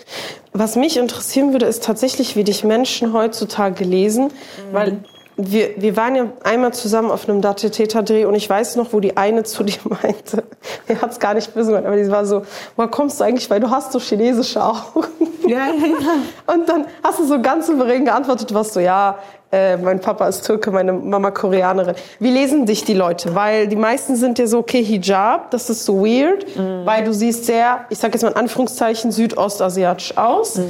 Was 0.53 0.77
mich 0.77 0.97
interessieren 0.97 1.53
würde, 1.53 1.67
ist 1.67 1.85
tatsächlich, 1.85 2.37
wie 2.37 2.45
dich 2.45 2.65
Menschen 2.65 3.13
heutzutage 3.13 3.85
lesen. 3.85 4.33
Weil 4.73 5.05
wir, 5.45 5.71
wir 5.77 5.97
waren 5.97 6.15
ja 6.15 6.27
einmal 6.45 6.73
zusammen 6.73 7.11
auf 7.11 7.29
einem 7.29 7.41
Datetäter-Dreh 7.41 8.25
und 8.25 8.35
ich 8.35 8.49
weiß 8.49 8.77
noch, 8.77 8.93
wo 8.93 9.01
die 9.01 9.17
eine 9.17 9.45
zu 9.45 9.63
dir 9.63 9.79
meinte, 9.85 10.45
er 10.87 11.01
hat 11.01 11.13
es 11.13 11.19
gar 11.19 11.35
nicht 11.35 11.55
böse 11.55 11.69
gemeint, 11.69 11.87
aber 11.87 11.97
die 11.97 12.11
war 12.11 12.25
so, 12.27 12.43
woher 12.77 12.89
kommst 12.89 13.21
du 13.21 13.25
eigentlich, 13.25 13.49
weil 13.51 13.61
du 13.61 13.71
hast 13.71 13.93
so 13.93 14.01
chinesische 14.01 14.63
Augen. 14.63 15.07
Ja, 15.47 15.59
ja, 15.59 15.87
ja. 15.87 15.95
Und 16.55 16.69
dann 16.69 16.87
hast 17.03 17.19
du 17.19 17.25
so 17.25 17.41
ganz 17.41 17.67
souverän 17.67 18.05
geantwortet, 18.05 18.53
was 18.55 18.75
so, 18.75 18.81
ja, 18.81 19.19
äh, 19.53 19.77
mein 19.77 20.01
Papa 20.01 20.29
ist 20.29 20.47
Türke, 20.47 20.71
meine 20.71 20.93
Mama 20.93 21.33
Koreanerin. 21.33 21.97
Wie 22.21 22.31
lesen 22.31 22.67
dich 22.67 22.85
die 22.85 22.95
Leute? 22.95 23.35
Weil 23.35 23.67
die 23.67 23.77
meisten 23.77 24.15
sind 24.15 24.39
ja 24.39 24.47
so, 24.47 24.59
okay, 24.59 24.83
Hijab, 24.83 25.51
das 25.51 25.69
ist 25.71 25.85
so 25.85 26.05
weird, 26.05 26.47
weil 26.85 27.03
du 27.03 27.13
siehst 27.13 27.47
sehr, 27.47 27.85
ich 27.89 27.99
sag 27.99 28.13
jetzt 28.13 28.23
mal 28.23 28.31
in 28.31 28.37
Anführungszeichen, 28.37 29.11
südostasiatisch 29.11 30.17
aus. 30.17 30.61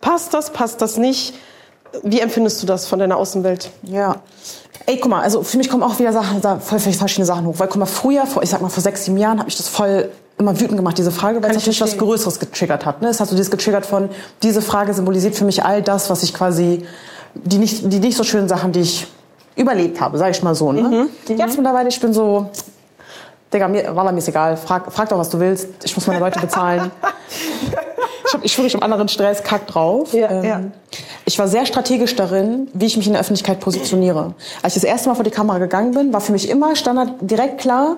Passt 0.00 0.34
das, 0.34 0.50
passt 0.50 0.80
das 0.82 0.98
nicht? 0.98 1.34
Wie 2.02 2.20
empfindest 2.20 2.62
du 2.62 2.66
das 2.66 2.86
von 2.86 2.98
deiner 2.98 3.16
Außenwelt? 3.16 3.70
Ja. 3.82 4.16
Ey, 4.86 4.98
guck 4.98 5.10
mal, 5.10 5.22
also 5.22 5.42
für 5.42 5.58
mich 5.58 5.68
kommen 5.68 5.82
auch 5.82 5.98
wieder 5.98 6.12
Sachen, 6.12 6.40
da 6.40 6.58
voll 6.58 6.78
verschiedene 6.78 7.26
Sachen 7.26 7.46
hoch. 7.46 7.54
Weil 7.58 7.68
guck 7.68 7.76
mal, 7.78 7.86
früher, 7.86 8.26
vor, 8.26 8.42
ich 8.42 8.50
sag 8.50 8.60
mal 8.60 8.68
vor 8.68 8.82
sechs, 8.82 9.04
sieben 9.04 9.18
Jahren, 9.18 9.38
habe 9.38 9.48
ich 9.48 9.56
das 9.56 9.68
voll 9.68 10.10
immer 10.38 10.58
wütend 10.58 10.76
gemacht, 10.76 10.96
diese 10.96 11.10
Frage, 11.10 11.42
weil 11.42 11.50
es 11.50 11.56
ich 11.56 11.66
natürlich 11.66 11.80
was. 11.80 11.98
Größeres 11.98 12.38
getriggert 12.38 12.86
hat. 12.86 13.02
Ne? 13.02 13.08
Es 13.08 13.20
hat 13.20 13.28
so 13.28 13.34
dieses 13.34 13.50
getriggert 13.50 13.84
von, 13.84 14.08
diese 14.42 14.62
Frage 14.62 14.94
symbolisiert 14.94 15.34
für 15.34 15.44
mich 15.44 15.64
all 15.64 15.82
das, 15.82 16.10
was 16.10 16.22
ich 16.22 16.32
quasi, 16.32 16.86
die 17.34 17.58
nicht, 17.58 17.92
die 17.92 17.98
nicht 17.98 18.16
so 18.16 18.22
schönen 18.22 18.48
Sachen, 18.48 18.72
die 18.72 18.80
ich 18.80 19.06
überlebt 19.56 20.00
habe, 20.00 20.16
sag 20.16 20.30
ich 20.30 20.42
mal 20.42 20.54
so. 20.54 20.70
Ne? 20.70 21.08
Jetzt 21.26 21.56
mittlerweile, 21.56 21.88
ich 21.88 22.00
bin 22.00 22.12
so, 22.14 22.50
Digga, 23.52 23.66
mir, 23.66 23.96
Wallah, 23.96 24.12
mir 24.12 24.18
ist 24.18 24.28
egal. 24.28 24.56
Frag, 24.56 24.92
frag 24.92 25.08
doch, 25.08 25.18
was 25.18 25.30
du 25.30 25.40
willst. 25.40 25.68
Ich 25.82 25.96
muss 25.96 26.06
meine 26.06 26.20
Leute 26.20 26.38
bezahlen. 26.38 26.90
Ich, 28.28 28.34
hab, 28.34 28.44
ich 28.44 28.52
schwöre, 28.52 28.66
ich 28.66 28.74
hab 28.74 28.82
anderen 28.84 29.08
Stress, 29.08 29.42
kack 29.42 29.66
drauf. 29.66 30.12
Ähm, 30.12 30.20
Ja, 30.20 30.42
ja. 30.42 30.60
Ich 31.24 31.38
war 31.38 31.48
sehr 31.48 31.66
strategisch 31.66 32.14
darin, 32.14 32.68
wie 32.74 32.86
ich 32.86 32.96
mich 32.96 33.06
in 33.06 33.12
der 33.12 33.20
Öffentlichkeit 33.20 33.60
positioniere. 33.60 34.34
Als 34.62 34.76
ich 34.76 34.82
das 34.82 34.90
erste 34.90 35.08
Mal 35.08 35.14
vor 35.14 35.24
die 35.24 35.30
Kamera 35.30 35.58
gegangen 35.58 35.92
bin, 35.92 36.12
war 36.12 36.20
für 36.20 36.32
mich 36.32 36.48
immer 36.48 36.76
Standard 36.76 37.14
direkt 37.20 37.58
klar, 37.60 37.96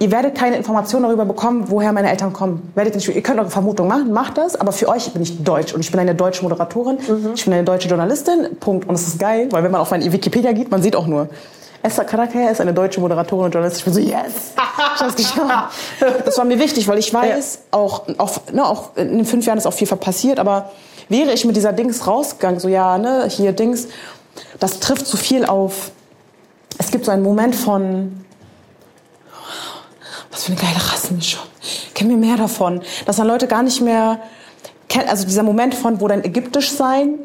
ihr 0.00 0.10
werdet 0.12 0.36
keine 0.36 0.56
Informationen 0.56 1.04
darüber 1.04 1.24
bekommen, 1.24 1.64
woher 1.68 1.92
meine 1.92 2.10
Eltern 2.10 2.32
kommen. 2.32 2.70
Werdet 2.74 2.94
nicht, 2.94 3.08
ihr 3.08 3.22
könnt 3.22 3.40
eure 3.40 3.50
Vermutung 3.50 3.88
machen, 3.88 4.12
macht 4.12 4.38
das, 4.38 4.54
aber 4.56 4.72
für 4.72 4.88
euch 4.88 5.12
bin 5.12 5.22
ich 5.22 5.42
deutsch 5.42 5.74
und 5.74 5.80
ich 5.80 5.90
bin 5.90 5.98
eine 6.00 6.14
deutsche 6.14 6.42
Moderatorin, 6.42 6.98
ich 7.34 7.44
bin 7.44 7.52
eine 7.54 7.64
deutsche 7.64 7.88
Journalistin, 7.88 8.56
Punkt. 8.60 8.88
Und 8.88 8.94
es 8.94 9.06
ist 9.08 9.18
geil, 9.18 9.48
weil 9.50 9.64
wenn 9.64 9.72
man 9.72 9.80
auf 9.80 9.90
meine 9.90 10.10
Wikipedia 10.12 10.52
geht, 10.52 10.70
man 10.70 10.82
sieht 10.82 10.94
auch 10.94 11.06
nur, 11.06 11.28
Esther 11.82 12.04
Karakaya 12.04 12.50
ist 12.50 12.60
eine 12.60 12.74
deutsche 12.74 13.00
Moderatorin 13.00 13.46
und 13.46 13.54
Journalistin. 13.54 13.78
Ich 13.78 13.84
bin 13.84 13.94
so, 13.94 14.00
yes, 14.00 14.52
ich 14.96 15.00
hab's 15.00 15.16
geschafft. 15.16 15.78
Das 16.24 16.36
war 16.36 16.44
mir 16.44 16.58
wichtig, 16.58 16.88
weil 16.88 16.98
ich 16.98 17.12
weiß, 17.14 17.60
auch, 17.70 18.02
auch, 18.18 18.38
ne, 18.52 18.66
auch 18.66 18.96
in 18.96 19.18
den 19.18 19.24
fünf 19.24 19.46
Jahren 19.46 19.58
ist 19.58 19.66
auch 19.66 19.72
viel 19.72 19.86
passiert, 19.86 20.38
aber 20.40 20.72
wäre 21.08 21.32
ich 21.32 21.44
mit 21.44 21.56
dieser 21.56 21.72
Dings 21.72 22.06
rausgegangen, 22.06 22.60
so 22.60 22.68
ja, 22.68 22.98
ne, 22.98 23.26
hier 23.28 23.52
Dings, 23.52 23.88
das 24.58 24.80
trifft 24.80 25.06
zu 25.06 25.16
viel 25.16 25.44
auf. 25.44 25.92
Es 26.78 26.90
gibt 26.90 27.04
so 27.04 27.10
einen 27.10 27.22
Moment 27.22 27.54
von, 27.54 28.24
was 30.30 30.44
für 30.44 30.52
eine 30.52 30.60
geile 30.60 30.76
Rassenmischung. 30.76 31.42
Kennen 31.94 32.10
wir 32.10 32.16
mehr 32.16 32.36
davon, 32.36 32.82
dass 33.06 33.16
dann 33.16 33.26
Leute 33.26 33.46
gar 33.46 33.62
nicht 33.62 33.80
mehr, 33.80 34.20
also 35.06 35.24
dieser 35.24 35.42
Moment 35.42 35.74
von, 35.74 36.00
wo 36.00 36.08
dein 36.08 36.24
ägyptisch 36.24 36.70
sein 36.70 37.18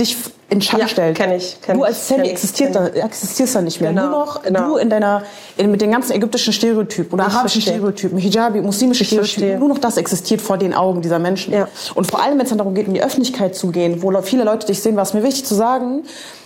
dich 0.00 0.16
in 0.48 0.60
Schatten 0.60 0.80
Ja, 0.80 0.88
stellt. 0.88 1.16
kenn 1.16 1.30
ich, 1.32 1.58
kenn 1.62 1.78
du 1.78 1.84
als 1.84 2.10
ich, 2.10 2.18
existiert 2.18 2.74
da, 2.74 2.88
existierst 2.88 3.54
da 3.54 3.60
nicht 3.62 3.80
mehr. 3.80 3.90
Genau, 3.90 4.08
Nur 4.08 4.10
noch 4.10 4.42
genau. 4.42 4.68
du 4.70 4.76
in 4.78 4.90
deiner, 4.90 5.22
in, 5.56 5.70
mit 5.70 5.80
den 5.80 5.92
ganzen 5.92 6.12
ägyptischen 6.12 6.52
Stereotypen 6.52 7.12
oder 7.12 7.28
Ich 7.28 7.34
arabischen 7.34 7.62
verstehe. 7.62 7.78
Stereotypen, 7.78 8.18
Hijabi, 8.18 8.60
muslimische 8.60 9.04
verstehe. 9.04 9.24
Stereotypen. 9.24 9.60
Nur 9.60 9.68
noch 9.68 9.78
das 9.78 9.96
existiert 9.96 10.40
vor 10.40 10.58
den 10.58 10.74
Augen 10.74 11.02
dieser 11.02 11.20
Menschen. 11.20 11.52
Ja. 11.52 11.68
Und 11.94 12.10
vor 12.10 12.20
allem, 12.22 12.38
wenn 12.38 12.44
es 12.44 12.48
dann 12.48 12.58
darum 12.58 12.74
geht, 12.74 12.88
in 12.88 12.94
die 12.94 13.02
Öffentlichkeit 13.02 13.54
zu 13.54 13.68
gehen, 13.70 14.02
wo 14.02 14.10
viele 14.22 14.42
Leute 14.44 14.66
dich 14.66 14.82
sehen, 14.82 14.96
war 14.96 15.04
es 15.04 15.14
mir 15.14 15.22
wichtig 15.22 15.44
zu 15.44 15.54
sagen, 15.54 16.02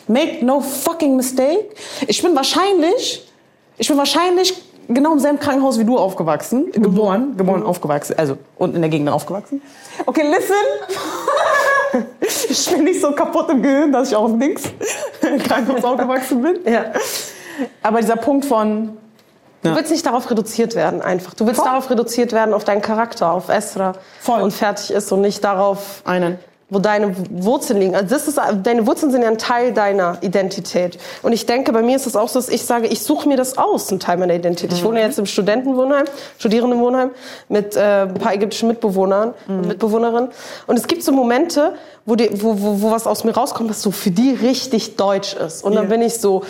make 0.07 0.45
no 0.45 0.61
fucking 0.61 1.17
mistake. 1.17 1.64
Ich 2.07 2.23
bin 2.23 2.37
wahrscheinlich, 2.37 3.27
ich 3.79 3.88
bin 3.88 3.97
wahrscheinlich 3.97 4.55
genau 4.88 5.12
im 5.12 5.19
selben 5.19 5.38
Krankenhaus 5.38 5.79
wie 5.79 5.85
du 5.85 5.97
aufgewachsen, 5.97 6.71
geboren, 6.73 7.37
geboren, 7.38 7.62
aufgewachsen, 7.62 8.17
also 8.19 8.37
und 8.59 8.75
in 8.75 8.83
der 8.83 8.90
Gegend 8.90 9.09
dann 9.09 9.14
aufgewachsen. 9.14 9.62
Okay, 10.05 10.25
listen. 10.29 10.53
ich 12.48 12.70
bin 12.70 12.85
nicht 12.85 13.00
so 13.00 13.12
kaputt 13.12 13.50
im 13.50 13.62
Gehirn, 13.62 13.92
dass 13.92 14.11
ich 14.11 14.16
auch 14.16 14.24
auf 14.24 14.38
links 14.38 14.64
Krankenhaus 15.44 15.85
aufgewachsen 15.85 16.42
bin. 16.42 16.59
Ja. 16.72 16.92
Aber 17.83 18.00
dieser 18.00 18.16
Punkt 18.16 18.44
von, 18.44 18.96
Du 19.64 19.74
willst 19.74 19.90
nicht 19.90 20.04
darauf 20.04 20.30
reduziert 20.30 20.74
werden, 20.74 21.00
einfach. 21.00 21.33
Du 21.33 21.46
willst 21.46 21.61
Voll. 21.61 21.70
darauf 21.70 21.88
reduziert 21.88 22.33
werden, 22.33 22.52
auf 22.52 22.64
deinen 22.64 22.83
Charakter, 22.83 23.33
auf 23.33 23.48
Esra. 23.48 23.94
Voll. 24.20 24.42
Und 24.42 24.52
fertig 24.52 24.90
ist 24.90 25.11
und 25.11 25.22
nicht 25.22 25.42
darauf, 25.42 26.02
einen. 26.04 26.38
Wo 26.75 26.79
deine 26.81 27.15
Wurzeln 27.31 27.79
liegen. 27.81 27.95
Also 27.95 28.09
das 28.09 28.29
ist, 28.29 28.39
deine 28.63 28.87
Wurzeln 28.87 29.11
sind 29.13 29.23
ja 29.23 29.29
ein 29.29 29.39
Teil 29.39 29.73
deiner 29.73 30.19
Identität. 30.21 30.99
Und 31.23 31.33
ich 31.33 31.47
denke, 31.47 31.73
bei 31.73 31.83
mir 31.83 31.97
ist 31.97 32.07
es 32.07 32.17
auch 32.17 32.29
so, 32.29 32.39
dass 32.39 32.49
ich 32.49 32.65
sage, 32.67 32.87
ich 32.89 33.03
suche 33.03 33.29
mir 33.29 33.37
das 33.37 33.57
aus, 33.57 33.91
ein 33.91 34.01
Teil 34.01 34.17
meiner 34.19 34.35
Identität. 34.35 34.73
Ich 34.77 34.85
wohne 34.85 35.01
jetzt 35.01 35.19
im 35.19 35.27
Studentenwohnheim, 35.27 36.05
Studierendenwohnheim 36.39 37.11
mit 37.49 37.77
äh, 37.77 38.03
ein 38.03 38.15
paar 38.15 38.35
ägyptischen 38.35 38.69
Mitbewohnern 38.69 39.35
und 39.49 39.69
Mitbewohnerinnen. 39.69 40.31
Und 40.67 40.77
es 40.79 40.87
gibt 40.87 41.03
so 41.03 41.13
Momente, 41.13 41.75
wo, 42.05 42.17
die, 42.17 42.29
wo, 42.43 42.61
wo, 42.61 42.83
wo 42.83 42.91
was 42.91 43.07
aus 43.07 43.25
mir 43.25 43.33
rauskommt, 43.33 43.71
was 43.71 43.81
so 43.81 43.91
für 43.91 44.11
die 44.11 44.33
richtig 44.33 44.97
deutsch 44.97 45.35
ist. 45.35 45.65
Und 45.65 45.75
dann 45.75 45.85
Ja. 45.85 45.91
bin 45.91 46.03
ich 46.03 46.15
so, 46.15 46.43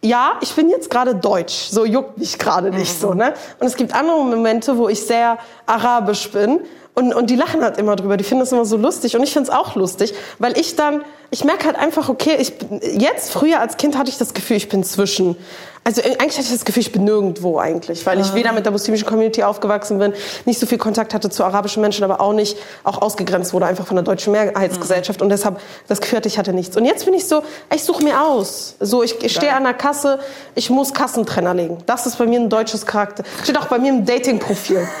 ja, 0.00 0.34
ich 0.42 0.54
bin 0.54 0.70
jetzt 0.70 0.90
gerade 0.90 1.16
deutsch, 1.16 1.68
so 1.70 1.84
juckt 1.84 2.18
mich 2.18 2.38
gerade 2.38 2.70
nicht 2.70 3.00
so, 3.00 3.14
ne? 3.14 3.34
Und 3.58 3.66
es 3.66 3.74
gibt 3.74 3.92
andere 3.94 4.18
Momente, 4.24 4.78
wo 4.78 4.88
ich 4.88 5.00
sehr 5.04 5.38
arabisch 5.66 6.30
bin 6.30 6.60
und, 6.98 7.14
und 7.14 7.30
die 7.30 7.36
lachen 7.36 7.62
halt 7.62 7.78
immer 7.78 7.94
drüber, 7.94 8.16
die 8.16 8.24
finden 8.24 8.40
das 8.40 8.50
immer 8.50 8.64
so 8.64 8.76
lustig 8.76 9.14
und 9.14 9.22
ich 9.22 9.32
finde 9.32 9.50
es 9.50 9.56
auch 9.56 9.76
lustig, 9.76 10.14
weil 10.40 10.58
ich 10.58 10.74
dann, 10.74 11.04
ich 11.30 11.44
merke 11.44 11.66
halt 11.66 11.76
einfach, 11.76 12.08
okay, 12.08 12.36
ich 12.40 12.54
jetzt 12.98 13.30
früher 13.30 13.60
als 13.60 13.76
Kind 13.76 13.96
hatte 13.96 14.10
ich 14.10 14.18
das 14.18 14.34
Gefühl, 14.34 14.56
ich 14.56 14.68
bin 14.68 14.82
zwischen, 14.82 15.36
also 15.84 16.00
äh, 16.00 16.16
eigentlich 16.18 16.38
hatte 16.38 16.48
ich 16.48 16.52
das 16.52 16.64
Gefühl, 16.64 16.80
ich 16.80 16.90
bin 16.90 17.04
nirgendwo 17.04 17.60
eigentlich, 17.60 18.04
weil 18.04 18.18
ich 18.18 18.34
weder 18.34 18.52
mit 18.52 18.64
der 18.64 18.72
muslimischen 18.72 19.06
Community 19.06 19.44
aufgewachsen 19.44 20.00
bin, 20.00 20.12
nicht 20.44 20.58
so 20.58 20.66
viel 20.66 20.78
Kontakt 20.78 21.14
hatte 21.14 21.30
zu 21.30 21.44
arabischen 21.44 21.82
Menschen, 21.82 22.02
aber 22.02 22.20
auch 22.20 22.32
nicht, 22.32 22.58
auch 22.82 23.00
ausgegrenzt 23.00 23.52
wurde 23.52 23.66
einfach 23.66 23.86
von 23.86 23.94
der 23.94 24.02
deutschen 24.02 24.32
Mehrheitsgesellschaft 24.32 25.22
und 25.22 25.28
deshalb 25.28 25.60
das 25.86 26.00
Gefühl 26.00 26.16
hatte, 26.16 26.26
ich 26.26 26.36
hatte 26.36 26.52
nichts. 26.52 26.76
Und 26.76 26.84
jetzt 26.84 27.04
bin 27.04 27.14
ich 27.14 27.28
so, 27.28 27.44
ich 27.72 27.84
suche 27.84 28.02
mir 28.02 28.20
aus. 28.24 28.74
So, 28.80 29.04
ich, 29.04 29.22
ich 29.22 29.32
stehe 29.32 29.54
an 29.54 29.62
der 29.62 29.74
Kasse, 29.74 30.18
ich 30.56 30.68
muss 30.68 30.92
Kassentrenner 30.92 31.54
legen. 31.54 31.78
Das 31.86 32.06
ist 32.06 32.18
bei 32.18 32.26
mir 32.26 32.40
ein 32.40 32.50
deutsches 32.50 32.86
Charakter. 32.86 33.22
Steht 33.44 33.56
auch 33.56 33.66
bei 33.66 33.78
mir 33.78 33.90
im 33.90 34.04
Dating-Profil. 34.04 34.88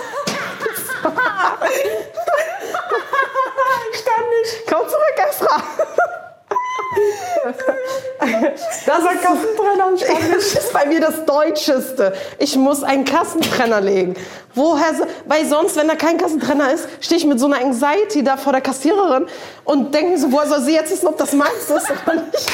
ich 3.92 4.04
kann 4.04 4.24
nicht. 4.30 4.66
Komm 4.70 4.88
zurück, 4.88 5.16
Esra. 5.30 5.62
Das 8.86 8.98
ist 8.98 9.22
Kassentrenner 9.22 9.86
und 9.88 10.00
Das 10.34 10.44
ist 10.64 10.72
bei 10.72 10.86
mir 10.86 11.00
das 11.00 11.24
Deutscheste. 11.24 12.12
Ich 12.38 12.56
muss 12.56 12.82
einen 12.82 13.04
Kassentrenner 13.04 13.80
legen. 13.80 14.16
Woher? 14.54 14.94
so- 14.94 15.06
Weil 15.26 15.46
sonst, 15.46 15.76
wenn 15.76 15.86
da 15.88 15.94
kein 15.94 16.18
Kassentrenner 16.18 16.72
ist, 16.72 16.88
stehe 17.00 17.18
ich 17.18 17.26
mit 17.26 17.38
so 17.38 17.46
einer 17.46 17.58
Anxiety 17.60 18.24
da 18.24 18.36
vor 18.36 18.52
der 18.52 18.60
Kassiererin 18.62 19.26
und 19.64 19.94
denke 19.94 20.12
mir 20.12 20.18
so, 20.18 20.32
woher 20.32 20.48
soll 20.48 20.60
sie 20.62 20.74
jetzt 20.74 20.90
wissen, 20.90 21.06
ob 21.06 21.16
das 21.18 21.32
meins 21.32 21.52
ist 21.68 21.70
oder 21.70 22.14
nicht? 22.14 22.50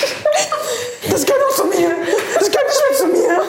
Das 1.11 1.25
gehört 1.25 1.43
auch 1.49 1.55
zu 1.55 1.65
mir. 1.67 1.91
Das 2.39 2.51
gehört 2.51 2.67
nicht 2.67 2.83
mehr 2.91 2.99
zu 2.99 3.07
mir. 3.07 3.43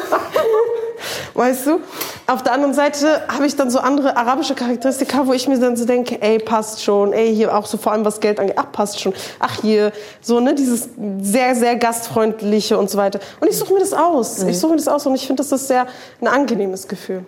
Weißt 1.36 1.68
du? 1.68 1.80
Auf 2.28 2.44
der 2.44 2.54
anderen 2.54 2.74
Seite 2.74 3.22
habe 3.28 3.46
ich 3.46 3.58
dann 3.58 3.70
so 3.70 3.80
andere 3.80 4.16
arabische 4.16 4.56
Charakteristika, 4.56 5.28
wo 5.28 5.34
ich 5.34 5.50
mir 5.50 5.60
dann 5.60 5.76
so 5.76 5.84
denke, 5.86 6.22
ey, 6.22 6.40
passt 6.40 6.82
schon, 6.82 7.12
ey, 7.12 7.36
hier 7.36 7.56
auch 7.56 7.66
so 7.66 7.78
vor 7.78 7.92
allem 7.92 8.06
was 8.06 8.22
Geld 8.22 8.40
angeht, 8.40 8.56
ach, 8.58 8.72
passt 8.72 9.02
schon, 9.02 9.14
ach, 9.40 9.60
hier, 9.62 9.92
so, 10.22 10.40
ne, 10.40 10.56
dieses 10.56 10.88
sehr, 11.22 11.54
sehr 11.56 11.76
gastfreundliche 11.76 12.78
und 12.78 12.90
so 12.90 12.98
weiter. 12.98 13.20
Und 13.42 13.50
ich 13.50 13.58
suche 13.58 13.74
mir 13.74 13.82
das 13.82 13.92
aus. 13.92 14.42
Ich 14.44 14.58
suche 14.58 14.72
mir 14.72 14.78
das 14.78 14.88
aus 14.88 15.06
und 15.06 15.14
ich 15.16 15.28
finde, 15.28 15.44
das 15.44 15.52
ist 15.52 15.68
sehr 15.68 15.88
ein 16.22 16.28
angenehmes 16.28 16.88
Gefühl. 16.88 17.26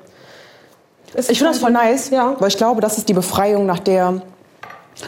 Es 1.14 1.30
Ich 1.30 1.38
finde 1.40 1.52
das 1.52 1.62
voll 1.62 1.72
nice, 1.72 2.10
Ja. 2.10 2.34
weil 2.40 2.48
ich 2.48 2.58
glaube, 2.58 2.80
das 2.80 2.98
ist 2.98 3.10
die 3.10 3.14
Befreiung, 3.14 3.66
nach 3.66 3.80
der. 3.80 4.22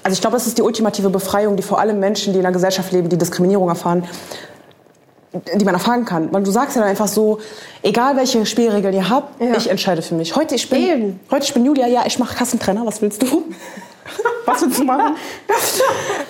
Also 0.04 0.14
ich 0.14 0.22
glaube, 0.22 0.36
das 0.36 0.46
ist 0.46 0.58
die 0.58 0.62
ultimative 0.62 1.10
Befreiung, 1.10 1.56
die 1.56 1.64
vor 1.64 1.80
allem 1.80 2.00
Menschen, 2.02 2.34
die 2.34 2.40
in 2.40 2.46
einer 2.46 2.54
Gesellschaft 2.54 2.92
leben, 2.92 3.08
die 3.08 3.18
Diskriminierung 3.18 3.70
erfahren, 3.70 4.06
die 5.32 5.64
man 5.66 5.74
erfahren 5.76 6.06
kann. 6.06 6.32
Weil 6.34 6.44
du 6.44 6.52
sagst 6.52 6.76
ja 6.76 6.82
dann 6.82 6.90
einfach 6.90 7.08
so, 7.08 7.40
egal 7.84 8.16
welche 8.18 8.46
Spielregeln 8.46 8.94
ihr 8.96 9.10
habt, 9.10 9.42
Ja. 9.42 9.56
ich 9.58 9.70
entscheide 9.70 10.02
für 10.02 10.16
mich. 10.16 10.36
Heute 10.36 10.56
ich 10.56 10.70
bin, 10.70 10.82
Eben. 10.82 11.20
heute 11.30 11.44
ich 11.46 11.54
bin 11.54 11.66
Julia, 11.66 11.88
ja, 11.88 12.04
ich 12.06 12.18
mache 12.20 12.36
Kassentrenner. 12.36 12.86
Was 12.86 13.02
willst 13.02 13.22
du? 13.22 13.44
Was 14.46 14.62
willst 14.64 14.80
du 14.80 14.84
machen? 14.86 15.16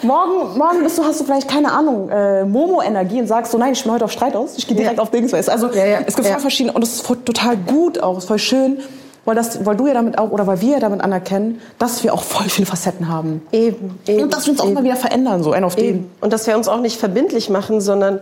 morgen, 0.01 0.57
morgen 0.57 0.83
bist 0.83 0.97
du, 0.97 1.03
hast 1.03 1.19
du 1.21 1.23
vielleicht 1.23 1.47
keine 1.47 1.71
Ahnung, 1.71 2.09
äh, 2.09 2.43
Momo-Energie 2.43 3.19
und 3.21 3.27
sagst 3.27 3.51
so, 3.51 3.57
nein, 3.57 3.73
ich 3.73 3.83
bin 3.83 3.91
heute 3.93 4.05
auf 4.05 4.11
Streit 4.11 4.35
aus. 4.35 4.57
Ich 4.57 4.67
gehe 4.67 4.75
direkt 4.75 4.97
Ja. 4.97 5.01
auf 5.03 5.11
Dings. 5.11 5.33
Also 5.33 5.67
Ja, 5.71 5.99
es 6.05 6.15
gibt 6.15 6.27
voll 6.27 6.39
verschiedene 6.39 6.73
und 6.73 6.83
es 6.83 6.95
ist 6.95 7.05
voll, 7.07 7.17
total 7.23 7.55
gut 7.57 8.01
auch, 8.03 8.17
es 8.17 8.23
ist 8.23 8.27
voll 8.27 8.39
schön, 8.39 8.79
weil 9.25 9.35
das, 9.35 9.65
weil 9.65 9.75
du 9.77 9.87
ja 9.87 9.93
damit 9.93 10.17
auch 10.17 10.31
oder 10.31 10.47
weil 10.47 10.59
wir 10.61 10.73
ja 10.73 10.79
damit 10.79 11.01
anerkennen, 11.01 11.61
dass 11.77 12.03
wir 12.03 12.13
auch 12.13 12.23
voll 12.23 12.49
viele 12.49 12.65
Facetten 12.65 13.07
haben 13.07 13.41
Eben, 13.51 13.99
eben. 14.07 14.23
und 14.23 14.33
dass 14.33 14.45
wir 14.45 14.51
uns 14.51 14.61
auch 14.61 14.69
mal 14.71 14.83
wieder 14.83 14.95
verändern, 14.95 15.43
so 15.43 15.51
ein 15.51 15.63
auf 15.63 15.75
den. 15.75 15.85
Eben. 15.85 16.11
Und 16.19 16.33
dass 16.33 16.47
wir 16.47 16.57
uns 16.57 16.67
auch 16.67 16.79
nicht 16.81 16.99
verbindlich 16.99 17.49
machen, 17.49 17.79
sondern 17.79 18.19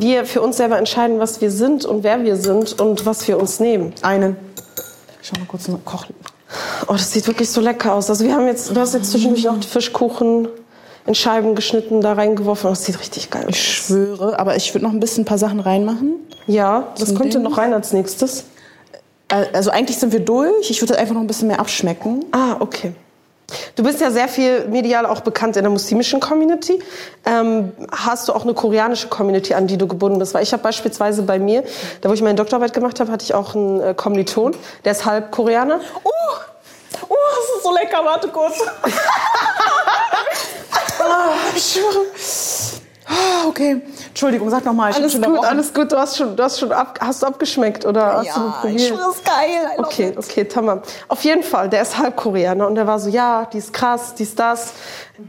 wir 0.00 0.24
für 0.26 0.42
uns 0.42 0.56
selber 0.56 0.78
entscheiden, 0.78 1.18
was 1.18 1.40
wir 1.40 1.50
sind 1.50 1.84
und 1.84 2.02
wer 2.04 2.22
wir 2.24 2.36
sind 2.36 2.80
und 2.80 3.06
was 3.06 3.26
wir 3.28 3.38
uns 3.38 3.60
nehmen. 3.60 3.92
Einen. 4.02 4.36
Ich 5.22 5.28
schau 5.28 5.38
mal 5.38 5.46
kurz 5.46 5.68
einen 5.68 5.84
Koch. 5.84 6.06
Oh, 6.86 6.92
das 6.92 7.12
sieht 7.12 7.26
wirklich 7.26 7.50
so 7.50 7.60
lecker 7.60 7.94
aus. 7.94 8.08
Also 8.08 8.24
wir 8.24 8.34
haben 8.34 8.46
jetzt, 8.46 8.70
du 8.74 8.80
hast 8.80 8.94
jetzt 8.94 9.10
zwischendurch 9.10 9.48
auch 9.48 9.58
die 9.58 9.66
Fischkuchen 9.66 10.48
in 11.06 11.14
Scheiben 11.14 11.54
geschnitten, 11.54 12.00
da 12.00 12.12
reingeworfen. 12.14 12.70
Das 12.70 12.84
sieht 12.84 12.98
richtig 13.00 13.30
geil 13.30 13.44
Ich 13.48 13.56
aus. 13.56 13.60
schwöre, 13.62 14.38
aber 14.38 14.56
ich 14.56 14.72
würde 14.74 14.84
noch 14.84 14.92
ein 14.92 15.00
bisschen 15.00 15.22
ein 15.22 15.26
paar 15.26 15.38
Sachen 15.38 15.60
reinmachen. 15.60 16.14
Ja, 16.46 16.92
das 16.98 17.08
Zum 17.14 17.18
Ding. 17.28 17.42
noch 17.42 17.58
rein 17.58 17.72
als 17.74 17.92
nächstes. 17.92 18.44
Äh, 19.28 19.46
Also 19.52 19.70
eigentlich 19.70 19.98
sind 19.98 20.12
wir 20.12 20.20
durch. 20.20 20.70
Ich 20.70 20.80
würde 20.80 20.96
einfach 20.98 21.14
noch 21.14 21.20
ein 21.22 21.26
bisschen 21.26 21.48
mehr 21.48 21.58
abschmecken. 21.60 22.24
Ah, 22.32 22.56
okay. 22.60 22.92
Du 23.76 23.84
bist 23.84 24.00
ja 24.00 24.10
sehr 24.10 24.28
viel 24.28 24.66
medial 24.66 25.06
auch 25.06 25.20
bekannt 25.20 25.56
in 25.56 25.62
der 25.62 25.70
muslimischen 25.70 26.18
Community. 26.18 26.82
Ähm, 27.24 27.72
hast 27.92 28.28
du 28.28 28.32
auch 28.32 28.42
eine 28.42 28.54
koreanische 28.54 29.08
Community, 29.08 29.54
an 29.54 29.66
die 29.66 29.76
du 29.76 29.86
gebunden 29.86 30.18
bist? 30.18 30.34
Weil 30.34 30.42
ich 30.42 30.52
habe 30.52 30.62
beispielsweise 30.62 31.22
bei 31.22 31.38
mir, 31.38 31.62
da 32.00 32.08
wo 32.08 32.12
ich 32.12 32.22
meine 32.22 32.34
Doktorarbeit 32.34 32.72
gemacht 32.72 32.98
habe, 32.98 33.12
hatte 33.12 33.24
ich 33.24 33.34
auch 33.34 33.54
einen 33.54 33.80
äh, 33.80 33.94
Kommiliton, 33.94 34.56
der 34.84 34.92
ist 34.92 35.04
halb 35.04 35.30
Koreaner. 35.30 35.80
Oh, 36.02 36.10
oh, 37.08 37.14
das 37.36 37.56
ist 37.56 37.62
so 37.62 37.72
lecker. 37.72 38.04
Warte 38.04 38.28
kurz. 38.28 38.54
ah, 41.00 41.34
ich 41.54 41.62
schwöre. 41.72 42.75
Ah, 43.08 43.46
okay. 43.48 43.80
Entschuldigung, 44.08 44.50
sag 44.50 44.64
nochmal. 44.64 44.92
Alles 44.92 45.20
gut, 45.20 45.44
alles 45.44 45.72
gut. 45.72 45.92
Du 45.92 45.96
hast 45.96 46.16
schon, 46.16 46.34
du 46.36 46.42
hast 46.42 46.58
schon 46.58 46.72
ab, 46.72 46.98
hast 47.00 47.22
du 47.22 47.26
abgeschmeckt 47.26 47.84
oder 47.86 48.14
hast 48.14 48.36
du 48.36 48.40
Ja, 48.40 48.54
probiert? 48.60 48.80
ich 48.80 48.88
schwöre, 48.88 49.00
das 49.06 49.16
ist 49.16 49.24
geil. 49.24 49.70
Okay, 49.78 50.08
it. 50.08 50.18
okay, 50.18 50.44
tamam. 50.44 50.82
Auf 51.08 51.22
jeden 51.22 51.42
Fall, 51.44 51.68
der 51.68 51.82
ist 51.82 51.96
halb 51.98 52.16
Koreaner 52.16 52.66
und 52.66 52.74
der 52.74 52.86
war 52.86 52.98
so, 52.98 53.08
ja, 53.08 53.46
die 53.52 53.58
ist 53.58 53.72
krass, 53.72 54.14
die 54.14 54.24
ist 54.24 54.38
das. 54.38 54.72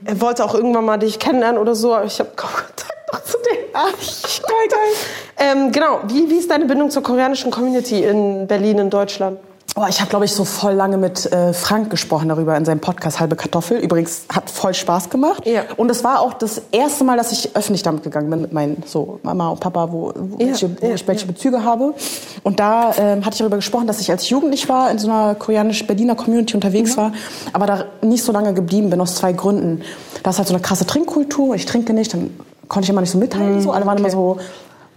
Er 0.06 0.20
wollte 0.22 0.44
auch 0.44 0.56
irgendwann 0.56 0.86
mal 0.86 0.98
dich 0.98 1.20
kennenlernen 1.20 1.62
oder 1.62 1.76
so, 1.76 1.94
aber 1.94 2.06
ich 2.06 2.20
habe 2.20 2.32
kaum 2.36 2.50
Kontakt 2.56 3.14
noch 3.14 3.24
zu 3.24 3.38
dem. 3.38 3.58
Ach, 3.74 3.84
geil, 3.92 4.68
geil. 4.70 4.94
Ähm, 5.38 5.72
genau, 5.72 6.00
wie, 6.08 6.30
wie 6.30 6.38
ist 6.38 6.50
deine 6.50 6.66
Bindung 6.66 6.90
zur 6.90 7.04
koreanischen 7.04 7.52
Community 7.52 8.04
in 8.04 8.48
Berlin, 8.48 8.80
in 8.80 8.90
Deutschland? 8.90 9.40
Oh, 9.80 9.86
ich 9.88 10.00
habe, 10.02 10.10
glaube 10.10 10.26
ich, 10.26 10.32
so 10.34 10.44
voll 10.44 10.74
lange 10.74 10.98
mit 10.98 11.32
äh, 11.32 11.54
Frank 11.54 11.92
gesprochen 11.92 12.30
darüber 12.30 12.58
in 12.58 12.66
seinem 12.66 12.80
Podcast 12.80 13.20
Halbe 13.20 13.36
Kartoffel. 13.36 13.78
Übrigens 13.78 14.24
hat 14.34 14.50
voll 14.50 14.74
Spaß 14.74 15.12
gemacht. 15.12 15.46
Ja. 15.46 15.62
Und 15.78 15.92
es 15.92 16.04
war 16.04 16.22
auch 16.22 16.34
das 16.34 16.60
erste 16.72 17.04
Mal, 17.04 17.16
dass 17.16 17.32
ich 17.32 17.56
öffentlich 17.56 17.84
damit 17.84 18.02
gegangen 18.02 18.28
bin 18.32 18.42
mit 18.42 18.52
meinen 18.54 18.82
so 18.88 19.20
Mama 19.22 19.50
und 19.50 19.60
Papa, 19.60 19.90
wo, 19.92 20.12
wo, 20.16 20.38
Ja, 20.40 20.48
welche, 20.48 20.82
wo 20.82 20.88
ja, 20.88 20.96
ich 20.96 21.08
welche 21.08 21.28
Bezüge 21.28 21.64
habe. 21.64 21.94
Und 22.42 22.60
da 22.60 22.92
ähm, 22.98 23.24
hatte 23.24 23.34
ich 23.36 23.38
darüber 23.38 23.58
gesprochen, 23.58 23.86
dass 23.86 24.00
ich 24.02 24.10
als 24.10 24.28
Jugendlich 24.30 24.68
war, 24.68 24.90
in 24.90 24.98
so 24.98 25.12
einer 25.12 25.36
koreanisch-Berliner 25.36 26.16
Community 26.16 26.56
unterwegs 26.56 26.96
Mhm. 26.96 26.98
war, 27.02 27.12
aber 27.54 27.68
da 27.68 27.86
nicht 28.02 28.24
so 28.24 28.32
lange 28.32 28.56
geblieben 28.56 28.90
bin, 28.90 29.00
aus 29.00 29.14
zwei 29.14 29.32
Gründen. 29.32 29.84
Da 30.24 30.32
ist 30.32 30.40
halt 30.40 30.48
so 30.48 30.56
eine 30.56 30.62
krasse 30.64 30.88
Trinkkultur, 30.88 31.54
ich 31.54 31.68
trinke 31.68 31.94
nicht, 31.94 32.16
dann 32.16 32.32
konnte 32.68 32.86
ich 32.86 32.90
immer 32.90 33.02
nicht 33.02 33.12
so 33.12 33.20
mithalten. 33.20 33.62
so. 33.62 33.72
Alle 33.74 33.86
waren 33.86 34.00
immer 34.00 34.10
so 34.10 34.38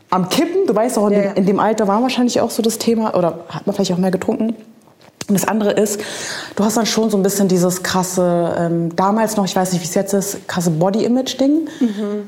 am 0.08 0.28
Kippen. 0.30 0.66
Du 0.66 0.74
weißt 0.74 0.96
auch, 0.98 1.08
in, 1.08 1.12
Mhm, 1.12 1.14
Ja, 1.16 1.20
dem, 1.20 1.28
ja. 1.28 1.32
in 1.36 1.46
dem 1.46 1.60
Alter 1.60 1.86
war 1.86 2.00
wahrscheinlich 2.00 2.40
auch 2.40 2.50
so 2.50 2.62
das 2.62 2.78
Thema, 2.78 3.14
oder 3.14 3.40
hat 3.50 3.66
man 3.66 3.76
vielleicht 3.76 3.92
auch 3.92 3.98
mehr 3.98 4.10
getrunken. 4.10 4.56
Und 5.30 5.40
das 5.40 5.48
andere 5.48 5.70
ist, 5.72 6.00
du 6.56 6.64
hast 6.64 6.76
dann 6.76 6.86
schon 6.86 7.08
so 7.10 7.16
ein 7.16 7.22
bisschen 7.22 7.48
dieses 7.48 7.82
krasse, 7.82 8.54
ähm, 8.58 8.94
damals 8.96 9.36
noch, 9.36 9.44
ich 9.44 9.56
weiß 9.56 9.72
nicht, 9.72 9.82
wie 9.82 9.86
es 9.88 9.94
jetzt 9.94 10.12
ist, 10.12 10.46
krasse 10.48 10.70
Body-Image-Ding. 10.70 11.68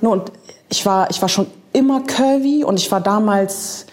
Ne, 0.00 0.08
Und 0.08 0.32
ich 0.70 0.86
war, 0.86 1.10
ich 1.10 1.20
war 1.20 1.28
schon 1.28 1.46
immer 1.72 2.00
curvy 2.02 2.64
und 2.64 2.78
ich 2.78 2.90
war 2.90 3.00
damals, 3.00 3.86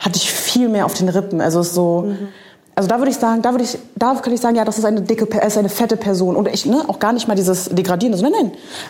hatte 0.00 0.16
ich 0.16 0.30
viel 0.30 0.68
mehr 0.68 0.84
auf 0.84 0.94
den 0.94 1.08
Rippen. 1.08 1.40
Also 1.40 1.60
es 1.60 1.68
ist 1.68 1.74
so, 1.74 2.08
also 2.74 2.88
da 2.88 2.98
würde 2.98 3.10
ich 3.10 3.16
sagen, 3.16 3.40
da 3.40 3.52
würde 3.52 3.64
ich, 3.64 3.78
da 3.94 4.14
kann 4.14 4.32
ich 4.34 4.40
sagen, 4.40 4.54
ja, 4.56 4.64
das 4.64 4.76
ist 4.78 4.84
eine 4.84 5.00
dicke, 5.00 5.26
er 5.30 5.46
ist 5.46 5.56
eine 5.56 5.68
fette 5.70 5.96
Person. 5.96 6.36
Und 6.36 6.48
ich, 6.48 6.66
ne, 6.66 6.84
auch 6.88 6.98
gar 6.98 7.12
nicht 7.12 7.26
mal 7.28 7.34
dieses 7.34 7.66
Degradierende, 7.70 8.18
so, 8.18 8.24
nein, 8.24 8.32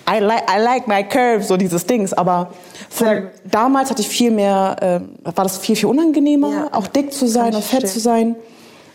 nein, 0.06 0.20
I 0.20 0.24
like, 0.24 0.42
I 0.50 0.60
like 0.60 0.88
my 0.88 1.04
curve, 1.04 1.44
so 1.44 1.56
dieses 1.56 1.86
Dings. 1.86 2.12
Aber 2.12 2.50
von, 2.88 3.28
damals 3.44 3.90
hatte 3.90 4.00
ich 4.02 4.08
viel 4.08 4.30
mehr, 4.32 4.76
ähm, 4.80 5.10
war 5.22 5.44
das 5.44 5.58
viel, 5.58 5.76
viel 5.76 5.88
unangenehmer, 5.88 6.50
Ja. 6.50 6.68
auch 6.72 6.86
dick 6.88 7.12
zu 7.12 7.28
sein 7.28 7.54
und 7.54 7.62
fett 7.62 7.80
verstehen. 7.82 7.90
zu 7.90 8.00
sein. 8.00 8.36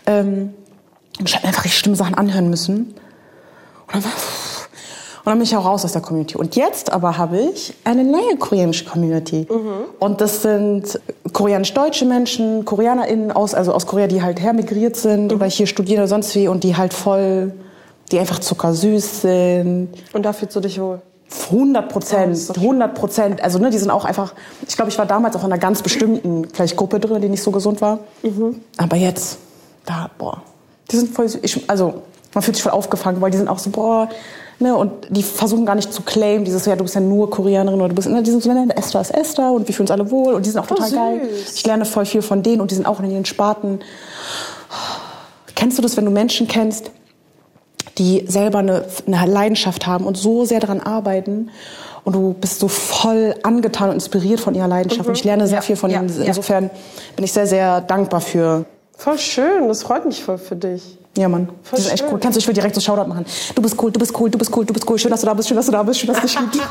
Ähm, 0.07 0.53
und 1.19 1.29
ich 1.29 1.35
habe 1.35 1.47
einfach 1.47 1.65
richtig 1.65 1.79
schlimme 1.79 1.95
Sachen 1.95 2.15
anhören 2.15 2.49
müssen. 2.49 2.95
Und 3.87 3.95
dann, 3.95 4.03
war, 4.03 4.11
und 4.11 5.25
dann 5.25 5.37
bin 5.37 5.43
ich 5.43 5.55
auch 5.55 5.65
raus 5.65 5.85
aus 5.85 5.91
der 5.91 6.01
Community. 6.01 6.35
Und 6.37 6.55
jetzt 6.55 6.91
aber 6.91 7.17
habe 7.17 7.39
ich 7.39 7.73
eine 7.83 8.03
neue 8.03 8.37
koreanische 8.37 8.85
Community. 8.85 9.45
Und 9.99 10.21
das 10.21 10.41
sind 10.41 10.99
koreanisch-deutsche 11.31 12.05
Menschen, 12.05 12.65
KoreanerInnen 12.65 13.31
aus, 13.31 13.53
also 13.53 13.73
aus 13.73 13.85
Korea, 13.85 14.07
die 14.07 14.23
halt 14.23 14.39
hermigriert 14.39 14.95
sind 14.95 15.31
oder 15.31 15.45
hier 15.45 15.67
studieren 15.67 15.99
oder 15.99 16.07
sonst 16.07 16.33
wie 16.35 16.47
und 16.47 16.63
die 16.63 16.75
halt 16.75 16.93
voll, 16.93 17.53
die 18.11 18.19
einfach 18.19 18.39
zuckersüß 18.39 19.21
sind. 19.21 19.89
Und 20.13 20.23
da 20.25 20.33
fühlst 20.33 20.55
du 20.55 20.59
dich 20.59 20.79
wohl. 20.81 21.01
100 21.49 21.87
Prozent, 21.89 22.57
100 22.57 22.93
Prozent. 22.93 23.43
Also 23.43 23.57
ne, 23.59 23.69
die 23.69 23.77
sind 23.77 23.89
auch 23.89 24.03
einfach, 24.03 24.33
ich 24.67 24.75
glaube, 24.75 24.89
ich 24.91 24.97
war 24.97 25.05
damals 25.05 25.35
auch 25.35 25.41
in 25.41 25.51
einer 25.51 25.59
ganz 25.59 25.81
bestimmten 25.81 26.47
vielleicht 26.51 26.75
Gruppe 26.75 26.99
drin, 26.99 27.21
die 27.21 27.29
nicht 27.29 27.43
so 27.43 27.51
gesund 27.51 27.79
war. 27.79 27.99
Aber 28.77 28.97
jetzt, 28.97 29.37
da, 29.85 30.09
boah, 30.17 30.41
die 30.91 30.97
sind 30.97 31.13
voll, 31.13 31.27
ich, 31.41 31.69
also 31.69 32.01
man 32.33 32.41
fühlt 32.41 32.55
sich 32.55 32.63
voll 32.63 32.71
aufgefangen, 32.71 33.21
weil 33.21 33.31
die 33.31 33.37
sind 33.37 33.47
auch 33.47 33.59
so, 33.59 33.69
boah, 33.69 34.09
ne, 34.59 34.75
und 34.75 34.91
die 35.09 35.23
versuchen 35.23 35.65
gar 35.65 35.75
nicht 35.75 35.91
zu 35.91 36.01
claimen, 36.01 36.45
dieses, 36.45 36.65
ja, 36.65 36.75
du 36.75 36.83
bist 36.83 36.95
ja 36.95 37.01
nur 37.01 37.29
Koreanerin 37.29 37.79
oder 37.79 37.89
du 37.89 37.95
bist, 37.95 38.09
ne, 38.09 38.23
die 38.23 38.31
sind 38.31 38.43
so, 38.43 38.51
ne, 38.51 38.67
Esther 38.75 39.01
ist 39.01 39.11
Esther 39.11 39.51
und 39.51 39.67
wir 39.67 39.75
fühlen 39.75 39.85
uns 39.85 39.91
alle 39.91 40.09
wohl 40.11 40.33
und 40.33 40.45
die 40.45 40.49
sind 40.49 40.59
auch 40.59 40.67
total 40.67 40.89
süß. 40.89 40.97
geil. 40.97 41.29
Ich 41.53 41.65
lerne 41.65 41.85
voll 41.85 42.05
viel 42.05 42.21
von 42.21 42.43
denen 42.43 42.61
und 42.61 42.71
die 42.71 42.75
sind 42.75 42.85
auch 42.85 42.99
in 42.99 43.11
ihren 43.11 43.25
Sparten. 43.25 43.79
Kennst 45.55 45.77
du 45.77 45.81
das, 45.81 45.97
wenn 45.97 46.05
du 46.05 46.11
Menschen 46.11 46.47
kennst, 46.47 46.91
die 47.97 48.25
selber 48.27 48.59
eine, 48.59 48.85
eine 49.05 49.31
Leidenschaft 49.31 49.85
haben 49.85 50.05
und 50.05 50.17
so 50.17 50.45
sehr 50.45 50.59
daran 50.59 50.79
arbeiten 50.79 51.49
und 52.03 52.13
du 52.13 52.33
bist 52.33 52.59
so 52.59 52.67
voll 52.67 53.35
angetan 53.43 53.89
und 53.89 53.95
inspiriert 53.95 54.39
von 54.39 54.55
ihrer 54.55 54.67
Leidenschaft. 54.67 55.07
Und 55.07 55.17
ich 55.17 55.23
lerne 55.23 55.47
sehr 55.47 55.61
viel 55.61 55.75
von 55.75 55.91
ja, 55.91 55.99
ihnen. 55.99 56.09
ja. 56.17 56.25
Insofern 56.25 56.69
bin 57.15 57.25
ich 57.25 57.31
sehr, 57.31 57.47
sehr 57.47 57.81
dankbar 57.81 58.21
für. 58.21 58.65
Voll 59.01 59.17
schön, 59.17 59.67
das 59.67 59.81
freut 59.81 60.05
mich 60.05 60.23
voll 60.23 60.37
für 60.37 60.55
dich. 60.55 60.95
Ja, 61.17 61.27
Mann. 61.27 61.49
Voll 61.63 61.77
die 61.77 61.85
sind 61.85 61.93
echt 61.93 62.05
cool. 62.11 62.19
Kannst 62.19 62.35
du, 62.35 62.39
ich 62.39 62.47
will 62.47 62.53
direkt 62.53 62.75
so 62.75 62.81
Shoutout 62.81 63.09
machen. 63.09 63.25
Du 63.55 63.59
bist 63.63 63.75
cool, 63.81 63.91
du 63.91 63.99
bist 63.99 64.15
cool, 64.19 64.29
du 64.29 64.37
bist 64.37 64.55
cool, 64.55 64.63
du 64.63 64.73
bist 64.73 64.87
cool. 64.87 64.99
Schön, 64.99 65.09
dass 65.09 65.21
du 65.21 65.25
da 65.25 65.33
bist, 65.33 65.47
schön, 65.49 65.57
dass 65.57 65.65
du 65.65 65.71
da 65.71 65.81
bist, 65.81 65.99
schön, 65.99 66.07
dass 66.13 66.23
es 66.23 66.31
dich 66.31 66.39
gibt. 66.39 66.63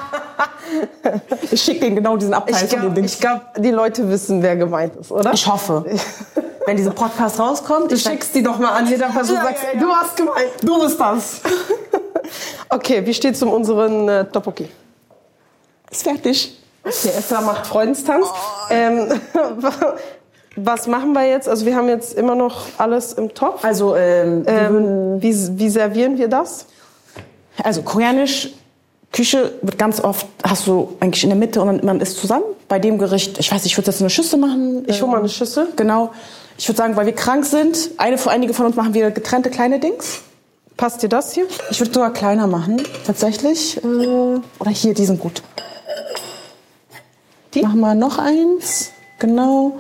ich 1.52 1.60
schicke 1.60 1.80
denen 1.80 1.96
genau 1.96 2.16
diesen 2.16 2.32
Abteil 2.32 2.64
Ich 2.64 2.70
von 2.70 2.94
dem 2.94 3.04
glaube, 3.04 3.16
glaub, 3.18 3.40
die 3.56 3.72
Leute 3.72 4.08
wissen, 4.08 4.40
wer 4.44 4.54
gemeint 4.54 4.94
ist, 4.94 5.10
oder? 5.10 5.32
Ich 5.32 5.44
hoffe. 5.44 5.84
Wenn 6.66 6.76
dieser 6.76 6.92
Podcast 6.92 7.40
rauskommt, 7.40 7.90
Du 7.90 7.96
ich 7.96 8.02
schickst 8.04 8.32
die 8.32 8.44
doch 8.44 8.60
mal 8.60 8.74
an 8.74 8.86
jeder 8.86 9.08
Person 9.08 9.36
und 9.36 9.42
sagst, 9.42 9.64
ey, 9.72 9.80
du 9.80 9.88
hast 9.88 10.16
gemeint. 10.16 10.50
du 10.62 10.80
bist 10.80 11.00
das. 11.00 11.40
Okay, 12.68 13.04
wie 13.04 13.12
steht's 13.12 13.42
um 13.42 13.52
unseren 13.52 14.08
äh, 14.08 14.24
Tteokbokki? 14.24 14.68
Ist 15.90 16.04
fertig. 16.04 16.56
Okay, 16.84 17.10
Esther 17.18 17.40
macht 17.40 17.66
Freudenstanz. 17.66 18.28
Ähm, 18.70 19.08
was 20.56 20.86
machen 20.86 21.12
wir 21.12 21.26
jetzt? 21.28 21.48
Also 21.48 21.66
wir 21.66 21.76
haben 21.76 21.88
jetzt 21.88 22.16
immer 22.16 22.34
noch 22.34 22.66
alles 22.78 23.12
im 23.12 23.34
Topf. 23.34 23.64
Also, 23.64 23.96
ähm, 23.96 24.44
Ähm, 24.46 25.22
wie, 25.22 25.34
wie 25.58 25.68
servieren 25.68 26.18
wir 26.18 26.28
das? 26.28 26.66
Also 27.62 27.82
koreanisch 27.82 28.50
Küche 29.12 29.52
wird 29.62 29.76
ganz 29.76 30.00
oft, 30.02 30.26
hast 30.44 30.66
du 30.66 30.96
eigentlich 31.00 31.24
in 31.24 31.30
der 31.30 31.38
Mitte 31.38 31.60
und 31.60 31.66
man, 31.66 31.84
man 31.84 32.00
isst 32.00 32.18
zusammen. 32.18 32.44
Bei 32.68 32.78
dem 32.78 32.98
Gericht, 32.98 33.38
ich 33.38 33.50
weiß 33.50 33.64
nicht, 33.64 33.72
ich 33.72 33.78
würde 33.78 33.90
jetzt 33.90 34.00
eine 34.00 34.10
Schüssel 34.10 34.38
machen. 34.38 34.84
Ich 34.86 35.02
hole 35.02 35.10
mal 35.10 35.18
eine 35.18 35.28
Schüssel. 35.28 35.68
Genau. 35.76 36.10
Ich 36.56 36.68
würde 36.68 36.78
sagen, 36.78 36.96
weil 36.96 37.06
wir 37.06 37.14
krank 37.14 37.44
sind, 37.44 37.90
eine, 37.96 38.18
für 38.18 38.30
einige 38.30 38.54
von 38.54 38.66
uns 38.66 38.76
machen 38.76 38.94
wir 38.94 39.10
getrennte 39.10 39.50
kleine 39.50 39.80
Dings. 39.80 40.20
Passt 40.76 41.02
dir 41.02 41.08
das 41.08 41.32
hier? 41.32 41.46
Ich 41.70 41.80
würde 41.80 41.92
sogar 41.92 42.12
kleiner 42.12 42.46
machen, 42.46 42.82
tatsächlich. 43.04 43.78
Äh, 43.78 43.86
oder 44.58 44.70
hier, 44.70 44.94
die 44.94 45.04
sind 45.04 45.20
gut. 45.20 45.42
Die? 47.54 47.62
Machen 47.62 47.80
wir 47.80 47.94
noch 47.94 48.18
eins. 48.18 48.90
Genau. 49.18 49.78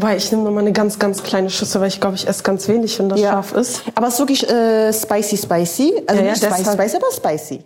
Weil 0.00 0.18
ich 0.18 0.30
nehme 0.30 0.44
noch 0.44 0.52
mal 0.52 0.60
eine 0.60 0.72
ganz, 0.72 0.98
ganz 1.00 1.24
kleine 1.24 1.50
Schüssel, 1.50 1.80
weil 1.80 1.88
ich 1.88 2.00
glaube, 2.00 2.14
ich 2.14 2.28
esse 2.28 2.44
ganz 2.44 2.68
wenig, 2.68 2.96
wenn 3.00 3.08
das 3.08 3.18
scharf 3.20 3.52
ist. 3.52 3.82
Aber 3.96 4.06
es 4.06 4.14
ist 4.14 4.18
wirklich 4.20 4.48
äh, 4.48 4.92
spicy, 4.92 5.36
spicy. 5.36 6.02
Also 6.06 6.20
Ja, 6.22 6.26
ja, 6.28 6.32
nicht 6.32 6.44
spicy, 6.44 6.62
deshalb- 6.62 6.80
spicy, 6.80 6.96
aber 6.96 7.12
spicy. 7.12 7.64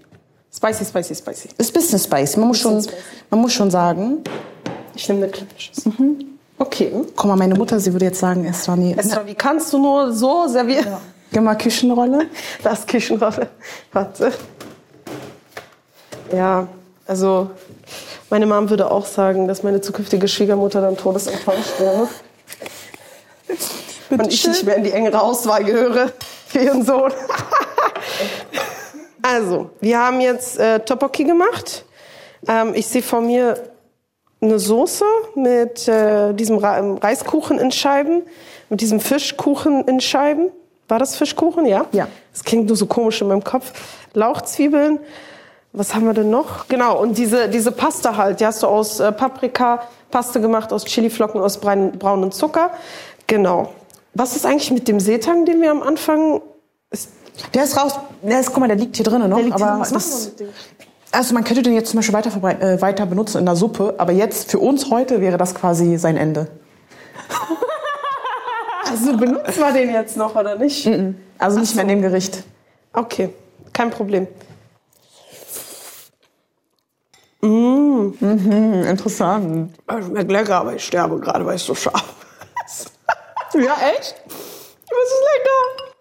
Spicy, 0.55 0.85
spicy, 0.87 1.15
spicy. 1.15 1.49
Ist 1.59 1.71
ein 1.71 1.73
bisschen 1.75 1.99
spicy. 1.99 2.39
Man 2.39 2.49
muss, 2.49 2.59
schon, 2.59 2.81
spicy. 2.83 2.97
man 3.29 3.41
muss 3.41 3.53
schon 3.53 3.71
sagen. 3.71 4.19
Ich 4.95 5.07
nehme 5.11 5.25
eine 5.25 5.31
kleine 5.33 5.49
Schüssel. 5.59 5.93
Okay. 6.57 6.93
Guck 7.17 7.25
mal, 7.27 7.37
meine 7.37 7.55
Mutter, 7.55 7.79
sie 7.81 7.93
würde 7.93 8.07
jetzt 8.07 8.21
sagen, 8.21 8.45
Esther, 8.47 8.79
wie 9.27 9.35
kannst 9.35 9.71
du 9.73 9.79
nur 9.79 10.13
so 10.13 10.47
servieren? 10.49 10.87
gib 11.33 11.43
mal 11.43 11.55
Küchenrolle. 11.57 12.27
Das 12.63 12.87
Küchenrolle. 12.87 13.49
Warte. 13.93 14.33
Ja, 16.35 16.67
also 17.07 17.51
meine 18.33 18.47
Mom 18.47 18.71
würde 18.71 18.91
auch 18.91 19.05
sagen, 19.05 19.47
dass 19.47 19.63
meine 19.63 19.83
zukünftige 19.83 20.27
Schwiegermutter 20.27 20.81
dann 20.81 20.97
todesenttäuscht 20.97 21.79
wäre. 21.79 22.09
Und 24.09 24.33
ich 24.33 24.49
nicht 24.49 24.65
mehr 24.65 24.77
in 24.77 24.85
die 24.85 24.93
engere 24.93 25.21
Auswahl 25.21 25.63
gehöre 25.63 26.11
für 26.47 26.61
ihren 26.61 26.83
Sohn. 26.83 27.13
also, 29.23 29.69
wir 29.83 29.99
haben 29.99 30.23
jetzt 30.23 30.59
äh, 30.59 30.81
Tteokbokki 30.81 31.25
gemacht. 31.25 31.85
Ähm, 32.49 32.73
ich 32.75 32.87
sehe 32.87 33.03
vor 33.03 33.21
mir 33.21 33.71
eine 34.41 34.59
Soße 34.59 35.05
mit 35.35 35.87
äh, 35.87 36.33
diesem 36.33 36.57
ähm, 36.65 36.97
Reiskuchen 36.97 37.59
in 37.59 37.71
Scheiben, 37.71 38.23
mit 38.71 38.81
diesem 38.81 39.01
Fischkuchen 39.01 39.85
in 39.85 40.01
Scheiben. 40.01 40.51
War 40.89 40.99
das 40.99 41.17
Fischkuchen? 41.17 41.67
Ja. 41.67 41.85
Ja. 41.93 42.09
Das 42.33 42.45
klingt 42.45 42.67
nur 42.67 42.77
so 42.79 42.87
komisch 42.87 43.21
in 43.21 43.29
meinem 43.29 43.45
Kopf. 43.45 43.73
Lauchzwiebeln. 44.15 45.01
Was 45.73 45.95
haben 45.95 46.05
wir 46.05 46.13
denn 46.13 46.29
noch? 46.31 46.69
Genau, 46.69 47.01
und 47.01 47.17
diese, 47.17 47.49
diese 47.49 47.73
Pasta 47.73 48.17
halt, 48.17 48.41
die 48.41 48.47
hast 48.47 48.63
du 48.63 48.67
aus 48.67 49.01
äh, 49.01 49.11
Paprika, 49.11 49.83
Paste 50.11 50.41
gemacht, 50.41 50.73
aus 50.73 50.85
Chiliflocken, 50.85 51.41
aus 51.41 51.59
brein, 51.59 51.93
braunem 51.93 52.31
Zucker. 52.31 52.71
Genau. 53.27 53.73
Was 54.13 54.37
ist 54.37 54.45
eigentlich 54.45 54.71
mit 54.71 54.87
dem 54.87 55.01
Seetang, 55.01 55.47
den 55.47 55.63
wir 55.63 55.71
am 55.71 55.83
Anfang... 55.83 56.43
Ist, 56.91 57.09
Der 57.55 57.65
ist 57.65 57.79
raus. 57.79 57.99
Der 58.21 58.41
ist, 58.41 58.51
guck 58.51 58.59
mal, 58.59 58.67
der 58.67 58.77
liegt 58.77 58.97
hier 58.97 59.05
drinnen 59.07 59.31
noch. 59.31 59.39
der 59.39 59.47
liegt 59.47 59.63
aber. 59.63 59.81
Was 59.81 59.93
das, 59.93 60.33
also 61.11 61.33
man 61.33 61.45
könnte 61.45 61.63
den 61.63 61.73
jetzt 61.73 61.91
zum 61.91 61.99
Beispiel 61.99 62.15
weiter, 62.15 62.61
äh, 62.61 62.81
weiter 62.83 63.07
benutzen 63.07 63.39
in 63.39 63.47
der 63.47 63.57
Suppe, 63.57 63.95
aber 63.97 64.13
jetzt 64.13 64.51
für 64.51 64.59
uns 64.59 64.91
heute 64.91 65.23
wäre 65.23 65.39
das 65.39 65.55
quasi 65.55 65.97
sein 65.97 66.17
Ende. 66.17 66.49
Also 68.91 69.17
benutzen 69.17 69.59
wir 69.59 69.73
den 69.73 69.91
jetzt 69.91 70.19
noch, 70.19 70.35
oder 70.35 70.59
nicht? 70.59 70.87
Also 71.39 71.59
nicht 71.59 71.75
mehr 71.75 71.85
in 71.85 71.89
dem 71.89 72.03
Gericht. 72.03 72.43
Okay, 72.93 73.31
kein 73.73 73.89
Problem. 73.89 74.27
Hm, 77.45 78.15
interessant. 78.89 79.75
Es 79.87 80.07
schmeckt 80.07 80.31
lecker, 80.31 80.57
aber 80.57 80.75
ich 80.77 80.85
sterbe 80.85 81.19
gerade, 81.19 81.45
weil 81.45 81.57
es 81.57 81.67
so 81.67 81.75
scharf 81.75 82.15
ist. 82.65 82.93
Ja, 83.55 83.77
echt? 83.97 84.15
Aber 84.25 85.01
es 85.05 85.11
ist 85.11 85.25
lecker. 85.35 85.93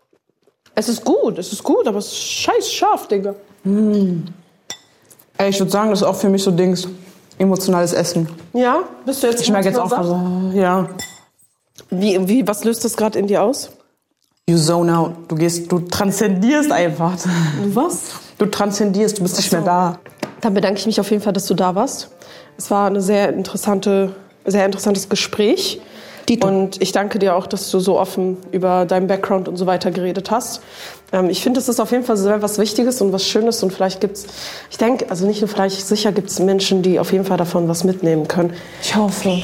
Es 0.76 0.90
ist 0.90 1.04
gut, 1.04 1.38
es 1.38 1.52
ist 1.52 1.64
gut, 1.64 1.88
aber 1.88 1.98
es 1.98 2.08
ist 2.08 2.18
scheiß 2.18 2.72
scharf, 2.72 3.08
Digga. 3.08 3.36
Ey, 3.66 5.50
ich 5.50 5.60
würde 5.60 5.72
sagen, 5.72 5.90
das 5.90 6.02
ist 6.02 6.08
auch 6.08 6.16
für 6.16 6.30
mich 6.30 6.44
so 6.44 6.52
Dings. 6.52 6.88
Emotionales 7.38 7.94
Essen. 7.94 8.30
Ja? 8.54 8.84
Bist 9.04 9.24
du 9.24 9.28
jetzt 9.28 9.42
Ich 9.42 9.52
merke 9.52 9.70
jetzt 9.70 9.80
auch, 9.80 9.92
emotional 9.92 10.46
also, 10.46 10.58
ja. 10.58 10.90
Wie, 11.90 12.28
wie, 12.28 12.48
was 12.48 12.64
löst 12.64 12.86
das 12.86 12.96
gerade 12.96 13.18
in 13.18 13.26
dir 13.26 13.42
aus? 13.42 13.72
You 14.48 14.58
zone 14.58 14.96
out. 14.96 15.14
Du 15.28 15.36
gehst, 15.36 15.72
du 15.72 15.80
transzendierst 15.80 16.72
einfach. 16.72 17.14
Was? 17.74 18.12
Du 18.38 18.46
transzendierst, 18.46 19.18
du 19.18 19.24
bist 19.24 19.38
nicht 19.38 19.52
mehr 19.52 19.62
da. 19.62 20.00
Dann 20.42 20.54
bedanke 20.54 20.80
ich 20.80 20.86
mich 20.86 21.00
auf 21.00 21.10
jeden 21.12 21.24
Fall, 21.24 21.34
dass 21.34 21.46
du 21.46 21.54
da 21.54 21.76
warst. 21.76 22.10
Es 22.58 22.70
war 22.72 22.88
eine 22.88 23.02
sehr 23.02 23.30
interessante, 23.30 24.14
sehr 24.46 24.66
interessantes 24.66 25.08
Gespräch. 25.08 25.82
Dito. 26.30 26.48
Und 26.48 26.82
ich 26.82 26.92
danke 26.92 27.20
dir 27.20 27.36
auch, 27.36 27.48
dass 27.48 27.72
du 27.72 27.80
so 27.80 28.00
offen 28.00 28.38
über 28.52 28.86
deinen 28.86 29.08
Background 29.08 29.48
und 29.48 29.58
so 29.58 29.66
weiter 29.66 29.92
geredet 29.92 30.30
hast. 30.30 30.62
Ähm, 31.12 31.30
ich 31.30 31.42
finde, 31.42 31.60
es 31.60 31.68
ist 31.68 31.80
auf 31.80 31.92
jeden 31.92 32.04
Fall 32.04 32.18
sehr 32.18 32.42
was 32.42 32.58
Wichtiges 32.58 33.02
und 33.02 33.12
was 33.12 33.28
Schönes. 33.28 33.64
Und 33.64 33.74
vielleicht 33.74 34.02
gibt's, 34.02 34.26
ich 34.70 34.78
denke, 34.78 35.10
also 35.10 35.26
nicht 35.26 35.42
nur 35.42 35.48
vielleicht, 35.48 35.86
sicher 35.86 36.12
gibt's 36.12 36.40
Menschen, 36.40 36.84
die 36.84 37.00
auf 37.00 37.12
jeden 37.12 37.26
Fall 37.26 37.38
davon 37.38 37.68
was 37.68 37.84
mitnehmen 37.84 38.28
können. 38.28 38.54
Ich 38.82 38.96
hoffe. 38.96 39.42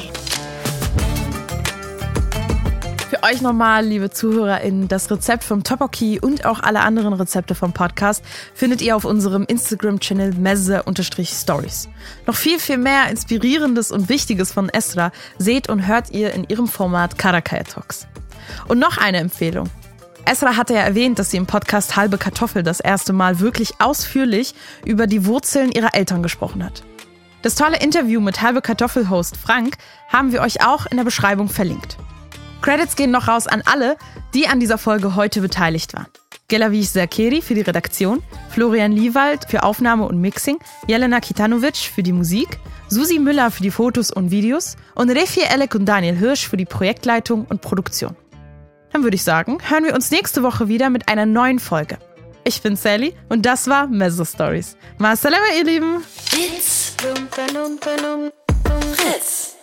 Euch 3.30 3.42
nochmal, 3.42 3.84
liebe 3.84 4.08
ZuhörerInnen, 4.08 4.88
das 4.88 5.10
Rezept 5.10 5.44
vom 5.44 5.62
Tteokbokki 5.62 6.18
und 6.18 6.46
auch 6.46 6.60
alle 6.60 6.80
anderen 6.80 7.12
Rezepte 7.12 7.54
vom 7.54 7.74
Podcast 7.74 8.24
findet 8.54 8.80
ihr 8.80 8.96
auf 8.96 9.04
unserem 9.04 9.44
Instagram-Channel 9.44 10.32
messe-stories. 10.32 11.88
Noch 12.26 12.34
viel, 12.34 12.58
viel 12.58 12.78
mehr 12.78 13.10
Inspirierendes 13.10 13.92
und 13.92 14.08
Wichtiges 14.08 14.50
von 14.50 14.70
Esra 14.70 15.12
seht 15.36 15.68
und 15.68 15.86
hört 15.86 16.10
ihr 16.10 16.32
in 16.32 16.44
ihrem 16.44 16.68
Format 16.68 17.18
Karakaya 17.18 17.64
Talks. 17.64 18.06
Und 18.66 18.78
noch 18.78 18.96
eine 18.96 19.18
Empfehlung. 19.18 19.68
Esra 20.24 20.56
hatte 20.56 20.72
ja 20.72 20.80
erwähnt, 20.80 21.18
dass 21.18 21.30
sie 21.30 21.36
im 21.36 21.46
Podcast 21.46 21.96
Halbe 21.96 22.16
Kartoffel 22.16 22.62
das 22.62 22.80
erste 22.80 23.12
Mal 23.12 23.40
wirklich 23.40 23.72
ausführlich 23.78 24.54
über 24.86 25.06
die 25.06 25.26
Wurzeln 25.26 25.70
ihrer 25.70 25.94
Eltern 25.94 26.22
gesprochen 26.22 26.64
hat. 26.64 26.82
Das 27.42 27.56
tolle 27.56 27.78
Interview 27.78 28.22
mit 28.22 28.40
Halbe 28.40 28.62
Kartoffel-Host 28.62 29.36
Frank 29.36 29.76
haben 30.08 30.32
wir 30.32 30.40
euch 30.40 30.64
auch 30.66 30.86
in 30.86 30.96
der 30.96 31.04
Beschreibung 31.04 31.50
verlinkt. 31.50 31.98
Credits 32.62 32.96
gehen 32.96 33.10
noch 33.10 33.28
raus 33.28 33.46
an 33.46 33.62
alle, 33.64 33.96
die 34.34 34.48
an 34.48 34.60
dieser 34.60 34.78
Folge 34.78 35.14
heute 35.14 35.40
beteiligt 35.40 35.94
waren. 35.94 36.06
Gelavish 36.48 36.92
Zakeri 36.92 37.42
für 37.42 37.54
die 37.54 37.60
Redaktion, 37.60 38.22
Florian 38.50 38.92
Liewald 38.92 39.44
für 39.48 39.62
Aufnahme 39.62 40.06
und 40.06 40.20
Mixing, 40.20 40.58
Jelena 40.86 41.20
Kitanovic 41.20 41.76
für 41.76 42.02
die 42.02 42.12
Musik, 42.12 42.58
Susi 42.88 43.18
Müller 43.18 43.50
für 43.50 43.62
die 43.62 43.70
Fotos 43.70 44.10
und 44.10 44.30
Videos 44.30 44.76
und 44.94 45.10
Refi 45.10 45.42
Elek 45.42 45.74
und 45.74 45.84
Daniel 45.84 46.16
Hirsch 46.16 46.48
für 46.48 46.56
die 46.56 46.64
Projektleitung 46.64 47.44
und 47.44 47.60
Produktion. 47.60 48.16
Dann 48.92 49.02
würde 49.02 49.16
ich 49.16 49.22
sagen, 49.22 49.58
hören 49.68 49.84
wir 49.84 49.94
uns 49.94 50.10
nächste 50.10 50.42
Woche 50.42 50.68
wieder 50.68 50.88
mit 50.88 51.08
einer 51.08 51.26
neuen 51.26 51.58
Folge. 51.58 51.98
Ich 52.44 52.62
bin 52.62 52.76
Sally 52.76 53.14
und 53.28 53.44
das 53.44 53.68
war 53.68 53.86
Mezzo 53.86 54.24
Stories. 54.24 54.76
Masalama, 54.96 55.44
ihr 55.58 55.64
Lieben! 55.64 56.02
It's 56.32 56.94
Fritz. 58.96 59.57